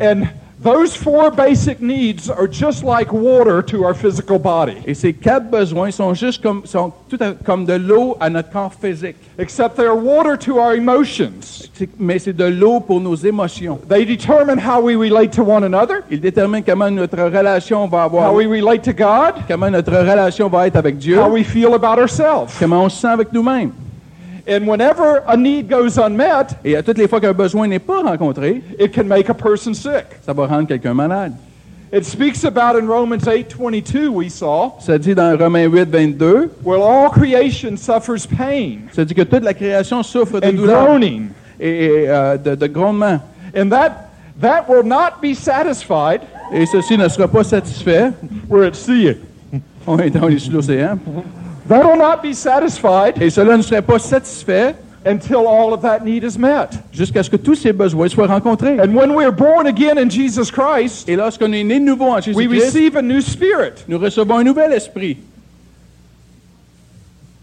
And 0.00 0.24
those 0.62 0.96
four 0.96 1.30
basic 1.30 1.80
needs 1.82 2.30
are 2.30 2.48
just 2.50 2.82
like 2.82 3.12
water 3.12 3.62
to 3.62 3.84
our 3.84 3.94
physical 3.94 4.38
body, 4.38 4.76
Et 4.86 4.94
ces 4.94 5.12
quatre 5.12 5.50
besoins 5.50 5.90
sont 5.90 6.14
juste 6.14 6.42
comme, 6.42 6.62
sont 6.64 6.92
tout 7.10 7.18
à- 7.20 7.32
comme 7.44 7.64
de 7.66 7.74
l'eau 7.74 8.16
à 8.20 8.30
notre 8.30 8.50
corps 8.50 8.72
physique. 8.72 9.16
except 9.38 9.76
they're 9.76 9.94
water 9.94 10.36
to 10.38 10.58
our 10.58 10.72
emotions. 10.74 11.68
Mais 11.98 12.18
c'est 12.18 12.32
de 12.32 12.44
l'eau 12.46 12.80
pour 12.80 13.00
nos 13.00 13.14
émotions. 13.14 13.78
They 13.88 14.04
determine 14.06 14.58
how 14.58 14.80
we 14.80 14.96
relate 14.96 15.32
to 15.36 15.42
one 15.42 15.62
another, 15.64 16.02
Il 16.10 16.20
détermine 16.20 16.62
comment 16.64 16.90
notre 16.90 17.18
relation 17.22 17.86
va 17.86 17.98
how 17.98 18.06
avoir, 18.06 18.34
we 18.34 18.46
relate 18.46 18.82
to 18.84 18.92
God, 18.92 19.34
comment 19.46 19.70
notre 19.70 19.92
relation 19.92 20.48
va 20.48 20.66
être 20.66 20.76
avec 20.76 20.96
Dieu, 20.96 21.18
how 21.20 21.28
we 21.30 21.44
feel 21.44 21.74
about 21.74 22.00
ourselves. 22.00 22.56
comment 22.58 22.84
on 22.84 22.88
se 22.88 23.00
sent 23.00 23.08
avec 23.08 23.30
nous-mêmes. 23.32 23.72
And 24.48 24.66
whenever 24.68 25.22
a 25.26 25.36
need 25.36 25.68
goes 25.68 25.98
unmet, 25.98 26.46
Et 26.64 26.76
à 26.76 26.82
toutes 26.82 26.98
les 26.98 27.08
fois 27.08 27.20
qu'un 27.20 27.32
besoin 27.32 27.66
n'est 27.66 27.80
pas 27.80 28.00
rencontré, 28.02 28.62
it 28.78 28.92
can 28.94 29.04
make 29.04 29.28
a 29.28 29.34
person 29.34 29.74
sick. 29.74 30.04
ça 30.24 30.32
va 30.32 30.46
rendre 30.46 30.68
quelqu'un 30.68 30.94
malade. 30.94 31.32
It 31.92 32.04
speaks 32.04 32.44
about 32.44 32.76
in 32.80 32.86
Romans 32.88 33.24
8:22 33.26 34.08
we 34.08 34.28
saw, 34.28 34.72
Ça 34.80 34.98
dit 34.98 35.14
dans 35.14 35.36
Romains 35.38 35.66
8, 35.66 35.88
22, 35.88 36.50
well 36.64 36.82
all 36.82 37.10
creation 37.10 37.76
suffers 37.76 38.26
pain 38.26 38.78
ça 38.92 39.04
dit 39.04 39.14
que 39.14 39.22
toute 39.22 39.42
la 39.44 39.54
création 39.54 40.02
souffre 40.02 40.40
de 40.40 40.46
and 40.46 40.52
douleur 40.52 40.84
groaning, 40.84 41.28
et, 41.60 41.84
et, 41.86 42.08
euh, 42.08 42.36
de, 42.36 42.54
de 42.56 42.66
grondement. 42.66 43.20
and 43.56 43.68
that 43.70 44.10
that 44.40 44.64
will 44.68 44.84
not 44.84 45.20
be 45.22 45.34
satisfied 45.34 46.20
Et 46.52 46.66
ceci 46.66 46.96
ne 46.98 47.08
sera 47.08 47.26
pas 47.28 47.42
satisfait. 47.44 48.10
we're 48.48 48.66
at 48.66 48.74
sea. 48.74 49.16
On 49.86 49.98
est 49.98 50.10
dans 50.10 50.26
les 50.28 50.38
l'océan. 50.52 50.98
That 51.68 51.84
will 51.84 51.96
not 51.98 52.22
be 52.22 52.32
satisfied 52.34 53.20
Et 53.20 53.30
cela 53.30 53.56
ne 53.56 53.62
serait 53.62 53.82
pas 53.82 53.98
satisfait 53.98 54.74
until 55.04 55.46
all 55.46 55.72
of 55.72 55.82
that 55.82 56.00
need 56.04 56.24
is 56.24 56.36
met. 56.38 56.68
jusqu'à 56.92 57.22
ce 57.22 57.30
que 57.30 57.36
tous 57.36 57.54
ces 57.56 57.72
besoins 57.72 58.08
soient 58.08 58.26
rencontrés. 58.26 58.78
And 58.80 58.94
when 58.94 59.14
we're 59.14 59.30
born 59.32 59.66
again 59.66 59.98
in 59.98 60.08
Jesus 60.10 60.50
Christ, 60.50 61.08
Et 61.08 61.16
lorsqu'on 61.16 61.52
est 61.52 61.64
né 61.64 61.78
de 61.78 61.84
nouveau 61.84 62.06
en 62.10 62.16
we 62.16 62.22
Jésus-Christ, 62.24 62.64
receive 62.64 62.96
a 62.96 63.02
new 63.02 63.20
spirit, 63.20 63.84
nous 63.88 63.98
recevons 63.98 64.38
un 64.38 64.44
nouvel 64.44 64.72
esprit. 64.72 65.16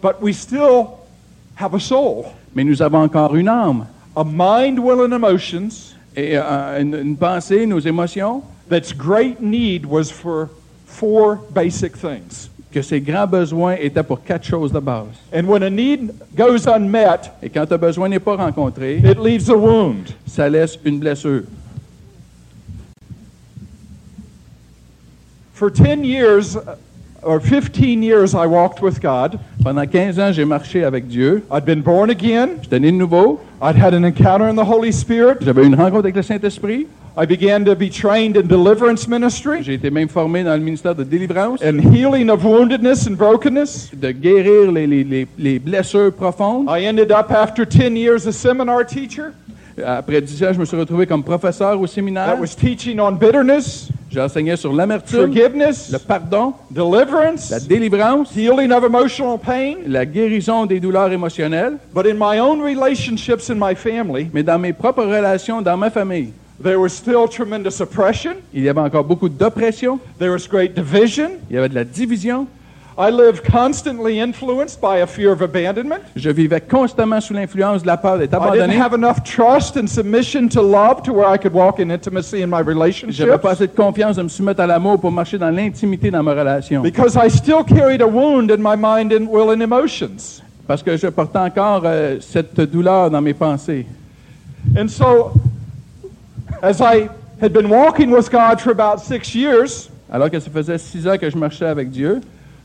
but 0.02 0.22
we 0.22 0.34
still 0.34 1.00
have 1.56 1.74
a 1.74 1.80
soul, 1.80 2.26
Mais 2.56 2.64
nous 2.64 2.82
avons 2.82 3.04
encore 3.04 3.36
une 3.36 3.48
âme 3.48 3.86
a 4.16 4.24
mind, 4.24 4.78
will, 4.80 5.02
and 5.02 5.14
emotions 5.14 5.96
et 6.16 6.38
euh, 6.38 6.80
une, 6.80 6.94
une 6.94 7.18
pensée, 7.18 7.66
nos 7.66 7.80
émotions, 7.80 8.44
that's 8.70 8.94
great 8.94 9.42
need 9.42 9.86
was 9.86 10.12
for 10.12 10.50
four 10.86 11.40
basic 11.54 11.96
things. 11.98 12.50
Que 12.74 12.82
ces 12.82 13.00
grands 13.00 13.28
besoins 13.28 13.76
étaient 13.80 14.04
pour 14.04 14.24
quatre 14.24 14.46
choses 14.46 14.72
de 14.72 14.80
base. 14.80 15.06
And 15.34 15.46
when 15.48 15.62
a 15.64 15.70
need 15.70 16.12
goes 16.36 16.68
unmet, 16.68 17.32
Et 17.42 17.50
quand 17.50 17.72
un 17.72 17.78
besoin 17.78 18.10
n'est 18.10 18.20
pas 18.20 18.36
rencontré, 18.36 18.98
it 18.98 19.20
leaves 19.20 19.50
a 19.50 19.56
wound. 19.56 20.10
ça 20.26 20.50
laisse 20.50 20.78
une 20.84 21.00
blessure. 21.00 21.44
For 25.54 25.70
10 25.70 26.04
years 26.04 26.56
uh, 26.56 26.76
or 27.22 27.40
15 27.40 28.02
years, 28.04 28.34
I 28.34 28.48
walked 28.48 28.82
with 28.82 29.00
God. 29.00 29.40
Pendant 29.64 29.86
15 29.90 30.20
ans, 30.20 30.32
j'ai 30.34 30.46
marché 30.46 30.84
avec 30.84 31.08
Dieu. 31.08 31.44
I'd 31.52 31.64
been 31.66 31.82
born 31.82 32.10
again. 32.10 32.58
J'étais 32.64 32.80
né 32.80 32.92
de 32.92 32.98
nouveau. 32.98 33.40
I'd 33.62 33.76
had 33.78 33.94
an 33.94 34.04
encounter 34.04 34.48
in 34.50 34.56
the 34.56 34.66
Holy 34.66 34.92
Spirit. 34.92 35.38
J'avais 35.42 35.66
une 35.66 35.76
rencontre 35.76 36.00
avec 36.06 36.16
le 36.16 36.24
Saint-Esprit. 36.24 36.88
I 37.16 37.26
began 37.28 37.64
to 37.66 37.76
be 37.76 37.90
trained 37.92 38.36
in 38.38 38.48
deliverance 38.48 39.08
ministry 39.08 39.62
J'ai 39.62 39.76
été 39.76 39.92
même 39.92 40.10
formé 40.10 40.44
dans 40.44 40.56
le 40.56 40.62
ministère 40.64 40.96
de 40.96 41.04
délivrance, 41.04 41.62
and 41.62 41.78
healing 41.94 42.30
of 42.32 42.44
woundedness 42.44 43.08
and 43.08 43.12
brokenness. 43.18 43.92
de 43.94 44.12
guérir 44.12 44.72
les, 44.72 44.88
les- 44.88 45.04
les- 45.04 45.28
les 45.38 45.60
blessures 45.60 46.12
profondes. 46.12 46.66
I 46.70 46.88
ended 46.88 47.12
up, 47.12 47.32
after 47.32 47.66
10 47.66 47.96
years, 47.96 48.26
a 48.28 48.32
seminar 48.32 48.84
teacher. 48.88 49.32
Après 49.86 50.22
dix 50.22 50.44
ans, 50.44 50.54
je 50.54 50.60
me 50.60 50.66
suis 50.66 50.78
retrouvé 50.78 51.06
comme 51.08 51.24
professeur 51.24 51.80
au 51.80 51.86
séminaire. 51.88 52.26
that 52.36 52.40
was 52.40 52.56
teaching 52.56 53.00
on 53.00 53.12
bitterness, 53.14 53.90
J'enseignais 54.12 54.56
sur 54.56 54.72
l'amertume, 54.74 55.22
forgiveness, 55.22 55.92
le 55.92 55.98
pardon, 56.00 56.54
deliverance, 56.70 57.50
la 57.52 57.60
délivrance, 57.60 58.36
healing 58.36 58.72
of 58.72 58.84
emotional 58.84 59.38
pain. 59.40 59.76
la 59.88 60.06
guérison 60.06 60.66
des 60.68 60.80
douleurs 60.80 61.12
émotionnelles. 61.12 61.78
But 61.94 62.06
in 62.08 62.16
my 62.16 62.40
own 62.40 62.60
relationships 62.62 63.50
in 63.52 63.56
my 63.60 63.76
family, 63.76 64.30
Mais 64.34 64.44
dans 64.44 64.60
mes 64.60 64.74
propres 64.74 65.06
relations, 65.06 65.62
dans 65.64 65.78
ma 65.78 65.90
famille, 65.92 66.30
there 66.62 66.78
was 66.80 66.90
still 66.90 67.28
tremendous 67.28 67.80
oppression. 67.82 68.34
il 68.54 68.64
y 68.64 68.70
avait 68.70 68.82
encore 68.82 69.04
beaucoup 69.04 69.30
d'oppression, 69.30 70.00
There 70.20 70.32
was 70.32 70.48
great 70.50 70.74
division. 70.76 71.32
il 71.50 71.56
y 71.56 71.58
avait 71.60 71.70
de 71.70 71.76
la 71.76 71.84
division. 71.84 72.48
I 72.96 73.10
lived 73.10 73.42
constantly 73.52 74.20
influenced 74.22 74.80
by 74.80 75.02
a 75.02 75.08
fear 75.08 75.32
of 75.32 75.42
abandonment. 75.42 76.02
Je 76.16 76.30
vivais 76.30 76.62
constamment 76.62 77.20
sous 77.22 77.34
l'influence 77.34 77.82
de 77.82 77.88
la 77.88 77.98
peur 77.98 78.20
d'être 78.20 78.34
I 78.34 78.38
didn't 78.38 78.70
abandonné. 78.70 78.78
have 78.80 78.94
enough 78.94 79.24
trust 79.24 79.78
and 79.78 79.88
submission 79.88 80.48
to 80.50 80.62
love 80.62 81.02
to 81.02 81.12
where 81.12 81.28
I 81.28 81.40
could 81.40 81.54
walk 81.56 81.80
in 81.80 81.90
intimacy 81.90 82.44
in 82.44 82.48
my 82.52 82.58
J'avais 82.60 82.74
relationships. 82.74 83.42
pas 83.42 83.52
assez 83.54 83.66
de 83.66 83.74
confiance 83.76 84.18
de 84.18 84.22
me 84.22 84.28
soumettre 84.30 84.62
à 84.62 84.68
l'amour 84.68 85.00
pour 85.00 85.12
marcher 85.12 85.40
dans 85.40 85.50
l'intimité 85.50 86.12
dans 86.12 86.22
ma 86.22 86.34
relation. 86.36 86.84
Because 86.84 87.16
I 87.16 87.30
still 87.32 87.64
carried 87.64 88.02
a 88.04 88.08
wound 88.08 88.52
in 88.52 88.58
my 88.60 88.76
mind 88.78 89.12
and 89.12 89.26
will 89.28 89.50
and 89.50 89.62
emotions. 89.62 90.44
Parce 90.68 90.84
que 90.84 90.96
je 90.96 91.08
portais 91.08 91.40
encore 91.40 91.82
euh, 91.86 92.18
cette 92.22 92.62
douleur 92.62 93.10
dans 93.10 93.22
mes 93.22 93.34
pensées. 93.34 93.88
And 94.78 94.88
so, 94.88 95.32
as 96.64 96.80
I 96.82 97.10
had 97.42 97.52
been 97.54 97.68
walking 97.70 98.10
with 98.10 98.32
God 98.32 98.60
for 98.62 98.72
about 98.72 99.00
six 99.02 99.36
years, 99.36 99.90
Alors 100.12 100.30
que 100.32 100.40
ça 100.40 100.50
faisait 100.50 100.78
six 100.78 101.06
ans 101.08 101.18
que 101.18 101.30
je 101.30 101.38
marchais 101.38 101.66
avec 101.66 101.90
Dieu, 101.92 102.22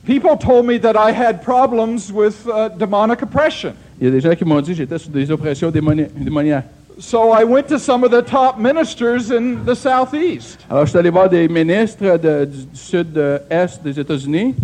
people 0.07 0.37
told 0.39 0.65
me 0.67 0.79
that 0.79 0.95
I 0.97 1.11
had 1.13 1.43
problems 1.43 2.11
with 2.13 2.47
uh, 2.47 2.69
demonic 2.79 3.21
oppression. 3.23 3.73
il 4.01 4.07
y 4.07 4.09
a 4.09 4.13
des 4.13 4.21
gens 4.21 4.35
qui 4.37 4.45
m'ont 4.45 4.61
dit 4.61 4.71
que 4.71 4.77
j'étais 4.77 4.99
sous 4.99 5.11
des 5.11 5.31
oppressions 5.31 5.71
démoni- 5.71 6.07
démoniaques. 6.17 6.67
So 7.01 7.33
I 7.33 7.45
went 7.45 7.69
to 7.69 7.79
some 7.79 8.03
of 8.05 8.11
the 8.11 8.23
top 8.23 8.59
ministers 8.59 9.31
in 9.31 9.65
the 9.65 9.75
Southeast 9.75 10.59
Alors 10.71 10.85
je 10.87 10.91
suis 10.91 10.99
allé 10.99 11.11
voir 11.11 11.29
des 11.29 11.49
ministres 11.49 12.17
de- 12.19 12.45
du, 12.45 12.57
du 12.65 12.67
sud-est 12.77 13.83
des 13.83 13.99
États-Unis 14.01 14.55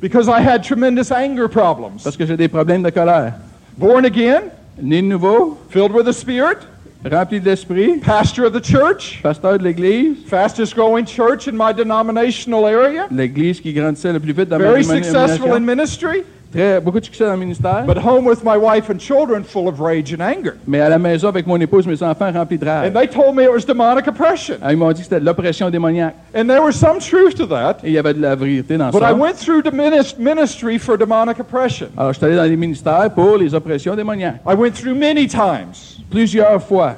because 0.00 0.26
I 0.28 0.40
had 0.40 0.62
tremendous 0.62 1.10
anger 1.12 1.48
problems. 1.48 2.02
parce 2.02 2.16
que 2.16 2.26
j'ai 2.26 2.36
des 2.36 2.48
problèmes 2.48 2.82
de 2.82 2.90
colère. 2.90 3.34
Born 3.78 4.04
again, 4.04 4.42
Né 4.82 5.00
de 5.02 5.06
nouveau, 5.06 5.56
filled 5.70 5.92
with 5.92 6.04
the 6.06 6.12
Spirit, 6.12 6.58
rempli 7.04 7.40
de 7.40 7.44
l'esprit, 7.44 8.00
pastor 8.00 8.46
of 8.46 8.52
the 8.52 8.64
church, 8.64 9.20
pasteur 9.22 9.58
de 9.58 9.64
l'Église, 9.64 10.16
fastest 10.26 10.74
growing 10.74 11.04
church 11.04 11.46
in 11.46 11.52
my 11.52 11.72
denominational 11.72 12.66
area, 12.66 13.06
l'Église 13.10 13.60
qui 13.60 13.72
grandissait 13.72 14.12
le 14.12 14.20
plus 14.20 14.32
vite 14.32 14.48
dans 14.48 14.58
ma 14.58 14.70
very 14.70 14.84
successful 14.84 15.52
in 15.52 15.60
ministry, 15.60 16.24
Très, 16.54 16.80
beaucoup 16.80 17.00
de 17.00 17.04
succès 17.04 17.24
dans 17.24 17.32
le 17.32 17.38
ministère, 17.38 17.84
but 17.84 17.96
home 17.98 18.26
with 18.28 18.44
my 18.44 18.56
wife 18.56 18.88
and 18.88 18.98
children 19.00 19.42
full 19.42 19.66
of 19.66 19.80
rage 19.80 20.14
and 20.14 20.20
anger. 20.22 20.52
mais 20.68 20.80
à 20.80 20.88
la 20.88 20.98
maison 21.00 21.26
avec 21.28 21.48
mon 21.48 21.60
épouse, 21.60 21.84
mes 21.84 22.00
enfants 22.00 22.30
remplis 22.32 22.58
de 22.58 22.64
rage. 22.64 22.88
And 22.88 22.92
they 22.98 23.08
told 23.08 23.34
me 23.34 23.42
it 23.42 23.50
was 23.50 23.64
demonic 23.66 24.06
oppression. 24.06 24.54
Ah, 24.62 24.72
Ils 24.72 24.78
m'ont 24.78 24.92
dit 24.92 25.00
que 25.00 25.04
c'était 25.08 25.18
de 25.20 25.24
l'oppression 25.26 25.68
démoniaque. 25.68 26.14
And 26.32 26.46
there 26.46 26.62
was 26.62 26.72
some 26.72 26.98
truth 27.00 27.34
to 27.36 27.46
that. 27.46 27.78
Et 27.82 27.88
il 27.88 27.92
y 27.94 27.98
avait 27.98 28.14
de 28.14 28.20
la 28.22 28.36
vérité 28.36 28.76
dans 28.76 28.90
But 28.90 29.02
I 29.02 29.06
ça. 29.08 29.14
went 29.14 29.34
through 29.34 29.62
the 29.62 29.72
minis- 29.74 30.14
ministry 30.16 30.78
for 30.78 30.96
demonic 30.96 31.40
oppression. 31.40 31.88
Alors, 31.96 32.12
je 32.12 32.18
suis 32.18 32.26
allé 32.26 32.36
dans 32.36 32.44
les 32.44 32.56
ministères 32.56 33.10
pour 33.12 33.36
les 33.36 33.52
oppressions 33.52 33.96
démoniaques. 33.96 34.40
I 34.48 34.54
went 34.54 34.70
through 34.80 34.94
many 34.96 35.26
times. 35.26 35.98
Plusieurs 36.08 36.62
fois. 36.62 36.94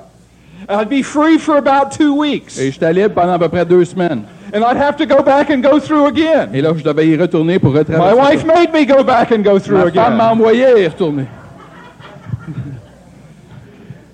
I'd 0.69 0.89
be 0.91 1.03
free 1.03 1.39
for 1.39 1.57
about 1.57 1.93
two 1.97 2.13
weeks. 2.15 2.59
Et 2.59 2.73
j'étais 2.73 2.93
libre 2.93 3.15
pendant 3.15 3.35
à 3.35 3.39
peu 3.39 3.49
près 3.49 3.65
deux 3.65 3.85
semaines. 3.85 4.23
And 4.53 4.63
I'd 4.65 4.77
have 4.77 4.97
to 4.99 5.07
go 5.07 5.23
back 5.23 5.51
and 5.51 5.61
go 5.63 5.79
through 5.81 6.07
again. 6.07 6.51
Et 6.55 6.61
là, 6.63 6.71
je 6.77 6.83
devais 6.85 7.07
y 7.09 7.17
retourner 7.17 7.59
pour 7.59 7.73
My 7.73 7.79
retraverser. 7.81 8.17
wife 8.17 8.45
made 8.45 8.73
me 8.73 8.85
go 8.87 9.03
back 9.03 9.33
and 9.33 9.43
go 9.43 9.59
through 9.59 9.79
Ma 9.79 9.91
femme 9.91 10.17
m'a 10.17 10.25
again. 10.29 10.39
envoyé 10.39 10.83
y 10.83 10.87
retourner. 10.87 11.27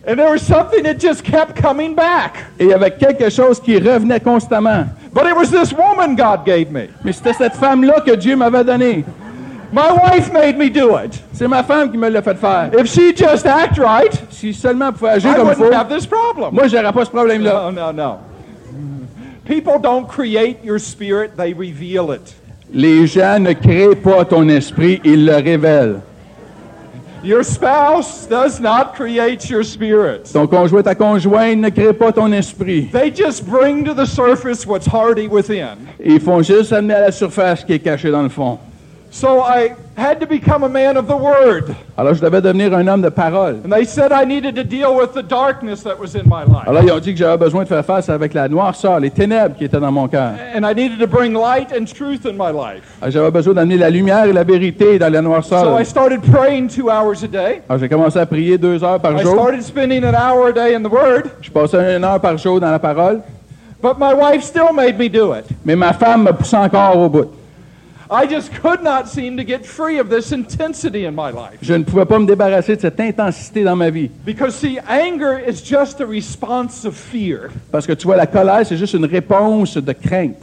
And 0.04 0.18
there 0.18 0.30
was 0.30 0.42
something 0.42 0.82
that 0.82 0.98
just 0.98 1.22
kept 1.22 1.54
coming 1.54 1.94
back. 1.94 2.36
Et 2.58 2.64
il 2.64 2.70
y 2.70 2.74
avait 2.74 2.90
quelque 2.90 3.30
chose 3.30 3.60
qui 3.60 3.78
revenait 3.78 4.20
constamment. 4.20 4.86
But 5.12 5.26
it 5.26 5.36
was 5.36 5.50
this 5.50 5.72
woman 5.72 6.16
God 6.16 6.44
gave 6.44 6.72
me. 6.72 6.88
Mais 7.04 7.12
c'était 7.12 7.34
cette 7.34 7.54
femme-là 7.54 8.00
que 8.00 8.16
Dieu 8.16 8.34
m'avait 8.34 8.64
donnée. 8.64 9.04
My 9.72 9.90
wife 9.92 10.32
made 10.32 10.58
me 10.58 10.68
do 10.68 10.96
it. 10.98 11.22
C'est 11.32 11.46
ma 11.48 11.62
femme 11.62 11.90
qui 11.90 11.96
me 11.98 12.08
l'a 12.08 12.20
fait 12.20 12.36
faire. 12.36 12.70
If 12.76 12.86
she 12.88 13.14
just 13.16 13.46
act 13.46 13.78
right, 13.78 14.12
Si 14.30 14.52
seulement 14.52 14.88
elle 14.88 14.92
pouvait 14.94 15.10
agir 15.12 15.30
I 15.32 15.34
comme 15.36 15.54
faut, 15.54 15.72
have 15.72 15.88
this 15.88 16.06
problem. 16.06 16.52
moi, 16.52 16.66
j'aurais 16.66 16.92
pas 16.92 17.04
ce 17.04 17.10
problème-là. 17.10 17.70
No, 17.70 17.70
no, 17.70 17.92
no. 17.92 18.18
People 19.44 19.78
don't 19.78 20.08
create 20.08 20.62
your 20.64 20.78
spirit, 20.78 21.36
they 21.36 21.52
reveal 21.52 22.12
it. 22.12 22.34
Les 22.72 23.06
gens 23.06 23.38
ne 23.38 23.52
créent 23.52 23.96
pas 23.96 24.24
ton 24.24 24.48
esprit, 24.48 25.00
ils 25.04 25.26
le 25.26 25.36
révèlent. 25.36 26.00
Your 27.24 27.44
spouse 27.44 28.26
does 28.26 28.58
not 28.60 28.94
create 28.94 29.48
your 29.48 29.62
spirit. 29.62 30.32
Ton 30.32 30.48
conjoint, 30.48 30.82
ta 30.82 30.94
conjointe 30.94 31.60
ne 31.60 31.70
crée 31.70 31.92
pas 31.92 32.12
ton 32.12 32.32
esprit. 32.32 32.88
They 32.90 33.10
just 33.10 33.46
bring 33.46 33.84
to 33.84 33.94
the 33.94 34.06
surface 34.06 34.66
what's 34.66 34.86
hardy 34.86 35.28
within. 35.28 35.76
Ils 36.04 36.20
font 36.20 36.42
juste 36.42 36.72
amener 36.72 36.94
à 36.94 37.00
la 37.02 37.12
surface 37.12 37.60
ce 37.60 37.66
qui 37.66 37.74
est 37.74 37.78
caché 37.78 38.10
dans 38.10 38.22
le 38.22 38.28
fond. 38.28 38.58
So 39.14 39.42
I 39.42 39.74
had 39.94 40.20
to 40.20 40.26
become 40.26 40.62
a 40.64 40.70
man 40.70 40.96
of 40.96 41.06
the 41.06 41.14
word. 41.14 41.74
Alors, 41.98 42.14
je 42.14 42.20
devais 42.22 42.40
devenir 42.40 42.72
un 42.74 42.88
homme 42.88 43.02
de 43.02 43.10
parole. 43.10 43.56
And 43.62 43.70
they 43.70 43.84
said 43.84 44.10
I 44.10 44.24
needed 44.24 44.54
to 44.56 44.64
deal 44.64 44.96
with 44.96 45.12
the 45.12 45.22
darkness 45.22 45.82
that 45.82 45.98
was 46.00 46.14
in 46.14 46.22
my 46.26 46.44
life. 46.44 46.66
Alors, 46.66 46.82
ils 46.82 46.90
ont 46.92 46.98
dit 46.98 47.12
que 47.12 47.18
j'avais 47.18 47.36
besoin 47.36 47.64
de 47.64 47.68
faire 47.68 47.84
face 47.84 48.08
avec 48.08 48.32
la 48.32 48.48
noirceur, 48.48 48.98
les 49.00 49.10
ténèbres 49.10 49.54
qui 49.54 49.64
étaient 49.66 49.78
dans 49.78 49.92
mon 49.92 50.08
cœur. 50.08 50.32
And 50.56 50.64
I 50.64 50.72
needed 50.74 50.98
to 50.98 51.06
bring 51.06 51.34
light 51.34 51.74
and 51.78 51.84
truth 51.84 52.24
in 52.24 52.32
my 52.38 52.52
life. 52.52 52.82
Alors, 53.02 53.10
J'avais 53.12 53.30
besoin 53.30 53.52
d'amener 53.52 53.76
la 53.76 53.90
lumière 53.90 54.24
et 54.24 54.32
la 54.32 54.44
vérité 54.44 54.98
dans 54.98 55.12
la 55.12 55.18
So 55.18 55.24
noirceur. 55.28 55.78
I 55.78 55.84
started 55.84 56.22
praying 56.22 56.68
two 56.68 56.88
hours 56.88 57.22
a 57.22 57.28
day. 57.28 57.60
Alors, 57.68 57.80
j'ai 57.80 57.90
commencé 57.90 58.18
à 58.18 58.24
prier 58.24 58.56
deux 58.56 58.82
heures 58.82 58.98
par 58.98 59.12
I 59.12 59.22
jour. 59.22 59.34
started 59.34 59.62
spending 59.62 60.04
an 60.04 60.14
hour 60.14 60.48
a 60.48 60.52
day 60.52 60.74
in 60.74 60.80
the 60.82 60.90
Word. 60.90 61.24
Je 61.42 61.50
passais 61.50 61.96
une 61.98 62.04
heure 62.04 62.18
par 62.18 62.38
jour 62.38 62.58
dans 62.60 62.70
la 62.70 62.78
parole. 62.78 63.20
But 63.82 63.98
my 63.98 64.14
wife 64.14 64.42
still 64.42 64.72
made 64.72 64.98
me 64.98 65.10
do 65.10 65.34
it. 65.34 65.44
Mais 65.66 65.76
ma 65.76 65.92
femme 65.92 66.22
me 66.24 66.32
poussait 66.32 66.56
encore 66.56 66.96
au 66.96 67.10
bout. 67.10 67.30
Je 71.62 71.74
ne 71.74 71.82
pouvais 71.82 72.04
pas 72.04 72.18
me 72.18 72.26
débarrasser 72.26 72.76
de 72.76 72.80
cette 72.82 73.00
intensité 73.00 73.64
dans 73.64 73.76
ma 73.76 73.88
vie. 73.88 74.10
Because, 74.26 74.54
see, 74.54 74.78
anger 74.88 75.38
is 75.48 75.62
just 75.64 76.00
a 76.00 76.06
response 76.06 76.84
of 76.84 76.94
fear. 76.94 77.48
Parce 77.70 77.86
que 77.86 77.92
tu 77.94 78.06
vois, 78.06 78.16
la 78.16 78.26
colère, 78.26 78.66
c'est 78.66 78.76
juste 78.76 78.94
une 78.94 79.06
réponse 79.06 79.76
de 79.78 79.92
crainte. 79.92 80.42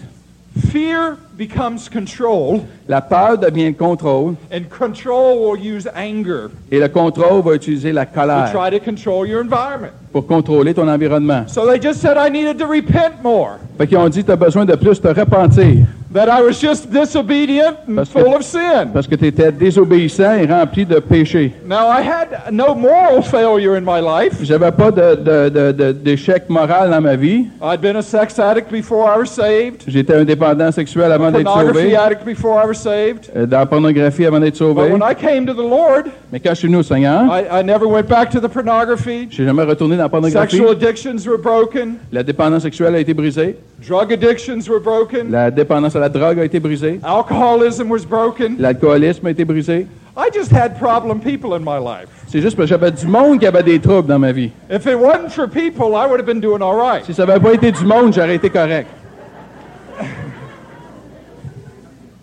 Fear 0.71 1.15
becomes 1.37 1.77
control, 1.93 2.61
La 2.87 3.01
peur 3.01 3.37
devient 3.37 3.67
le 3.67 3.73
contrôle. 3.73 4.33
and 4.51 4.63
control 4.69 5.37
will 5.39 5.59
use 5.63 5.87
anger 5.95 6.47
Et 6.71 6.79
le 6.79 6.89
contrôle 6.89 7.43
va 7.43 7.53
utiliser 7.53 7.91
la 7.91 8.05
to 8.07 8.13
colère 8.19 8.51
try 8.51 8.71
to 8.71 8.83
control 8.83 9.27
your 9.27 9.41
environment. 9.41 9.91
pour 10.11 10.25
contrôler 10.25 10.73
ton 10.73 10.87
environnement. 10.87 11.43
So 11.47 11.67
they 11.67 11.79
just 11.79 12.01
said 12.01 12.17
I 12.17 12.29
needed 12.31 12.57
to 12.57 12.65
repent 12.65 13.21
more, 13.23 13.59
Fait 13.77 13.85
qu'ils 13.87 13.97
ont 13.99 14.09
dit, 14.09 14.23
tu 14.23 14.31
as 14.31 14.35
besoin 14.35 14.65
de 14.65 14.75
plus 14.75 14.99
te 14.99 15.07
repentir. 15.07 15.85
That 16.11 16.27
I 16.27 16.41
was 16.41 16.59
just 16.59 16.89
disobedient 16.91 17.75
and 17.87 17.95
Parce 17.95 18.09
que- 18.09 18.19
full 18.23 18.33
of 18.33 18.41
sin. 18.43 18.87
Parce 18.93 19.07
que 19.07 19.15
tu 19.15 19.27
étais 19.27 19.51
désobéissant 19.51 20.33
et 20.35 20.45
rempli 20.45 20.85
de 20.85 20.99
péché. 20.99 21.53
Now, 21.67 21.87
I 21.89 22.01
had 22.01 22.51
no 22.51 22.73
moral 22.73 23.21
failure 23.21 23.75
in 23.75 23.81
my 23.81 24.01
life. 24.01 24.39
J'avais 24.43 24.71
pas 24.71 24.89
de- 24.91 25.91
d'échec 25.91 26.49
moral 26.49 26.89
dans 26.89 27.01
ma 27.01 27.15
vie. 27.15 27.45
I'd 27.61 27.81
been 27.81 27.95
a 27.97 28.01
sex 28.01 28.39
addict 28.39 28.71
before 28.71 29.05
I 29.07 29.19
was 29.19 29.27
saved, 29.27 29.83
J'étais 29.87 30.15
un 30.15 30.23
dépendant 30.23 30.71
sexuel 30.71 31.11
avant 31.11 31.31
d'être 31.31 31.43
pornography 31.43 31.79
sauvé. 31.91 31.95
addict 31.95 32.25
before 32.25 32.59
I 32.63 32.67
was 32.67 32.73
saved. 32.75 33.29
euh, 33.35 33.45
Dans 33.45 33.59
la 33.59 33.65
pornographie 33.65 34.25
avant 34.25 34.39
d'être 34.39 34.53
But 34.53 34.57
sauvé. 34.57 34.91
when 34.91 35.01
I 35.03 35.13
came 35.15 35.45
to 35.45 35.53
the 35.53 35.57
Lord, 35.69 36.05
Mais 36.31 36.39
quand 36.39 36.51
je 36.51 36.55
suis 36.55 36.67
venu 36.67 36.77
au 36.79 36.83
Seigneur, 36.83 37.23
I, 37.25 37.43
I 37.61 37.63
never 37.63 37.85
went 37.85 38.07
back 38.07 38.29
to 38.31 38.39
the 38.39 38.47
pornography. 38.47 39.27
je 39.29 39.35
suis 39.35 39.45
jamais 39.45 39.63
retourné 39.63 39.95
dans 39.97 40.03
la 40.03 40.09
pornographie. 40.09 40.57
Sexual 40.57 40.71
addictions 40.75 41.27
were 41.27 41.37
broken. 41.39 41.95
La 42.11 42.23
dépendance 42.23 42.63
sexuelle 42.63 42.95
a 42.95 42.99
été 42.99 43.13
brisée. 43.13 43.57
Drug 43.87 44.11
addictions 44.11 44.67
were 44.69 44.79
broken. 44.81 45.31
La 45.31 45.49
dépendance 45.51 45.93
la 45.99 46.09
drogue 46.09 46.39
a 46.39 46.45
été 46.45 46.59
brisée. 46.59 46.99
Alcoholism 47.03 47.89
was 47.89 48.05
broken. 48.05 48.55
L'alcoolisme 48.59 49.27
a 49.27 49.31
été 49.31 49.45
brisé. 49.45 49.87
I 50.17 50.29
just 50.33 50.51
had 50.51 50.77
problem 50.77 51.19
people 51.19 51.53
in 51.53 51.59
my 51.59 51.79
life. 51.79 52.09
C'est 52.27 52.41
juste 52.41 52.57
parce 52.57 52.69
que 52.69 52.75
j'avais 52.75 52.91
du 52.91 53.07
monde 53.07 53.39
qui 53.39 53.47
avait 53.47 53.63
des 53.63 53.79
troubles 53.79 54.07
dans 54.07 54.19
ma 54.19 54.31
vie. 54.31 54.51
If 54.69 54.85
it 54.85 54.97
wasn't 54.97 55.29
for 55.29 55.47
people, 55.47 55.95
I 55.95 56.05
would 56.07 56.19
have 56.19 56.25
been 56.25 56.41
doing 56.41 56.61
all 56.61 56.75
right. 56.75 57.05
Si 57.05 57.13
ça 57.13 57.25
n'avait 57.25 57.39
pas 57.39 57.53
été 57.53 57.71
du 57.71 57.85
monde, 57.85 58.13
j'aurais 58.13 58.35
été 58.35 58.49
correct. 58.49 58.87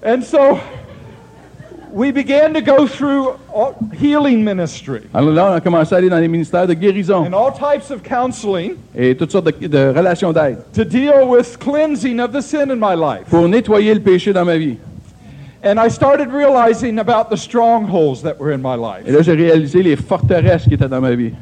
And 0.04 0.22
so 0.22 0.58
we 1.96 2.12
began 2.12 2.52
to 2.52 2.60
go 2.60 2.86
through 2.86 3.30
all- 3.54 3.74
healing 3.98 4.44
ministry 4.44 5.00
Alors 5.14 5.30
là, 5.30 5.50
on 5.50 5.54
a 5.54 5.60
commencé 5.62 5.94
à 5.94 5.98
aller 5.98 6.10
dans 6.10 6.18
les 6.18 6.28
ministères 6.28 6.66
de 6.66 6.74
guérison 6.74 7.24
and 7.24 7.32
all 7.32 7.50
types 7.52 7.90
of 7.90 8.02
counseling 8.02 8.74
et 8.94 9.16
toutes 9.16 9.32
sortes 9.32 9.46
de, 9.46 9.66
de 9.66 9.92
relations 9.96 10.30
d'aide 10.32 10.58
to 10.74 10.84
deal 10.84 11.24
with 11.26 11.56
cleansing 11.58 12.20
of 12.20 12.32
the 12.32 12.42
sin 12.42 12.70
in 12.70 12.76
my 12.76 12.94
life. 12.94 13.24
pour 13.30 13.48
nettoyer 13.48 13.94
le 13.94 14.00
péché 14.00 14.32
dans 14.34 14.44
ma 14.44 14.58
vie. 14.58 14.76
And 15.64 15.80
I 15.84 15.88
started 15.88 16.28
realizing 16.30 16.98
about 16.98 17.28
the 17.30 17.36
strongholds 17.36 18.22
that 18.22 18.38
were 18.38 18.52
in 18.52 18.58
my 18.62 18.74
Et 18.74 18.76
life. 19.10 19.16
là, 19.16 19.22
j'ai 19.22 19.32
réalisé 19.32 19.82
les 19.82 19.96
forteresses 19.96 20.64
qui 20.64 20.74
étaient 20.74 20.88
dans 20.88 21.00
ma 21.00 21.14
vie. 21.16 21.32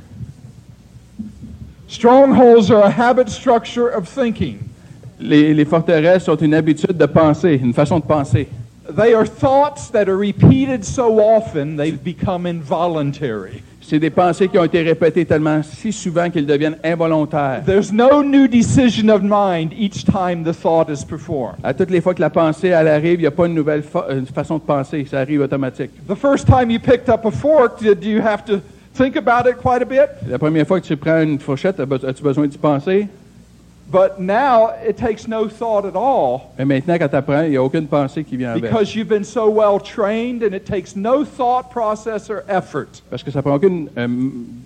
Strongholds 1.88 2.70
are 2.70 2.84
a 2.84 2.90
habit 2.90 3.28
structure 3.28 3.88
of 3.94 4.08
thinking. 4.08 4.58
Les, 5.20 5.52
les 5.52 5.64
forteresses 5.64 6.24
sont 6.24 6.36
une 6.36 6.54
habitude 6.54 6.96
de 6.96 7.06
penser, 7.06 7.60
une 7.62 7.74
façon 7.74 7.98
de 7.98 8.04
penser. 8.04 8.48
They 8.86 9.14
are 9.14 9.24
thoughts 9.26 9.90
that 9.92 10.08
are 10.08 10.16
repeated 10.16 10.84
so 10.84 11.18
often 11.18 11.76
they've 11.76 12.02
become 12.02 12.46
involuntary. 12.46 13.62
C'est 13.80 13.98
des 13.98 14.10
pensées 14.10 14.48
qui 14.48 14.58
ont 14.58 14.64
été 14.64 14.82
répétées 14.82 15.24
tellement 15.26 15.62
si 15.62 15.92
souvent 15.92 16.30
qu'elles 16.30 16.46
deviennent 16.46 16.76
involontaires. 16.84 17.62
There's 17.66 17.92
no 17.92 18.22
new 18.22 18.46
decision 18.46 19.08
of 19.10 19.22
mind 19.22 19.72
each 19.78 20.04
time 20.04 20.42
the 20.44 20.54
thought 20.54 20.88
is 20.90 21.04
performed. 21.04 21.56
À 21.62 21.74
toutes 21.74 21.90
les 21.90 22.00
fois 22.00 22.14
que 22.14 22.20
la 22.20 22.30
pensée 22.30 22.68
elle 22.68 22.88
arrive, 22.88 23.14
il 23.14 23.20
n'y 23.20 23.26
a 23.26 23.30
pas 23.30 23.46
une 23.46 23.54
nouvelle 23.54 23.82
fa- 23.82 24.06
une 24.10 24.26
façon 24.26 24.56
de 24.56 24.62
penser, 24.62 25.06
ça 25.10 25.20
arrive 25.20 25.40
automatique. 25.42 25.90
The 26.08 26.14
first 26.16 26.46
time 26.46 26.70
you 26.70 26.78
picked 26.78 27.08
up 27.10 27.24
a 27.26 27.30
fork, 27.30 27.78
did 27.80 28.02
you 28.04 28.20
have 28.22 28.44
to 28.46 28.60
think 28.94 29.16
about 29.16 29.48
it 29.48 29.56
quite 29.62 29.82
a 29.82 29.86
bit? 29.86 30.08
La 30.30 30.38
première 30.38 30.66
fois 30.66 30.80
que 30.80 30.86
tu 30.86 30.96
prends 30.96 31.20
une 31.22 31.38
fourchette, 31.38 31.78
as- 31.80 32.04
as-tu 32.06 32.22
besoin 32.22 32.46
d'y 32.46 32.58
penser? 32.58 33.08
But 33.94 34.18
now 34.18 34.70
it 34.84 34.96
takes 34.96 35.28
no 35.28 35.48
thought 35.48 35.84
at 35.84 35.94
all 35.94 36.50
Mais 36.58 36.64
maintenant, 36.64 36.98
quand 36.98 37.08
tu 37.08 37.14
apprends, 37.14 37.42
il 37.44 37.50
n'y 37.50 37.56
a 37.56 37.62
aucune 37.62 37.86
pensée 37.86 38.24
qui 38.24 38.36
vient 38.36 38.50
avec. 38.50 38.64
because 38.64 38.92
you've 38.96 39.06
been 39.08 39.22
so 39.22 39.48
well 39.48 39.78
trained 39.80 40.42
and 40.42 40.52
it 40.52 40.64
takes 40.64 40.96
no 40.96 41.24
thought 41.24 41.70
process 41.70 42.28
or 42.28 42.42
effort. 42.48 42.88
Parce 43.08 43.22
que 43.22 43.30
ça 43.30 43.40
prend 43.40 43.54
aucune 43.54 43.88
euh, 43.96 44.08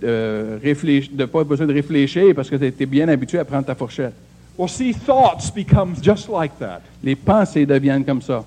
euh, 0.03 0.59
réfléch- 0.65 1.15
de 1.15 1.27
pas 1.27 1.45
besoin 1.45 1.67
de 1.67 1.75
réfléchir 1.75 2.35
parce 2.35 2.49
que 2.49 2.57
tu 2.57 2.65
es 2.83 2.87
bien 2.87 3.07
habitué 3.11 3.39
à 3.39 3.45
prendre 3.45 3.67
ta 3.67 3.75
fourchette. 3.75 4.15
Well, 4.57 4.71
see, 4.71 4.95
thoughts 4.95 5.51
become 5.55 5.95
just 6.03 6.31
like 6.31 6.59
that. 6.59 6.81
Les 7.05 7.15
pensées 7.15 7.67
deviennent 7.67 8.07
comme 8.07 8.23
ça. 8.23 8.45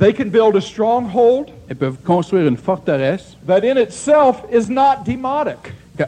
They 0.00 0.12
can 0.12 0.30
build 0.30 0.56
a 0.56 0.60
stronghold 0.60 1.46
Elles 1.68 1.76
peuvent 1.76 1.98
construire 2.04 2.48
une 2.48 2.56
forteresse 2.56 3.36
that 3.46 3.60
in 3.62 3.76
itself 3.78 4.42
is 4.52 4.68
not 4.68 5.04
demonic. 5.06 5.58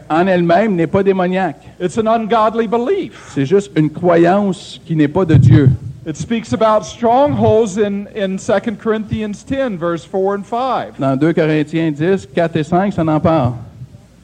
En 0.09 0.27
elle-même 0.27 0.75
n'est 0.75 0.87
pas 0.87 1.03
démoniaque. 1.03 1.61
It's 1.79 1.97
an 1.97 2.07
ungodly 2.07 2.67
belief. 2.67 3.31
C'est 3.33 3.45
juste 3.45 3.71
une 3.75 3.89
croyance 3.89 4.79
qui 4.85 4.95
n'est 4.95 5.07
pas 5.07 5.25
de 5.25 5.35
Dieu. 5.35 5.69
It 6.07 6.17
speaks 6.17 6.53
about 6.53 6.85
strongholds 6.85 7.77
in, 7.79 8.07
in 8.15 8.37
2 8.37 8.77
Corinthians 8.77 9.43
10, 9.43 9.77
verse 9.77 10.05
4 10.05 10.35
and 10.35 10.45
5. 10.45 10.99
Dans 10.99 11.17
2 11.17 11.33
Corinthiens 11.33 11.91
10, 11.91 12.27
4 12.27 12.55
et 12.57 12.63
5, 12.63 12.93
ça 12.93 13.01
en 13.01 13.19
parle. 13.19 13.53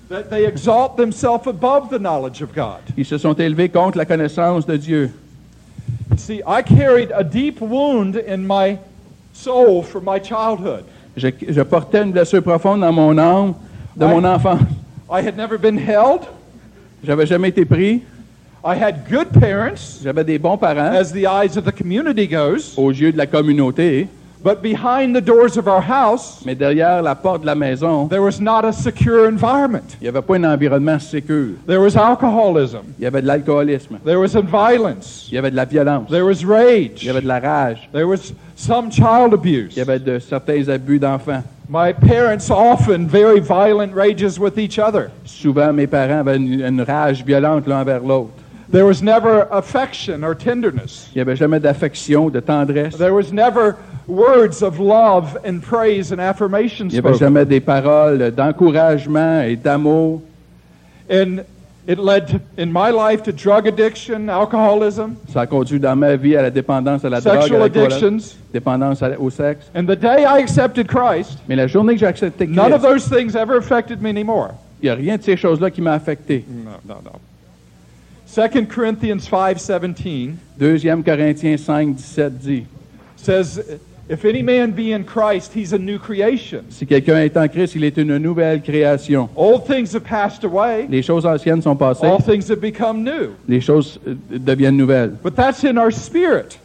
That 0.09 0.29
they 0.29 0.45
exalt 0.45 0.95
themselves 0.97 1.47
above 1.47 1.89
the 1.89 1.97
knowledge 1.97 2.43
of 2.43 2.53
God. 2.53 2.81
Ils 2.97 3.05
se 3.05 3.17
sont 3.17 3.33
élevés 3.33 3.69
contre 3.69 3.97
la 3.97 4.05
connaissance 4.05 4.67
de 4.67 4.77
Dieu. 4.77 5.09
See, 6.17 6.41
I 6.45 6.61
carried 6.61 7.11
a 7.13 7.23
deep 7.23 7.61
wound 7.61 8.15
in 8.27 8.45
my 8.45 8.77
soul 9.33 9.81
from 9.81 10.03
my 10.05 10.19
childhood. 10.19 10.83
Je, 11.17 11.29
je 11.47 11.61
portais 11.61 12.03
une 12.03 12.11
blessure 12.11 12.43
profonde 12.43 12.81
dans 12.81 12.91
mon 12.91 13.17
âme 13.17 13.53
de 13.95 14.05
mon 14.05 14.23
enfance. 14.23 14.59
I 15.11 15.21
had 15.21 15.35
never 15.35 15.57
been 15.57 15.77
held. 15.77 16.21
J'avais 17.03 17.25
jamais 17.25 17.49
été 17.49 17.65
pris. 17.65 18.01
I 18.63 18.75
had 18.75 19.09
good 19.09 19.29
parents, 19.33 19.99
J'avais 20.03 20.23
des 20.23 20.37
bons 20.37 20.57
parents 20.57 20.93
as 20.95 21.11
the 21.11 21.25
eyes 21.25 21.57
of 21.57 21.65
the 21.65 21.71
community 21.71 22.27
goes. 22.27 22.75
aux 22.77 22.91
yeux 22.91 23.11
de 23.11 23.17
la 23.17 23.25
communauté, 23.25 24.07
But 24.43 24.63
behind 24.63 25.15
the 25.15 25.21
doors 25.21 25.55
of 25.55 25.67
our 25.67 25.81
house, 25.81 26.41
mais 26.45 26.55
derrière 26.55 27.03
la 27.03 27.13
porte 27.13 27.41
de 27.41 27.45
la 27.45 27.53
maison, 27.53 28.07
there 28.07 28.23
was 28.23 28.39
not 28.39 28.65
a 28.65 28.71
secure 28.73 29.27
environment. 29.27 29.95
il 30.01 30.05
n'y 30.05 30.07
avait 30.09 30.21
pas 30.23 30.35
un 30.35 30.43
environnement 30.45 30.97
sécur. 30.99 31.55
There 31.67 31.79
was 31.79 31.95
alcoholism. 31.95 32.79
Il 32.97 33.03
y 33.03 33.07
avait 33.07 33.21
de 33.21 33.27
l'alcoolisme. 33.27 33.99
There 34.03 34.19
was 34.19 34.29
violence. 34.41 35.27
Il 35.29 35.35
y 35.35 35.37
avait 35.37 35.51
de 35.51 35.55
la 35.55 35.65
violence. 35.65 36.09
There 36.09 36.25
was 36.25 36.41
Il 36.41 36.47
rage. 36.47 37.03
y 37.03 37.09
avait 37.09 37.21
de 37.21 37.27
la 37.27 37.39
rage. 37.39 37.87
There 37.93 38.07
was 38.07 38.33
some 38.55 38.89
child 38.91 39.33
abuse. 39.33 39.73
Il 39.75 39.77
y 39.77 39.81
avait 39.81 39.99
de 39.99 40.17
certains 40.19 40.67
abus 40.69 40.97
d'enfants. 40.99 41.43
My 41.69 41.93
parents 41.93 42.49
often 42.49 43.07
very 43.07 43.39
violent 43.39 43.93
rages 43.93 44.39
with 44.39 44.57
each 44.57 44.79
other. 44.79 45.11
Souvent, 45.23 45.71
mes 45.71 45.87
parents 45.87 46.19
avaient 46.19 46.35
une, 46.37 46.61
une 46.61 46.81
rage 46.81 47.23
violente 47.23 47.67
l'un 47.67 47.81
envers 47.81 48.01
l'autre. 48.01 48.33
There 48.71 48.85
was 48.85 49.01
never 49.01 49.47
affection 49.51 50.23
or 50.23 50.33
tenderness. 50.33 51.09
Il 51.13 51.17
n'y 51.17 51.21
avait 51.21 51.35
jamais 51.35 51.59
d'affection, 51.59 52.29
de 52.29 52.39
tendresse. 52.39 52.97
There 52.97 53.13
was 53.13 53.33
never 53.33 53.75
words 54.07 54.63
of 54.63 54.79
love 54.79 55.37
and 55.45 55.59
praise 55.59 56.13
and 56.13 56.19
affirmation 56.19 56.87
Il 56.87 56.93
n'y 56.93 56.99
avait 56.99 57.17
jamais 57.17 57.45
des 57.45 57.59
paroles 57.59 58.31
d'encouragement 58.31 59.41
et 59.41 59.57
d'amour. 59.57 60.21
And 61.09 61.43
it 61.85 61.99
led, 61.99 62.27
to, 62.27 62.39
in 62.57 62.71
my 62.71 62.91
life, 62.91 63.23
to 63.23 63.33
drug 63.33 63.67
addiction, 63.67 64.29
alcoholism, 64.29 65.15
Ça 65.33 65.41
a 65.41 65.47
conduit 65.47 65.79
dans 65.79 65.97
ma 65.97 66.15
vie 66.15 66.37
à 66.37 66.41
la 66.41 66.49
dépendance 66.49 67.03
à 67.03 67.09
la 67.09 67.19
drogue, 67.19 67.53
à 67.53 67.57
l'alcool, 67.57 68.19
dépendance 68.53 69.03
au 69.19 69.29
sexe. 69.29 69.69
And 69.75 69.83
the 69.83 69.97
day 69.97 70.23
I 70.23 70.41
accepted 70.41 70.87
Christ, 70.87 71.39
Mais 71.49 71.57
la 71.57 71.67
journée 71.67 71.95
que 71.95 71.99
j'ai 71.99 72.05
accepté 72.05 72.47
none 72.47 72.71
of 72.71 72.81
Christ, 72.81 73.09
those 73.09 73.09
things 73.09 73.35
ever 73.35 73.57
affected 73.57 74.01
me 74.01 74.09
anymore. 74.09 74.51
il 74.81 74.85
n'y 74.85 74.89
a 74.89 74.95
rien 74.95 75.17
de 75.17 75.23
ces 75.23 75.35
choses-là 75.35 75.69
qui 75.69 75.81
m'a 75.81 75.93
affecté. 75.93 76.45
No, 76.47 76.71
no, 76.87 77.01
no. 77.03 77.11
2 78.33 78.65
Corinthians 78.67 79.27
5:17 79.27 80.35
Deuxième 80.57 81.03
Corinthiens 81.03 81.57
5, 81.57 81.95
17 81.95 82.39
dit, 82.39 82.63
says, 83.17 83.59
"If 84.09 84.23
any 84.23 84.41
man 84.41 84.71
be 84.71 84.93
in 84.93 85.03
Christ, 85.03 85.51
he's 85.53 85.73
a 85.73 85.77
new 85.77 85.99
creation. 85.99 86.61
si 86.69 86.85
quelqu'un 86.85 87.17
est 87.17 87.35
en 87.35 87.49
Christ, 87.49 87.75
il 87.75 87.83
est 87.83 87.97
une 87.97 88.17
nouvelle 88.19 88.61
création. 88.61 89.27
Old 89.35 89.65
things 89.65 89.93
have 89.93 90.03
passed 90.03 90.45
away; 90.45 90.87
Les 90.89 91.01
choses 91.01 91.25
anciennes 91.25 91.61
sont 91.61 91.75
passées, 91.75 92.07
all 92.07 92.21
things 92.21 92.49
have 92.49 92.61
become 92.61 93.03
new." 93.03 93.31
les 93.49 93.59
choses 93.59 93.99
euh, 94.07 94.15
deviennent 94.29 94.77
nouvelles. 94.77 95.11
But 95.21 95.35
that's 95.35 95.65
in 95.65 95.77
our 95.77 95.91
spirit. 95.91 96.57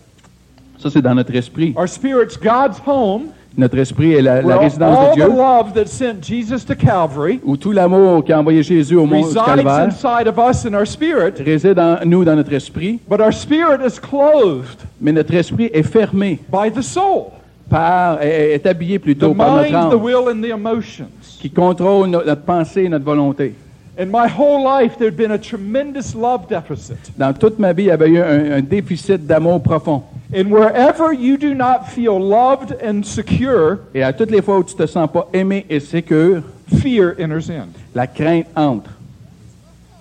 Ça, 0.79 0.89
c'est 0.89 1.03
dans 1.03 1.14
notre 1.14 1.35
esprit. 1.35 1.75
Our 1.77 1.89
spirit's 1.89 2.37
God's 2.37 2.79
home, 2.87 3.31
Notre 3.57 3.78
esprit 3.78 4.12
est 4.12 4.20
la, 4.20 4.59
résidence 4.59 5.11
de 5.11 5.14
Dieu, 5.14 5.28
love 5.28 5.72
that 5.74 5.86
sent 5.86 6.16
Jesus 6.22 6.64
to 6.66 6.74
Calvary 6.74 7.40
où 7.42 7.57
tout 7.57 7.72
l'amour 7.72 8.22
qui 8.22 8.32
a 8.32 8.38
envoyé 8.38 8.62
Jésus 8.62 8.96
au 8.96 9.07
du 9.07 9.14
resides 9.14 9.42
Calvaire 9.46 9.88
inside 9.88 10.28
of 10.28 10.36
us 10.38 10.66
in 10.66 10.74
our 10.74 10.86
spirit. 10.86 11.42
réside 11.42 11.78
en 11.78 11.96
nous, 12.04 12.22
dans 12.22 12.36
notre 12.36 12.52
esprit, 12.52 12.98
But 13.09 13.20
our 13.20 13.32
spirit 13.32 13.80
is 13.86 13.98
clothed 13.98 14.76
mais 15.00 15.12
notre 15.12 15.32
esprit 15.34 15.70
est 15.72 15.82
fermé 15.84 16.38
by 16.52 16.70
the 16.70 16.82
soul, 16.82 17.30
par, 17.70 18.20
est, 18.22 18.52
est 18.57 18.66
habillé 18.66 18.98
the 18.98 19.02
plutôt 19.02 19.32
par 19.32 19.57
notre 19.57 19.72
mind, 19.72 19.90
the 19.90 19.94
âme, 19.94 20.02
will, 20.02 20.28
and 20.28 20.42
the 20.42 20.50
emotions. 20.50 21.09
qui 21.40 21.50
contrôle 21.50 22.09
no- 22.09 22.22
notre 22.26 22.42
pensée 22.42 22.82
et 22.84 22.88
notre 22.90 23.07
volonté. 23.07 23.54
In 23.98 24.07
my 24.12 24.28
whole 24.28 24.62
life, 24.62 24.98
there'd 24.98 25.16
been 25.16 25.32
a 25.32 25.38
tremendous 25.38 26.14
love 26.14 26.46
deficit. 26.50 26.98
Dans 27.16 27.32
toute 27.32 27.59
ma 27.59 27.72
vie, 27.72 27.84
il 27.84 27.86
y 27.86 27.90
avait 27.90 28.11
eu 28.11 28.18
un, 28.20 28.59
un 28.59 28.61
déficit 28.61 29.26
d'amour 29.26 29.62
profond. 29.62 30.02
And 30.35 30.51
wherever 30.51 31.12
you 31.12 31.37
do 31.37 31.55
not 31.55 31.89
feel 31.89 32.18
loved 32.18 32.77
and 32.83 33.03
secure, 33.05 33.79
Et 33.95 34.03
à 34.03 34.12
toutes 34.12 34.31
les 34.31 34.43
fois 34.43 34.59
où 34.59 34.64
tu 34.64 34.74
te 34.74 34.87
sens 34.87 35.09
pas 35.12 35.29
aimé 35.33 35.64
et 35.70 35.79
sécure, 35.81 36.43
fear 36.83 37.14
enters 37.20 37.49
in. 37.51 37.68
la 37.95 38.07
crainte 38.09 38.47
entre. 38.57 38.91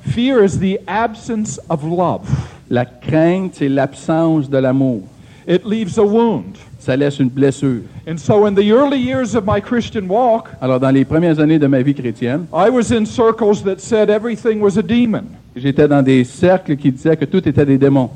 Fear 0.07 0.43
is 0.43 0.59
the 0.59 0.79
absence 0.87 1.59
of 1.69 1.83
love. 1.83 2.27
La 2.69 2.85
crainte, 2.85 3.55
c'est 3.55 3.69
l'absence 3.69 4.49
de 4.49 4.57
l'amour. 4.57 5.01
It 5.47 5.63
leaves 5.65 5.97
a 5.99 6.03
wound. 6.03 6.57
Ça 6.79 6.95
laisse 6.95 7.19
une 7.19 7.29
blessure. 7.29 7.81
And 8.07 8.17
so, 8.17 8.45
in 8.45 8.53
the 8.55 8.71
early 8.71 8.97
years 8.99 9.35
of 9.35 9.45
my 9.45 9.59
Christian 9.59 10.07
walk, 10.07 10.49
Alors, 10.61 10.79
dans 10.79 10.91
les 10.91 11.05
premières 11.05 11.39
années 11.39 11.59
de 11.59 11.67
ma 11.67 11.81
vie 11.81 11.93
chrétienne, 11.95 12.45
I 12.53 12.69
was 12.69 12.91
in 12.91 13.05
circles 13.05 13.63
that 13.63 13.79
said 13.79 14.09
everything 14.09 14.59
was 14.61 14.77
a 14.77 14.83
demon. 14.83 15.25
j'étais 15.55 15.87
dans 15.87 16.03
des 16.03 16.23
cercles 16.23 16.75
qui 16.77 16.91
disaient 16.91 17.17
que 17.17 17.25
tout 17.25 17.47
était 17.47 17.65
des 17.65 17.77
démons. 17.77 18.09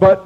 But 0.00 0.18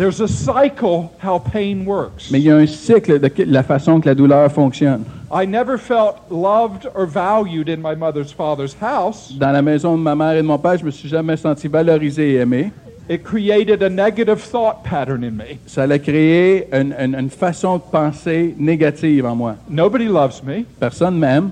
there's 0.00 0.20
a 0.20 0.26
cycle 0.28 1.10
how 1.22 1.38
pain 1.38 1.84
works. 1.84 2.30
Mais 2.30 2.38
il 2.40 2.44
y 2.46 2.50
a 2.50 2.56
un 2.56 2.66
cycle 2.66 3.18
de 3.20 3.30
la 3.44 3.62
façon 3.62 4.00
que 4.00 4.08
la 4.08 4.14
douleur 4.14 4.50
fonctionne. 4.50 5.04
I 5.30 5.46
never 5.46 5.76
felt 5.78 6.16
loved 6.30 6.88
or 6.94 7.06
valued 7.06 7.68
in 7.68 7.76
my 7.82 7.94
mother's 7.94 8.32
father's 8.32 8.74
house. 8.80 9.30
Dans 9.38 9.52
la 9.52 9.62
maison 9.62 9.96
de 9.96 10.02
ma 10.02 10.14
mère 10.14 10.32
et 10.32 10.42
de 10.42 10.46
mon 10.46 10.58
père, 10.58 10.78
je 10.78 10.84
me 10.84 10.90
suis 10.90 11.08
jamais 11.08 11.36
senti 11.36 11.68
valorisé 11.68 12.32
et 12.32 12.36
aimé. 12.36 12.72
It 13.08 13.22
created 13.24 13.82
a 13.82 13.88
negative 13.90 14.40
thought 14.50 14.82
pattern 14.84 15.22
in 15.24 15.32
me. 15.32 15.56
Ça 15.66 15.82
a 15.82 15.98
créé 15.98 16.68
une, 16.72 16.94
une- 16.98 17.14
une 17.16 17.28
façon 17.30 17.76
de 17.76 17.82
penser 17.90 18.54
négative 18.58 19.26
en 19.26 19.34
moi. 19.34 19.56
Nobody 19.68 20.06
loves 20.06 20.42
me. 20.44 20.62
Personne 20.78 21.18
m'aime, 21.18 21.50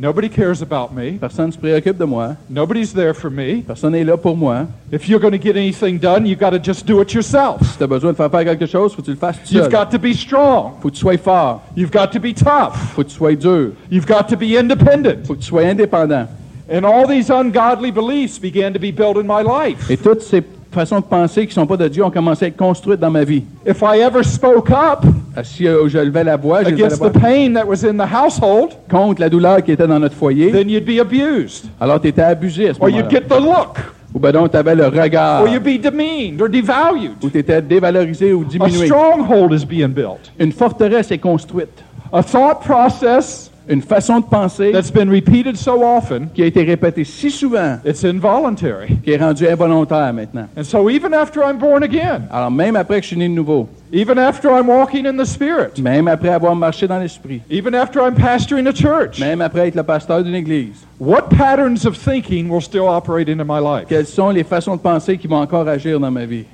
Nobody 0.00 0.30
cares 0.30 0.62
about 0.62 0.94
me. 0.94 1.18
personne 1.18 1.48
ne 1.48 1.52
se 1.52 1.58
préoccupe 1.58 1.98
de 1.98 2.06
moi, 2.06 2.34
Nobody's 2.48 2.94
there 2.94 3.12
for 3.12 3.30
me. 3.30 3.60
personne 3.60 3.92
n'est 3.92 4.02
là 4.02 4.16
pour 4.16 4.34
moi. 4.34 4.66
If 4.90 5.06
you're 5.10 5.20
going 5.20 5.38
to 5.38 5.38
get 5.38 5.58
anything 5.58 5.98
done, 5.98 6.24
you've 6.24 6.38
got 6.40 6.52
to 6.52 6.58
just 6.58 6.86
do 6.86 7.02
it 7.02 7.12
yourself. 7.12 7.60
Si 7.70 7.76
tu 7.76 7.84
as 7.84 7.86
besoin 7.86 8.12
de 8.12 8.16
faire 8.16 8.30
faire 8.30 8.44
quelque 8.46 8.64
chose, 8.64 8.94
faut 8.94 9.02
que 9.02 9.06
tu 9.06 9.10
le 9.10 9.18
fasses 9.18 9.36
tout 9.46 9.52
You've 9.54 9.68
got 9.70 9.90
to 9.90 9.98
be 9.98 10.14
strong. 10.14 10.72
faut 10.80 10.88
que 10.88 10.94
tu 10.94 11.00
sois 11.00 11.18
fort, 11.18 11.60
You've 11.76 11.90
got 11.92 12.06
to 12.12 12.18
be 12.18 12.32
tough. 12.32 12.94
faut 12.94 13.02
que 13.04 13.08
tu 13.10 13.14
sois 13.16 13.34
dur, 13.36 13.72
You've 13.90 14.06
got 14.06 14.26
to 14.28 14.36
be 14.38 14.56
independent. 14.58 15.26
faut 15.26 15.34
que 15.34 15.40
tu 15.40 15.48
sois 15.48 15.64
indépendant. 15.66 16.28
And 16.72 16.84
all 16.86 17.06
these 17.06 17.28
ungodly 17.30 17.90
beliefs 17.90 18.38
began 18.38 18.72
to 18.72 18.78
be 18.78 18.92
built 18.92 19.18
in 19.18 19.26
my 19.26 19.42
life. 19.42 19.90
Et 19.90 19.98
toutes 19.98 20.22
ces 20.22 20.42
façons 20.70 21.00
de 21.00 21.04
penser 21.04 21.42
qui 21.42 21.48
ne 21.48 21.54
sont 21.54 21.66
pas 21.66 21.76
de 21.76 21.88
Dieu 21.88 22.04
ont 22.04 22.10
commencé 22.10 22.44
à 22.44 22.48
être 22.48 22.56
construites 22.56 23.00
dans 23.00 23.10
ma 23.10 23.24
vie. 23.24 23.42
If 23.66 23.82
I 23.82 24.00
ever 24.00 24.22
spoke 24.22 24.70
up 24.70 25.04
Ah, 25.36 25.44
Si 25.44 25.66
euh, 25.66 25.88
je 25.88 25.98
levais 25.98 26.24
la 26.24 26.36
voix, 26.36 26.62
je 26.64 26.68
against 26.68 27.02
the 27.02 27.10
pain 27.12 27.52
that 27.54 27.66
was 27.66 27.84
in 27.84 27.94
the 27.96 28.08
household, 28.08 28.70
contre 28.90 29.20
la 29.20 29.28
douleur 29.28 29.62
qui 29.62 29.72
était 29.72 29.86
dans 29.86 29.98
notre 29.98 30.14
foyer, 30.14 30.50
then 30.52 30.68
you'd 30.68 30.84
be 30.84 31.00
abused. 31.00 31.66
alors 31.80 32.00
tu 32.00 32.08
étais 32.08 32.22
abusé 32.22 32.68
à 32.70 32.74
ce 32.74 32.80
Or 32.80 32.88
you'd 32.88 33.04
moment-là. 33.04 33.20
get 33.20 33.26
the 33.28 33.40
look. 33.40 33.78
Ou 34.12 34.18
ben 34.18 34.32
donc 34.32 34.50
tu 34.50 34.56
avais 34.56 34.74
le 34.74 34.86
regard, 34.88 35.42
Or 35.42 35.48
you'd 35.48 35.62
be 35.62 35.80
demeaned 35.80 36.40
or 36.42 36.48
devalued. 36.48 37.12
ou 37.22 37.28
tu 37.30 37.38
étais 37.38 37.62
dévalorisé 37.62 38.32
ou 38.32 38.42
A 38.42 38.44
diminué. 38.44 38.86
stronghold 38.86 39.52
is 39.52 39.64
being 39.64 39.88
built. 39.88 40.32
Une 40.38 40.50
forteresse 40.52 41.10
est 41.12 41.18
construite. 41.18 41.68
A 42.12 42.22
thought 42.24 42.60
process 42.64 43.49
Une 43.70 43.82
façon 43.82 44.18
de 44.18 44.24
penser 44.24 44.72
that's 44.72 44.90
been 44.90 45.08
repeated 45.08 45.56
so 45.56 45.84
often, 45.84 46.28
qui 46.34 46.42
a 46.42 46.46
été 46.46 46.64
répétée 46.64 47.04
si 47.04 47.30
souvent 47.30 47.78
it's 47.84 48.04
involuntary. 48.04 48.96
qui 49.04 49.12
est 49.12 49.16
rendue 49.16 49.46
involontaire 49.46 50.12
maintenant. 50.12 50.48
And 50.56 50.64
so 50.64 50.90
even 50.90 51.14
after 51.14 51.40
I'm 51.44 51.56
born 51.56 51.84
again, 51.84 52.22
Alors 52.32 52.50
même 52.50 52.74
après 52.74 52.96
que 52.96 53.02
je 53.04 53.08
suis 53.10 53.16
né 53.16 53.28
de 53.28 53.32
nouveau, 53.32 53.68
even 53.92 54.18
after 54.18 54.50
I'm 54.50 54.68
walking 54.68 55.06
in 55.06 55.16
the 55.16 55.24
Spirit, 55.24 55.80
même 55.80 56.08
après 56.08 56.30
avoir 56.30 56.56
marché 56.56 56.88
dans 56.88 56.98
l'esprit, 56.98 57.42
even 57.48 57.72
after 57.76 58.00
I'm 58.00 58.16
pastoring 58.16 58.66
a 58.66 58.74
church, 58.74 59.20
même 59.20 59.40
après 59.40 59.68
être 59.68 59.76
le 59.76 59.84
pasteur 59.84 60.24
d'une 60.24 60.34
église, 60.34 60.84
what 60.98 61.28
patterns 61.30 61.86
of 61.86 61.96
thinking 61.96 62.48
will 62.48 62.60
still 62.60 62.88
operate 62.88 63.28
into 63.28 63.44
my 63.44 63.60
life? 63.60 63.86
quelles 63.88 64.06
sont 64.06 64.30
les 64.30 64.42
façons 64.42 64.74
de 64.74 64.80
penser 64.80 65.16
qui 65.16 65.28
vont 65.28 65.40
encore 65.40 65.68
agir 65.68 66.00
dans 66.00 66.10
ma 66.10 66.24
vie? 66.26 66.44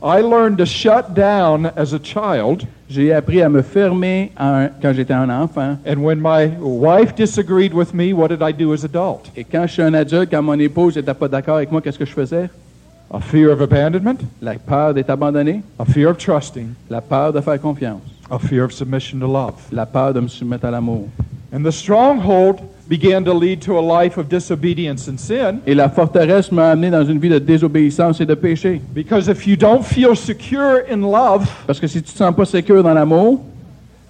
I 0.00 0.20
learned 0.20 0.58
to 0.58 0.64
shut 0.64 1.12
down 1.12 1.72
as 1.76 1.92
a 1.92 1.98
child, 1.98 2.64
J'ai 2.88 3.12
appris 3.12 3.42
à 3.42 3.48
me 3.48 3.62
fermer 3.62 4.30
quand 4.36 4.92
j'étais 4.92 5.12
un 5.14 5.28
enfant. 5.28 5.76
and 5.84 5.96
when 5.98 6.20
my 6.20 6.46
wife 6.60 7.14
disagreed 7.16 7.74
with 7.74 7.92
me, 7.92 8.12
what 8.12 8.28
did 8.28 8.40
I 8.42 8.52
do 8.52 8.72
as 8.72 8.84
adult? 8.84 9.30
Et 9.36 9.42
quand 9.44 9.66
je 9.66 9.72
suis 9.72 9.82
un 9.82 9.92
adulte, 9.94 10.30
quand 10.30 10.42
mon 10.42 10.58
épouse 10.58 10.96
n'était 10.96 11.12
pas 11.14 11.26
d'accord 11.28 11.56
avec 11.56 11.72
moi, 11.72 11.80
qu'est-ce 11.80 11.98
que 11.98 12.04
je 12.04 12.12
faisais? 12.12 12.48
A 13.12 13.20
fear 13.20 13.50
of 13.52 13.60
abandonment, 13.60 14.18
La 14.40 14.54
peur 14.54 14.94
d'être 14.94 15.10
abandonné, 15.10 15.62
a 15.78 15.84
fear 15.84 16.10
of 16.10 16.18
trusting, 16.18 16.68
la 16.90 17.00
peur 17.00 17.32
de 17.32 17.40
faire 17.40 17.60
confiance, 17.60 18.02
a 18.30 18.38
fear 18.38 18.64
of 18.64 18.72
submission 18.72 19.18
to 19.20 19.26
love? 19.26 19.54
la 19.72 19.86
peur 19.86 20.12
de 20.14 20.20
me 20.20 20.28
soumettre 20.28 20.66
à 20.66 20.70
l'amour. 20.70 21.08
And 21.52 21.62
the 21.64 21.72
stronghold 21.72 22.60
began 22.88 23.22
to 23.24 23.32
lead 23.34 23.60
to 23.60 23.78
a 23.78 23.82
life 24.02 24.16
of 24.16 24.26
disobedience 24.28 25.08
and 25.08 25.16
sin 25.18 25.58
Et 25.66 25.74
la 25.74 25.88
forteresse 25.88 26.52
m'a 26.52 26.70
amené 26.70 26.90
dans 26.90 27.04
une 27.04 27.18
vie 27.18 27.28
de 27.28 27.38
désobéissance 27.38 28.20
et 28.20 28.26
de 28.26 28.34
péché. 28.34 28.80
because 28.94 29.28
if 29.28 29.46
you 29.46 29.56
don't 29.56 29.82
feel 29.82 30.14
secure 30.16 30.82
in 30.90 30.98
love, 31.00 31.46
Parce 31.66 31.80
que 31.80 31.86
si 31.86 32.02
tu 32.02 32.08
ne 32.10 32.12
te 32.12 32.18
sens 32.18 32.34
pas 32.34 32.44
sécure 32.44 32.82
dans 32.82 32.94
l'amour, 32.94 33.40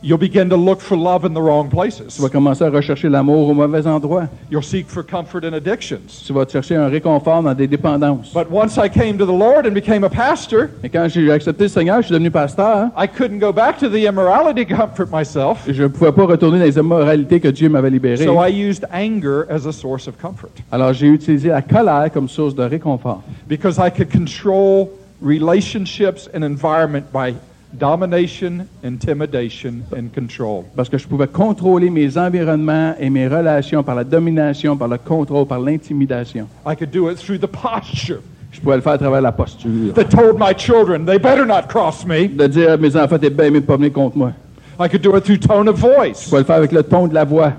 you'll 0.06 0.16
begin 0.18 0.48
to 0.48 0.56
look 0.56 0.80
for 0.80 0.96
love 0.96 1.24
in 1.24 1.34
the 1.34 1.40
wrong 1.42 1.68
tu 1.68 1.74
places. 1.74 2.20
vas 2.20 2.28
commencer 2.28 2.62
à 2.62 2.70
rechercher 2.70 3.08
l'amour 3.08 3.48
au 3.48 3.54
mauvais 3.54 3.86
endroit. 3.88 4.28
You'll 4.50 4.62
seek 4.62 4.86
for 4.88 5.02
comfort 5.04 5.44
in 5.44 5.52
addictions. 5.52 6.22
Tu 6.24 6.32
vas 6.32 6.46
chercher 6.46 6.76
un 6.76 6.88
réconfort 6.88 7.42
dans 7.42 7.54
des 7.54 7.66
dépendances. 7.66 8.32
But 8.32 8.46
once 8.50 8.76
I 8.76 8.88
came 8.88 9.18
to 9.18 9.26
the 9.26 9.36
Lord 9.36 9.66
and 9.66 9.72
became 9.74 10.04
a 10.04 10.08
pastor, 10.08 10.68
Et 10.84 10.88
quand 10.88 11.08
j'ai 11.08 11.30
accepté 11.32 11.64
le 11.64 11.68
Seigneur, 11.68 11.96
je 12.02 12.06
suis 12.06 12.12
devenu 12.12 12.30
pasteur. 12.30 12.90
I 12.96 13.08
couldn't 13.08 13.40
go 13.40 13.52
back 13.52 13.78
to 13.78 13.88
the 13.88 14.04
immorality 14.06 14.64
to 14.64 14.76
comfort 14.76 15.10
myself. 15.10 15.64
Je 15.68 15.82
ne 15.82 15.88
pouvais 15.88 16.12
pas 16.12 16.24
retourner 16.24 16.58
dans 16.60 16.64
les 16.64 16.78
immoralités 16.78 17.40
que 17.40 17.48
Dieu 17.48 17.68
m'avait 17.68 17.90
libérées. 17.90 18.24
So 18.24 18.40
I 18.40 18.48
used 18.48 18.84
anger 18.92 19.44
as 19.50 19.66
a 19.66 19.72
source 19.72 20.06
of 20.06 20.14
comfort 20.22 20.50
Alors 20.70 20.92
j'ai 20.92 21.08
utilisé 21.08 21.48
la 21.48 21.62
colère 21.62 22.10
comme 22.12 22.28
source 22.28 22.54
de 22.54 22.62
réconfort. 22.62 23.22
because 23.48 23.78
I 23.78 23.90
could 23.90 24.10
control 24.10 24.88
relationships 25.20 26.28
and 26.34 26.44
environment 26.44 27.12
by 27.12 27.34
domination, 27.72 28.66
intimidation, 28.84 29.82
and 29.96 30.08
control. 30.14 30.64
Parce 30.74 30.88
que 30.88 30.98
je 30.98 31.06
pouvais 31.06 31.26
contrôler 31.26 31.90
mes 31.90 32.16
environnements 32.16 32.94
et 32.98 33.10
mes 33.10 33.28
relations 33.28 33.82
par 33.82 33.94
la 33.94 34.04
domination, 34.04 34.76
par 34.76 34.88
le 34.88 34.98
contrôle, 34.98 35.46
par 35.46 35.60
l'intimidation. 35.60 36.46
I 36.66 36.74
could 36.74 36.90
do 36.90 37.08
it 37.10 37.18
through 37.18 37.38
the 37.38 37.46
posture 37.46 38.20
Je 38.52 38.60
pouvais 38.60 38.76
le 38.76 38.82
faire 38.82 38.92
à 38.94 38.98
travers 38.98 39.20
la 39.20 39.32
posture. 39.32 39.92
that 39.94 40.04
told 40.10 40.38
my 40.38 40.54
children 40.56 41.04
they 41.04 41.18
better 41.18 41.44
not 41.44 41.68
cross 41.68 42.06
me. 42.06 42.28
De 42.28 42.46
dire 42.46 42.72
à 42.72 42.76
mes 42.76 42.96
enfants, 42.96 43.18
t'es 43.18 43.30
bien 43.30 43.46
aimé 43.46 43.60
de 43.60 43.66
pas 43.66 43.76
venir 43.76 43.92
contre 43.92 44.16
moi. 44.16 44.32
I 44.78 44.88
could 44.88 45.02
do 45.02 45.16
it 45.16 45.24
through 45.24 45.38
tone 45.40 45.68
of 45.68 45.76
Je 45.76 45.80
voice. 45.86 46.24
pouvais 46.28 46.38
le 46.40 46.44
faire 46.44 46.56
avec 46.56 46.72
le 46.72 46.82
ton 46.82 47.06
de 47.08 47.14
la 47.14 47.24
voix. 47.24 47.52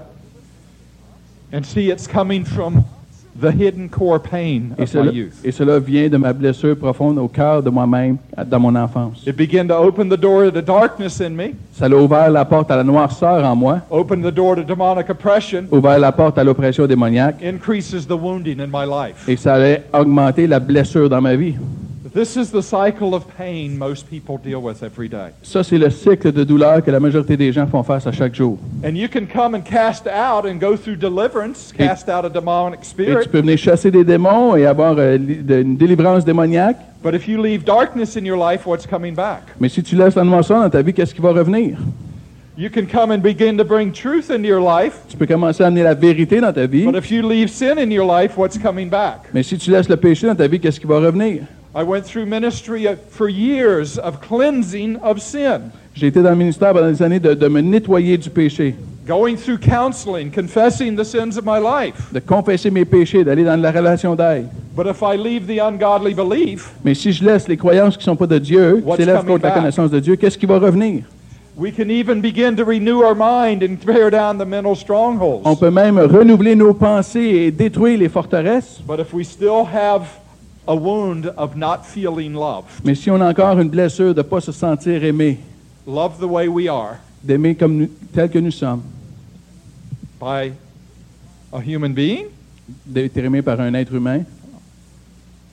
And 1.54 1.64
see, 1.64 1.90
it's 1.90 2.08
coming 2.08 2.44
from 2.46 2.84
the 3.40 3.52
hidden 3.52 3.88
core 3.90 4.20
pain 4.20 4.72
Et 4.78 4.84
of 4.84 4.94
my 4.94 5.02
cela, 5.02 5.12
youth. 5.12 5.34
et 5.44 5.52
cela 5.52 5.80
vient 5.80 6.10
de 6.10 6.18
ma 6.18 6.34
blessure 6.34 6.76
profonde 6.78 7.18
au 7.20 7.28
cœur 7.28 7.62
de 7.62 7.70
moi-même, 7.70 8.18
dans 8.46 8.60
mon 8.60 8.76
enfance. 8.76 9.24
It 9.28 9.36
began 9.38 9.68
to 9.68 9.76
open 9.76 10.10
the 10.10 10.18
door 10.20 10.46
to 10.46 10.52
the 10.52 10.66
darkness 10.66 11.22
in 11.22 11.30
me, 11.36 11.54
Ça 11.74 11.86
a 11.86 11.90
ouvert 11.90 12.30
la 12.32 12.44
porte 12.46 12.72
à 12.72 12.76
la 12.76 12.84
noirceur 12.84 13.44
en 13.46 13.56
moi, 13.56 13.82
open 13.92 14.22
the 14.22 14.32
door 14.34 14.56
to 14.56 14.64
demonic 14.64 15.10
oppression, 15.10 15.66
ouvert 15.72 16.00
la 16.00 16.12
porte 16.12 16.38
à 16.38 16.44
l'oppression 16.44 16.88
démoniaque, 16.88 17.44
increases 17.44 18.08
the 18.08 18.12
wounding 18.20 18.60
in 18.60 18.68
my 18.68 18.86
life. 18.86 19.28
et 19.28 19.36
ça 19.36 19.54
allait 19.56 19.84
augmenter 19.94 20.48
la 20.48 20.60
blessure 20.60 21.10
dans 21.10 21.22
ma 21.22 21.36
vie. 21.36 21.56
This 22.18 22.36
is 22.36 22.50
the 22.50 22.64
cycle 22.64 23.14
of 23.14 23.26
pain 23.38 23.78
most 23.78 24.10
people 24.10 24.40
deal 24.44 24.60
with 24.60 24.82
every 24.82 25.08
day. 25.08 25.34
Ça, 25.44 25.64
c'est 25.64 25.78
le 25.78 25.92
cycle 25.92 26.32
de 26.32 26.44
douleur 26.44 26.84
que 26.84 26.90
la 26.90 27.00
majorité 27.00 27.38
des 27.38 27.52
gens 27.52 27.68
font 27.68 27.84
face 27.84 28.08
à 28.08 28.12
chaque 28.12 28.34
jour. 28.34 28.58
And 28.84 28.96
you 28.96 29.08
can 29.08 29.28
come 29.32 29.54
and 29.54 29.62
cast 29.62 30.08
out 30.08 30.44
and 30.50 30.56
go 30.60 30.76
through 30.76 30.96
deliverance, 30.98 31.72
Et- 31.78 31.86
cast 31.86 32.10
out 32.10 32.26
a 32.26 32.30
demonic 32.30 32.80
Et 32.82 32.86
spirit. 32.86 33.24
tu 33.26 33.30
peux 33.30 33.42
venir 33.42 33.60
chasser 33.60 33.92
des 33.92 34.04
démons 34.04 34.56
et 34.56 34.66
avoir 34.66 34.96
euh, 34.98 35.16
une 35.16 35.78
délivrance 35.78 36.26
démoniaque, 36.26 36.78
But 37.04 37.14
if 37.14 37.28
you 37.28 37.40
leave 37.40 37.64
darkness 37.64 38.18
in 38.18 38.26
your 38.26 38.38
life, 38.44 38.66
what's 38.66 38.88
coming 38.88 39.14
back? 39.14 39.44
mais 39.60 39.70
si 39.70 39.84
tu 39.84 39.96
laisses 39.96 40.16
la 40.16 40.24
noirceur 40.24 40.60
dans 40.64 40.72
ta 40.72 40.82
vie, 40.82 40.96
qu'est-ce 40.96 41.14
qui 41.14 41.22
va 41.22 41.30
revenir? 41.34 41.78
You 42.58 42.72
can 42.74 42.88
come 42.92 43.12
and 43.12 43.20
begin 43.20 43.58
to 43.58 43.64
bring 43.64 43.92
truth 43.92 44.32
into 44.32 44.48
your 44.48 44.60
life, 44.60 45.02
Tu 45.08 45.18
peux 45.18 45.28
commencer 45.28 45.64
à 45.64 45.68
amener 45.68 45.84
la 45.84 45.94
vérité 45.94 46.42
dans 46.42 46.52
ta 46.52 46.66
vie, 46.66 46.86
but 46.88 46.96
if 46.98 47.12
you 47.12 47.22
leave 47.30 47.50
sin 47.50 47.78
in 47.78 47.92
your 47.92 48.08
life, 48.12 48.36
what's 48.40 48.58
coming 48.58 48.90
back? 48.90 49.20
mais 49.36 49.44
si 49.44 49.56
tu 49.60 49.70
laisses 49.70 49.88
le 49.88 49.98
péché 49.98 50.26
dans 50.26 50.34
ta 50.34 50.48
vie, 50.48 50.60
qu'est-ce 50.60 50.80
qui 50.80 50.88
va 50.88 50.98
revenir? 50.98 51.44
I 51.80 51.84
went 51.84 52.06
through 52.06 52.26
ministry 52.26 52.88
for 53.12 53.30
years 53.30 54.00
of 54.00 54.20
cleansing 54.20 54.98
of 55.04 55.20
sin, 55.22 55.72
J'ai 55.94 56.08
été 56.08 56.24
dans 56.24 56.32
le 56.32 56.36
ministère 56.36 56.74
pendant 56.74 56.90
des 56.90 57.04
années 57.04 57.20
de, 57.20 57.36
de 57.36 57.48
me 57.48 57.62
nettoyer 57.62 58.18
du 58.18 58.32
péché, 58.32 58.74
going 59.08 59.36
through 59.36 59.60
counseling, 59.60 60.32
confessing 60.32 60.96
the 60.96 61.04
sins 61.04 61.38
of 61.38 61.46
my 61.46 61.60
life. 61.60 62.12
de 62.12 62.20
confesser 62.20 62.72
mes 62.72 62.84
péchés, 62.84 63.24
d'aller 63.24 63.44
dans 63.44 63.62
la 63.62 63.72
relation 63.72 64.16
d'aide. 64.16 64.48
But 64.76 64.88
if 64.88 65.04
I 65.04 65.18
leave 65.18 65.46
the 65.46 65.60
ungodly 65.62 66.16
belief, 66.16 66.72
Mais 66.84 66.96
si 66.96 67.12
je 67.14 67.24
laisse 67.24 67.48
les 67.48 67.58
croyances 67.58 67.96
qui 67.96 68.02
ne 68.02 68.06
sont 68.06 68.16
pas 68.16 68.26
de 68.28 68.40
Dieu, 68.40 68.82
qui 68.84 68.96
s'élèvent 68.96 69.18
contre 69.26 69.44
la 69.44 69.50
back? 69.50 69.54
connaissance 69.60 69.92
de 69.92 70.00
Dieu, 70.00 70.16
qu'est-ce 70.16 70.38
qui 70.38 70.48
va 70.48 70.58
revenir? 70.58 71.04
we 71.56 71.72
can 71.72 71.90
even 71.92 72.22
begin 72.22 72.56
to 72.56 72.64
renew 72.64 73.02
our 73.04 73.16
mind 73.16 73.62
and 73.64 73.78
tear 73.78 74.10
down 74.10 74.38
the 74.40 74.46
mental 74.48 74.76
strongholds. 74.76 75.42
On 75.46 75.56
peut 75.56 75.72
même 75.72 76.00
renouveler 76.00 76.56
nos 76.56 76.74
pensées 76.74 77.46
et 77.46 77.52
détruire 77.52 78.00
les 78.00 78.10
forteresses. 78.10 78.80
But 78.88 79.00
if 79.00 79.14
we 79.14 79.24
still 79.28 79.64
have 79.72 80.02
a 80.68 80.76
wound 80.76 81.28
of 81.38 81.56
not 81.56 81.86
feeling 81.86 82.34
love, 82.34 82.66
Mais 82.84 82.96
si 82.96 83.10
on 83.10 83.22
a 83.22 83.30
encore 83.30 83.60
une 83.60 83.70
blessure 83.70 84.14
de 84.14 84.22
ne 84.22 84.28
pas 84.28 84.42
se 84.42 84.52
sentir 84.52 85.04
aimé, 85.04 85.40
love 85.86 86.20
the 86.20 86.28
way 86.28 86.48
we 86.48 86.68
are 86.68 86.98
d'aimer 87.24 87.56
comme 87.56 87.78
nous, 87.78 87.90
tel 88.14 88.30
que 88.30 88.40
nous 88.40 88.52
sommes, 88.52 88.84
by 90.20 90.52
a 91.54 91.62
human 91.62 91.94
being, 91.94 92.26
d'être 92.86 93.18
aimé 93.18 93.42
par 93.42 93.60
un 93.60 93.74
être 93.74 93.94
humain, 93.94 94.26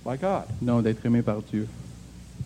by 0.05 0.17
God. 0.17 0.45
non 0.61 0.83
d'être 0.83 1.05
aimé 1.07 1.23
par 1.23 1.41
Dieu. 1.43 1.69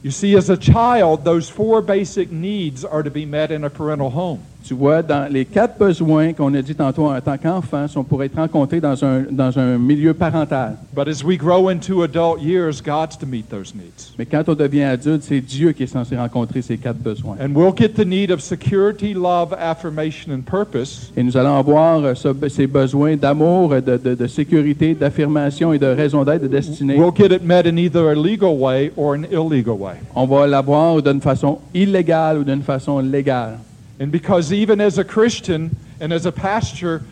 You 0.02 0.12
see, 0.12 0.36
as 0.36 0.48
a 0.48 0.56
child, 0.56 1.24
those 1.24 1.48
four 1.48 1.82
basic 1.82 2.30
needs 2.30 2.84
are 2.84 3.02
to 3.02 3.10
be 3.10 3.26
met 3.26 3.50
in 3.50 3.64
a 3.64 3.70
parental 3.70 4.10
home. 4.10 4.40
Tu 4.64 4.74
vois, 4.74 5.02
dans 5.02 5.32
les 5.32 5.46
quatre 5.46 5.78
besoins 5.78 6.32
qu'on 6.34 6.52
a 6.52 6.60
dit 6.60 6.74
tantôt 6.74 7.06
en 7.06 7.18
tant 7.22 7.38
qu'enfant 7.38 7.88
sont 7.88 8.04
pour 8.04 8.22
être 8.22 8.36
rencontrés 8.36 8.80
dans 8.80 9.02
un, 9.02 9.22
dans 9.30 9.58
un 9.58 9.78
milieu 9.78 10.12
parental. 10.12 10.76
But 10.94 11.08
as 11.08 11.24
we 11.24 11.38
grow 11.38 11.68
into 11.70 12.02
adult 12.02 12.42
years, 12.42 12.82
God's 12.82 13.16
to 13.18 13.26
meet 13.26 13.48
those 13.48 13.72
needs. 13.74 14.12
Mais 14.18 14.26
quand 14.26 14.42
on 14.48 14.54
devient 14.54 14.82
adulte, 14.82 15.22
c'est 15.22 15.40
Dieu 15.40 15.72
qui 15.72 15.84
est 15.84 15.86
censé 15.86 16.16
rencontrer 16.18 16.60
ces 16.60 16.76
quatre 16.76 16.98
besoins. 16.98 17.36
And 17.40 17.54
we'll 17.54 17.72
get 17.74 17.90
the 17.94 18.04
need 18.04 18.30
of 18.30 18.40
security, 18.40 19.14
love, 19.14 19.54
affirmation, 19.58 20.32
and 20.34 20.42
purpose 20.42 21.12
Et 21.16 21.22
nous 21.22 21.36
allons 21.36 21.56
avoir 21.56 22.04
euh, 22.04 22.14
ce- 22.14 22.48
ces 22.50 22.66
besoins 22.66 23.16
d'amour, 23.16 23.70
de, 23.70 23.96
de- 23.96 24.14
de 24.16 24.26
sécurité, 24.26 24.92
d'affirmation 24.94 25.72
et 25.72 25.78
de 25.78 25.86
raison 25.86 26.24
d'être, 26.24 26.42
de 26.42 26.48
destinée. 26.48 26.96
We'll 26.98 27.14
get 27.16 27.34
it 27.34 27.42
met 27.42 27.66
in 27.66 27.78
either 27.78 28.08
a 28.10 28.14
legal 28.14 28.54
way 28.58 28.92
or 28.98 29.14
an 29.14 29.22
illegal 29.30 29.76
way. 29.78 29.94
On 30.14 30.26
va 30.26 30.46
l'avoir 30.46 31.00
d'une 31.00 31.22
façon 31.22 31.58
illégale 31.72 32.38
ou 32.40 32.44
d'une 32.44 32.62
façon 32.62 32.98
légale. 32.98 33.58
And 34.00 34.10
because 34.12 34.52
even 34.52 34.80
as 34.80 34.98
a 34.98 35.04
Christian 35.04 35.70
and 36.00 36.12
as 36.12 36.24
a 36.26 36.32
pastor, 36.32 37.02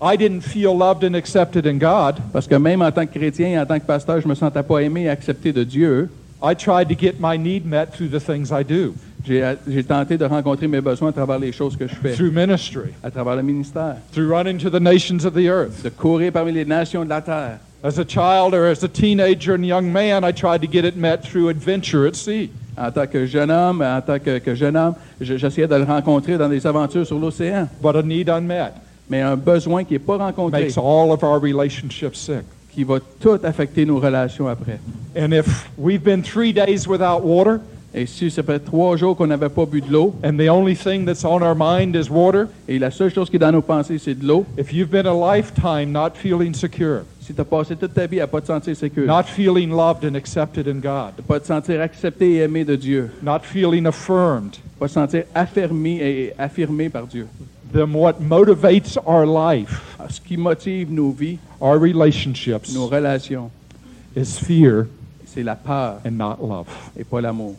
I 0.00 0.16
didn't 0.16 0.42
feel 0.42 0.76
loved 0.76 1.02
and 1.04 1.16
accepted 1.16 1.66
in 1.66 1.78
God, 1.78 2.20
Parce 2.32 2.46
que 2.46 2.56
même 2.58 2.82
en 2.82 2.90
tant 2.92 3.06
que 3.06 3.18
chrétien 3.18 3.48
et 3.48 3.58
en 3.58 3.66
tant 3.66 3.80
que 3.80 3.86
pasteur, 3.86 4.20
je 4.20 4.28
me 4.28 4.34
sentais 4.34 4.62
pas 4.62 4.82
aimé 4.82 5.04
et 5.04 5.08
accepté 5.08 5.52
de 5.52 5.64
Dieu. 5.64 6.08
I 6.42 6.54
tried 6.54 6.88
to 6.90 6.94
get 6.94 7.18
my 7.18 7.38
need 7.38 7.64
met 7.64 7.86
through 7.94 8.08
the 8.10 8.20
things 8.20 8.52
I 8.52 8.62
do, 8.62 8.94
J'ai 9.26 9.42
j'ai 9.66 9.82
tenté 9.82 10.18
de 10.18 10.24
rencontrer 10.26 10.68
mes 10.68 10.82
besoins 10.82 11.08
à 11.08 11.12
travers 11.12 11.38
les 11.38 11.50
choses 11.50 11.76
que 11.76 11.88
je 11.88 11.94
fais, 11.94 12.12
through 12.12 12.30
ministry, 12.30 12.90
à 13.02 13.10
travers 13.10 13.36
le 13.36 13.42
ministère, 13.42 13.96
through 14.12 14.28
running 14.28 14.58
to 14.58 14.68
the 14.68 14.80
nations 14.80 15.24
of 15.24 15.32
the 15.32 15.48
earth. 15.48 15.82
de 15.82 15.88
courir 15.88 16.30
parmi 16.32 16.52
les 16.52 16.66
nations 16.66 17.04
de 17.04 17.08
la 17.08 17.22
terre. 17.22 17.58
As 17.82 17.98
a 17.98 18.04
child 18.04 18.52
or 18.54 18.66
as 18.66 18.84
a 18.84 18.88
teenager 18.88 19.54
and 19.54 19.64
young 19.64 19.90
man, 19.90 20.24
I 20.24 20.32
tried 20.32 20.60
to 20.60 20.68
get 20.68 20.84
it 20.84 20.96
met 20.96 21.22
through 21.24 21.48
adventure 21.48 22.06
at 22.06 22.14
sea. 22.16 22.50
En 22.78 22.90
tant 22.90 23.06
que 23.06 23.24
jeune 23.26 23.50
homme, 23.50 23.82
en 23.82 24.00
tant 24.02 24.18
que, 24.18 24.38
que 24.38 24.54
jeune 24.54 24.76
homme, 24.76 24.94
je- 25.20 25.36
j'essayais 25.36 25.66
de 25.66 25.74
le 25.76 25.84
rencontrer 25.84 26.36
dans 26.36 26.48
des 26.48 26.66
aventures 26.66 27.06
sur 27.06 27.18
l'océan. 27.18 27.68
But 27.82 27.96
a 27.96 28.02
need 28.02 28.28
unmet 28.28 28.72
Mais 29.08 29.22
un 29.22 29.36
besoin 29.36 29.84
qui 29.84 29.94
n'est 29.94 29.98
pas 29.98 30.16
rencontré, 30.18 30.64
makes 30.64 30.76
all 30.76 31.10
of 31.12 31.22
our 31.22 31.40
relationships 31.40 32.18
sick. 32.18 32.44
qui 32.74 32.84
va 32.84 32.96
tout 33.20 33.38
affecter 33.44 33.86
nos 33.86 33.98
relations 33.98 34.46
après. 34.48 34.78
And 35.18 35.32
if 35.32 35.70
we've 35.78 36.02
been 36.02 36.22
three 36.22 36.52
days 36.52 36.86
without 36.86 37.22
water, 37.24 37.60
Et 37.94 38.04
si 38.04 38.30
ça 38.30 38.42
fait 38.42 38.58
trois 38.58 38.94
jours 38.98 39.16
qu'on 39.16 39.26
n'avait 39.28 39.48
pas 39.48 39.64
bu 39.64 39.80
de 39.80 39.90
l'eau, 39.90 40.14
and 40.22 40.36
the 40.36 40.50
only 40.50 40.76
thing 40.76 41.06
that's 41.06 41.24
on 41.24 41.40
our 41.40 41.54
mind 41.56 41.94
is 41.96 42.10
water, 42.10 42.46
et 42.68 42.78
la 42.78 42.90
seule 42.90 43.10
chose 43.10 43.30
qui 43.30 43.36
est 43.36 43.38
dans 43.38 43.52
nos 43.52 43.62
pensées, 43.62 43.96
c'est 43.98 44.14
de 44.14 44.26
l'eau, 44.26 44.44
if 44.58 44.70
you've 44.70 44.90
been 44.90 45.06
a 45.06 45.14
lifetime 45.14 45.92
not 45.92 46.10
feeling 46.14 46.52
secure, 46.52 47.04
si 47.26 47.34
tu 47.34 47.40
as 47.40 47.44
passé 47.44 47.74
toute 47.74 47.92
ta 47.92 48.06
vie 48.06 48.20
à 48.20 48.26
ne 48.26 48.30
pas 48.30 48.40
te 48.40 48.46
sentir 48.46 48.76
sécure, 48.76 49.06
not 49.06 49.24
feeling 49.24 49.70
loved 49.70 50.04
and 50.04 50.14
accepted 50.14 50.68
in 50.68 50.78
God, 50.80 51.16
de 51.16 51.22
ne 51.22 51.26
pas 51.26 51.40
te 51.40 51.46
sentir 51.46 51.80
accepté 51.80 52.34
et 52.34 52.42
aimé 52.42 52.64
de 52.64 52.76
Dieu, 52.76 53.10
not 53.20 53.40
feeling 53.42 53.84
affirmed, 53.86 54.56
pas 54.78 54.86
te 54.86 54.92
sentir 54.92 55.24
affermi 55.34 55.98
et 56.00 56.32
affirmé 56.38 56.88
par 56.88 57.06
Dieu, 57.06 57.26
then 57.72 57.92
what 57.92 58.20
motivates 58.20 58.96
our 59.04 59.26
life, 59.26 59.96
Ce 60.08 60.20
qui 60.20 60.36
motive 60.36 60.92
nos 60.92 61.10
vies, 61.10 61.38
our 61.60 61.78
relationships, 61.80 62.72
nos 62.72 62.86
relations, 62.88 63.50
is 64.14 64.38
fear 64.38 64.86
c'est 65.26 65.42
la 65.42 65.56
peur 65.56 66.00
and 66.06 66.12
not 66.16 66.36
love. 66.40 66.68
et 66.96 67.02
pas 67.04 67.20
l'amour. 67.20 67.56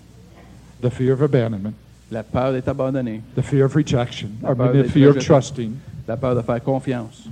The 0.82 0.90
fear 0.90 1.12
of 1.14 1.22
abandonment, 1.22 1.74
La 2.10 2.24
peur 2.24 2.54
d'être 2.54 2.70
abandonné, 2.70 3.22
the 3.36 3.42
fear 3.42 3.66
of 3.66 3.76
rejection, 3.76 4.30
I 4.44 4.54
peur 4.54 4.74
mean, 4.74 4.84
the 4.84 4.90
fear 4.90 5.10
of 5.10 5.18
trusting, 5.20 5.74
la 6.08 6.16
peur 6.16 6.36
de 6.36 6.42
faire 6.42 6.64
confiance, 6.64 7.28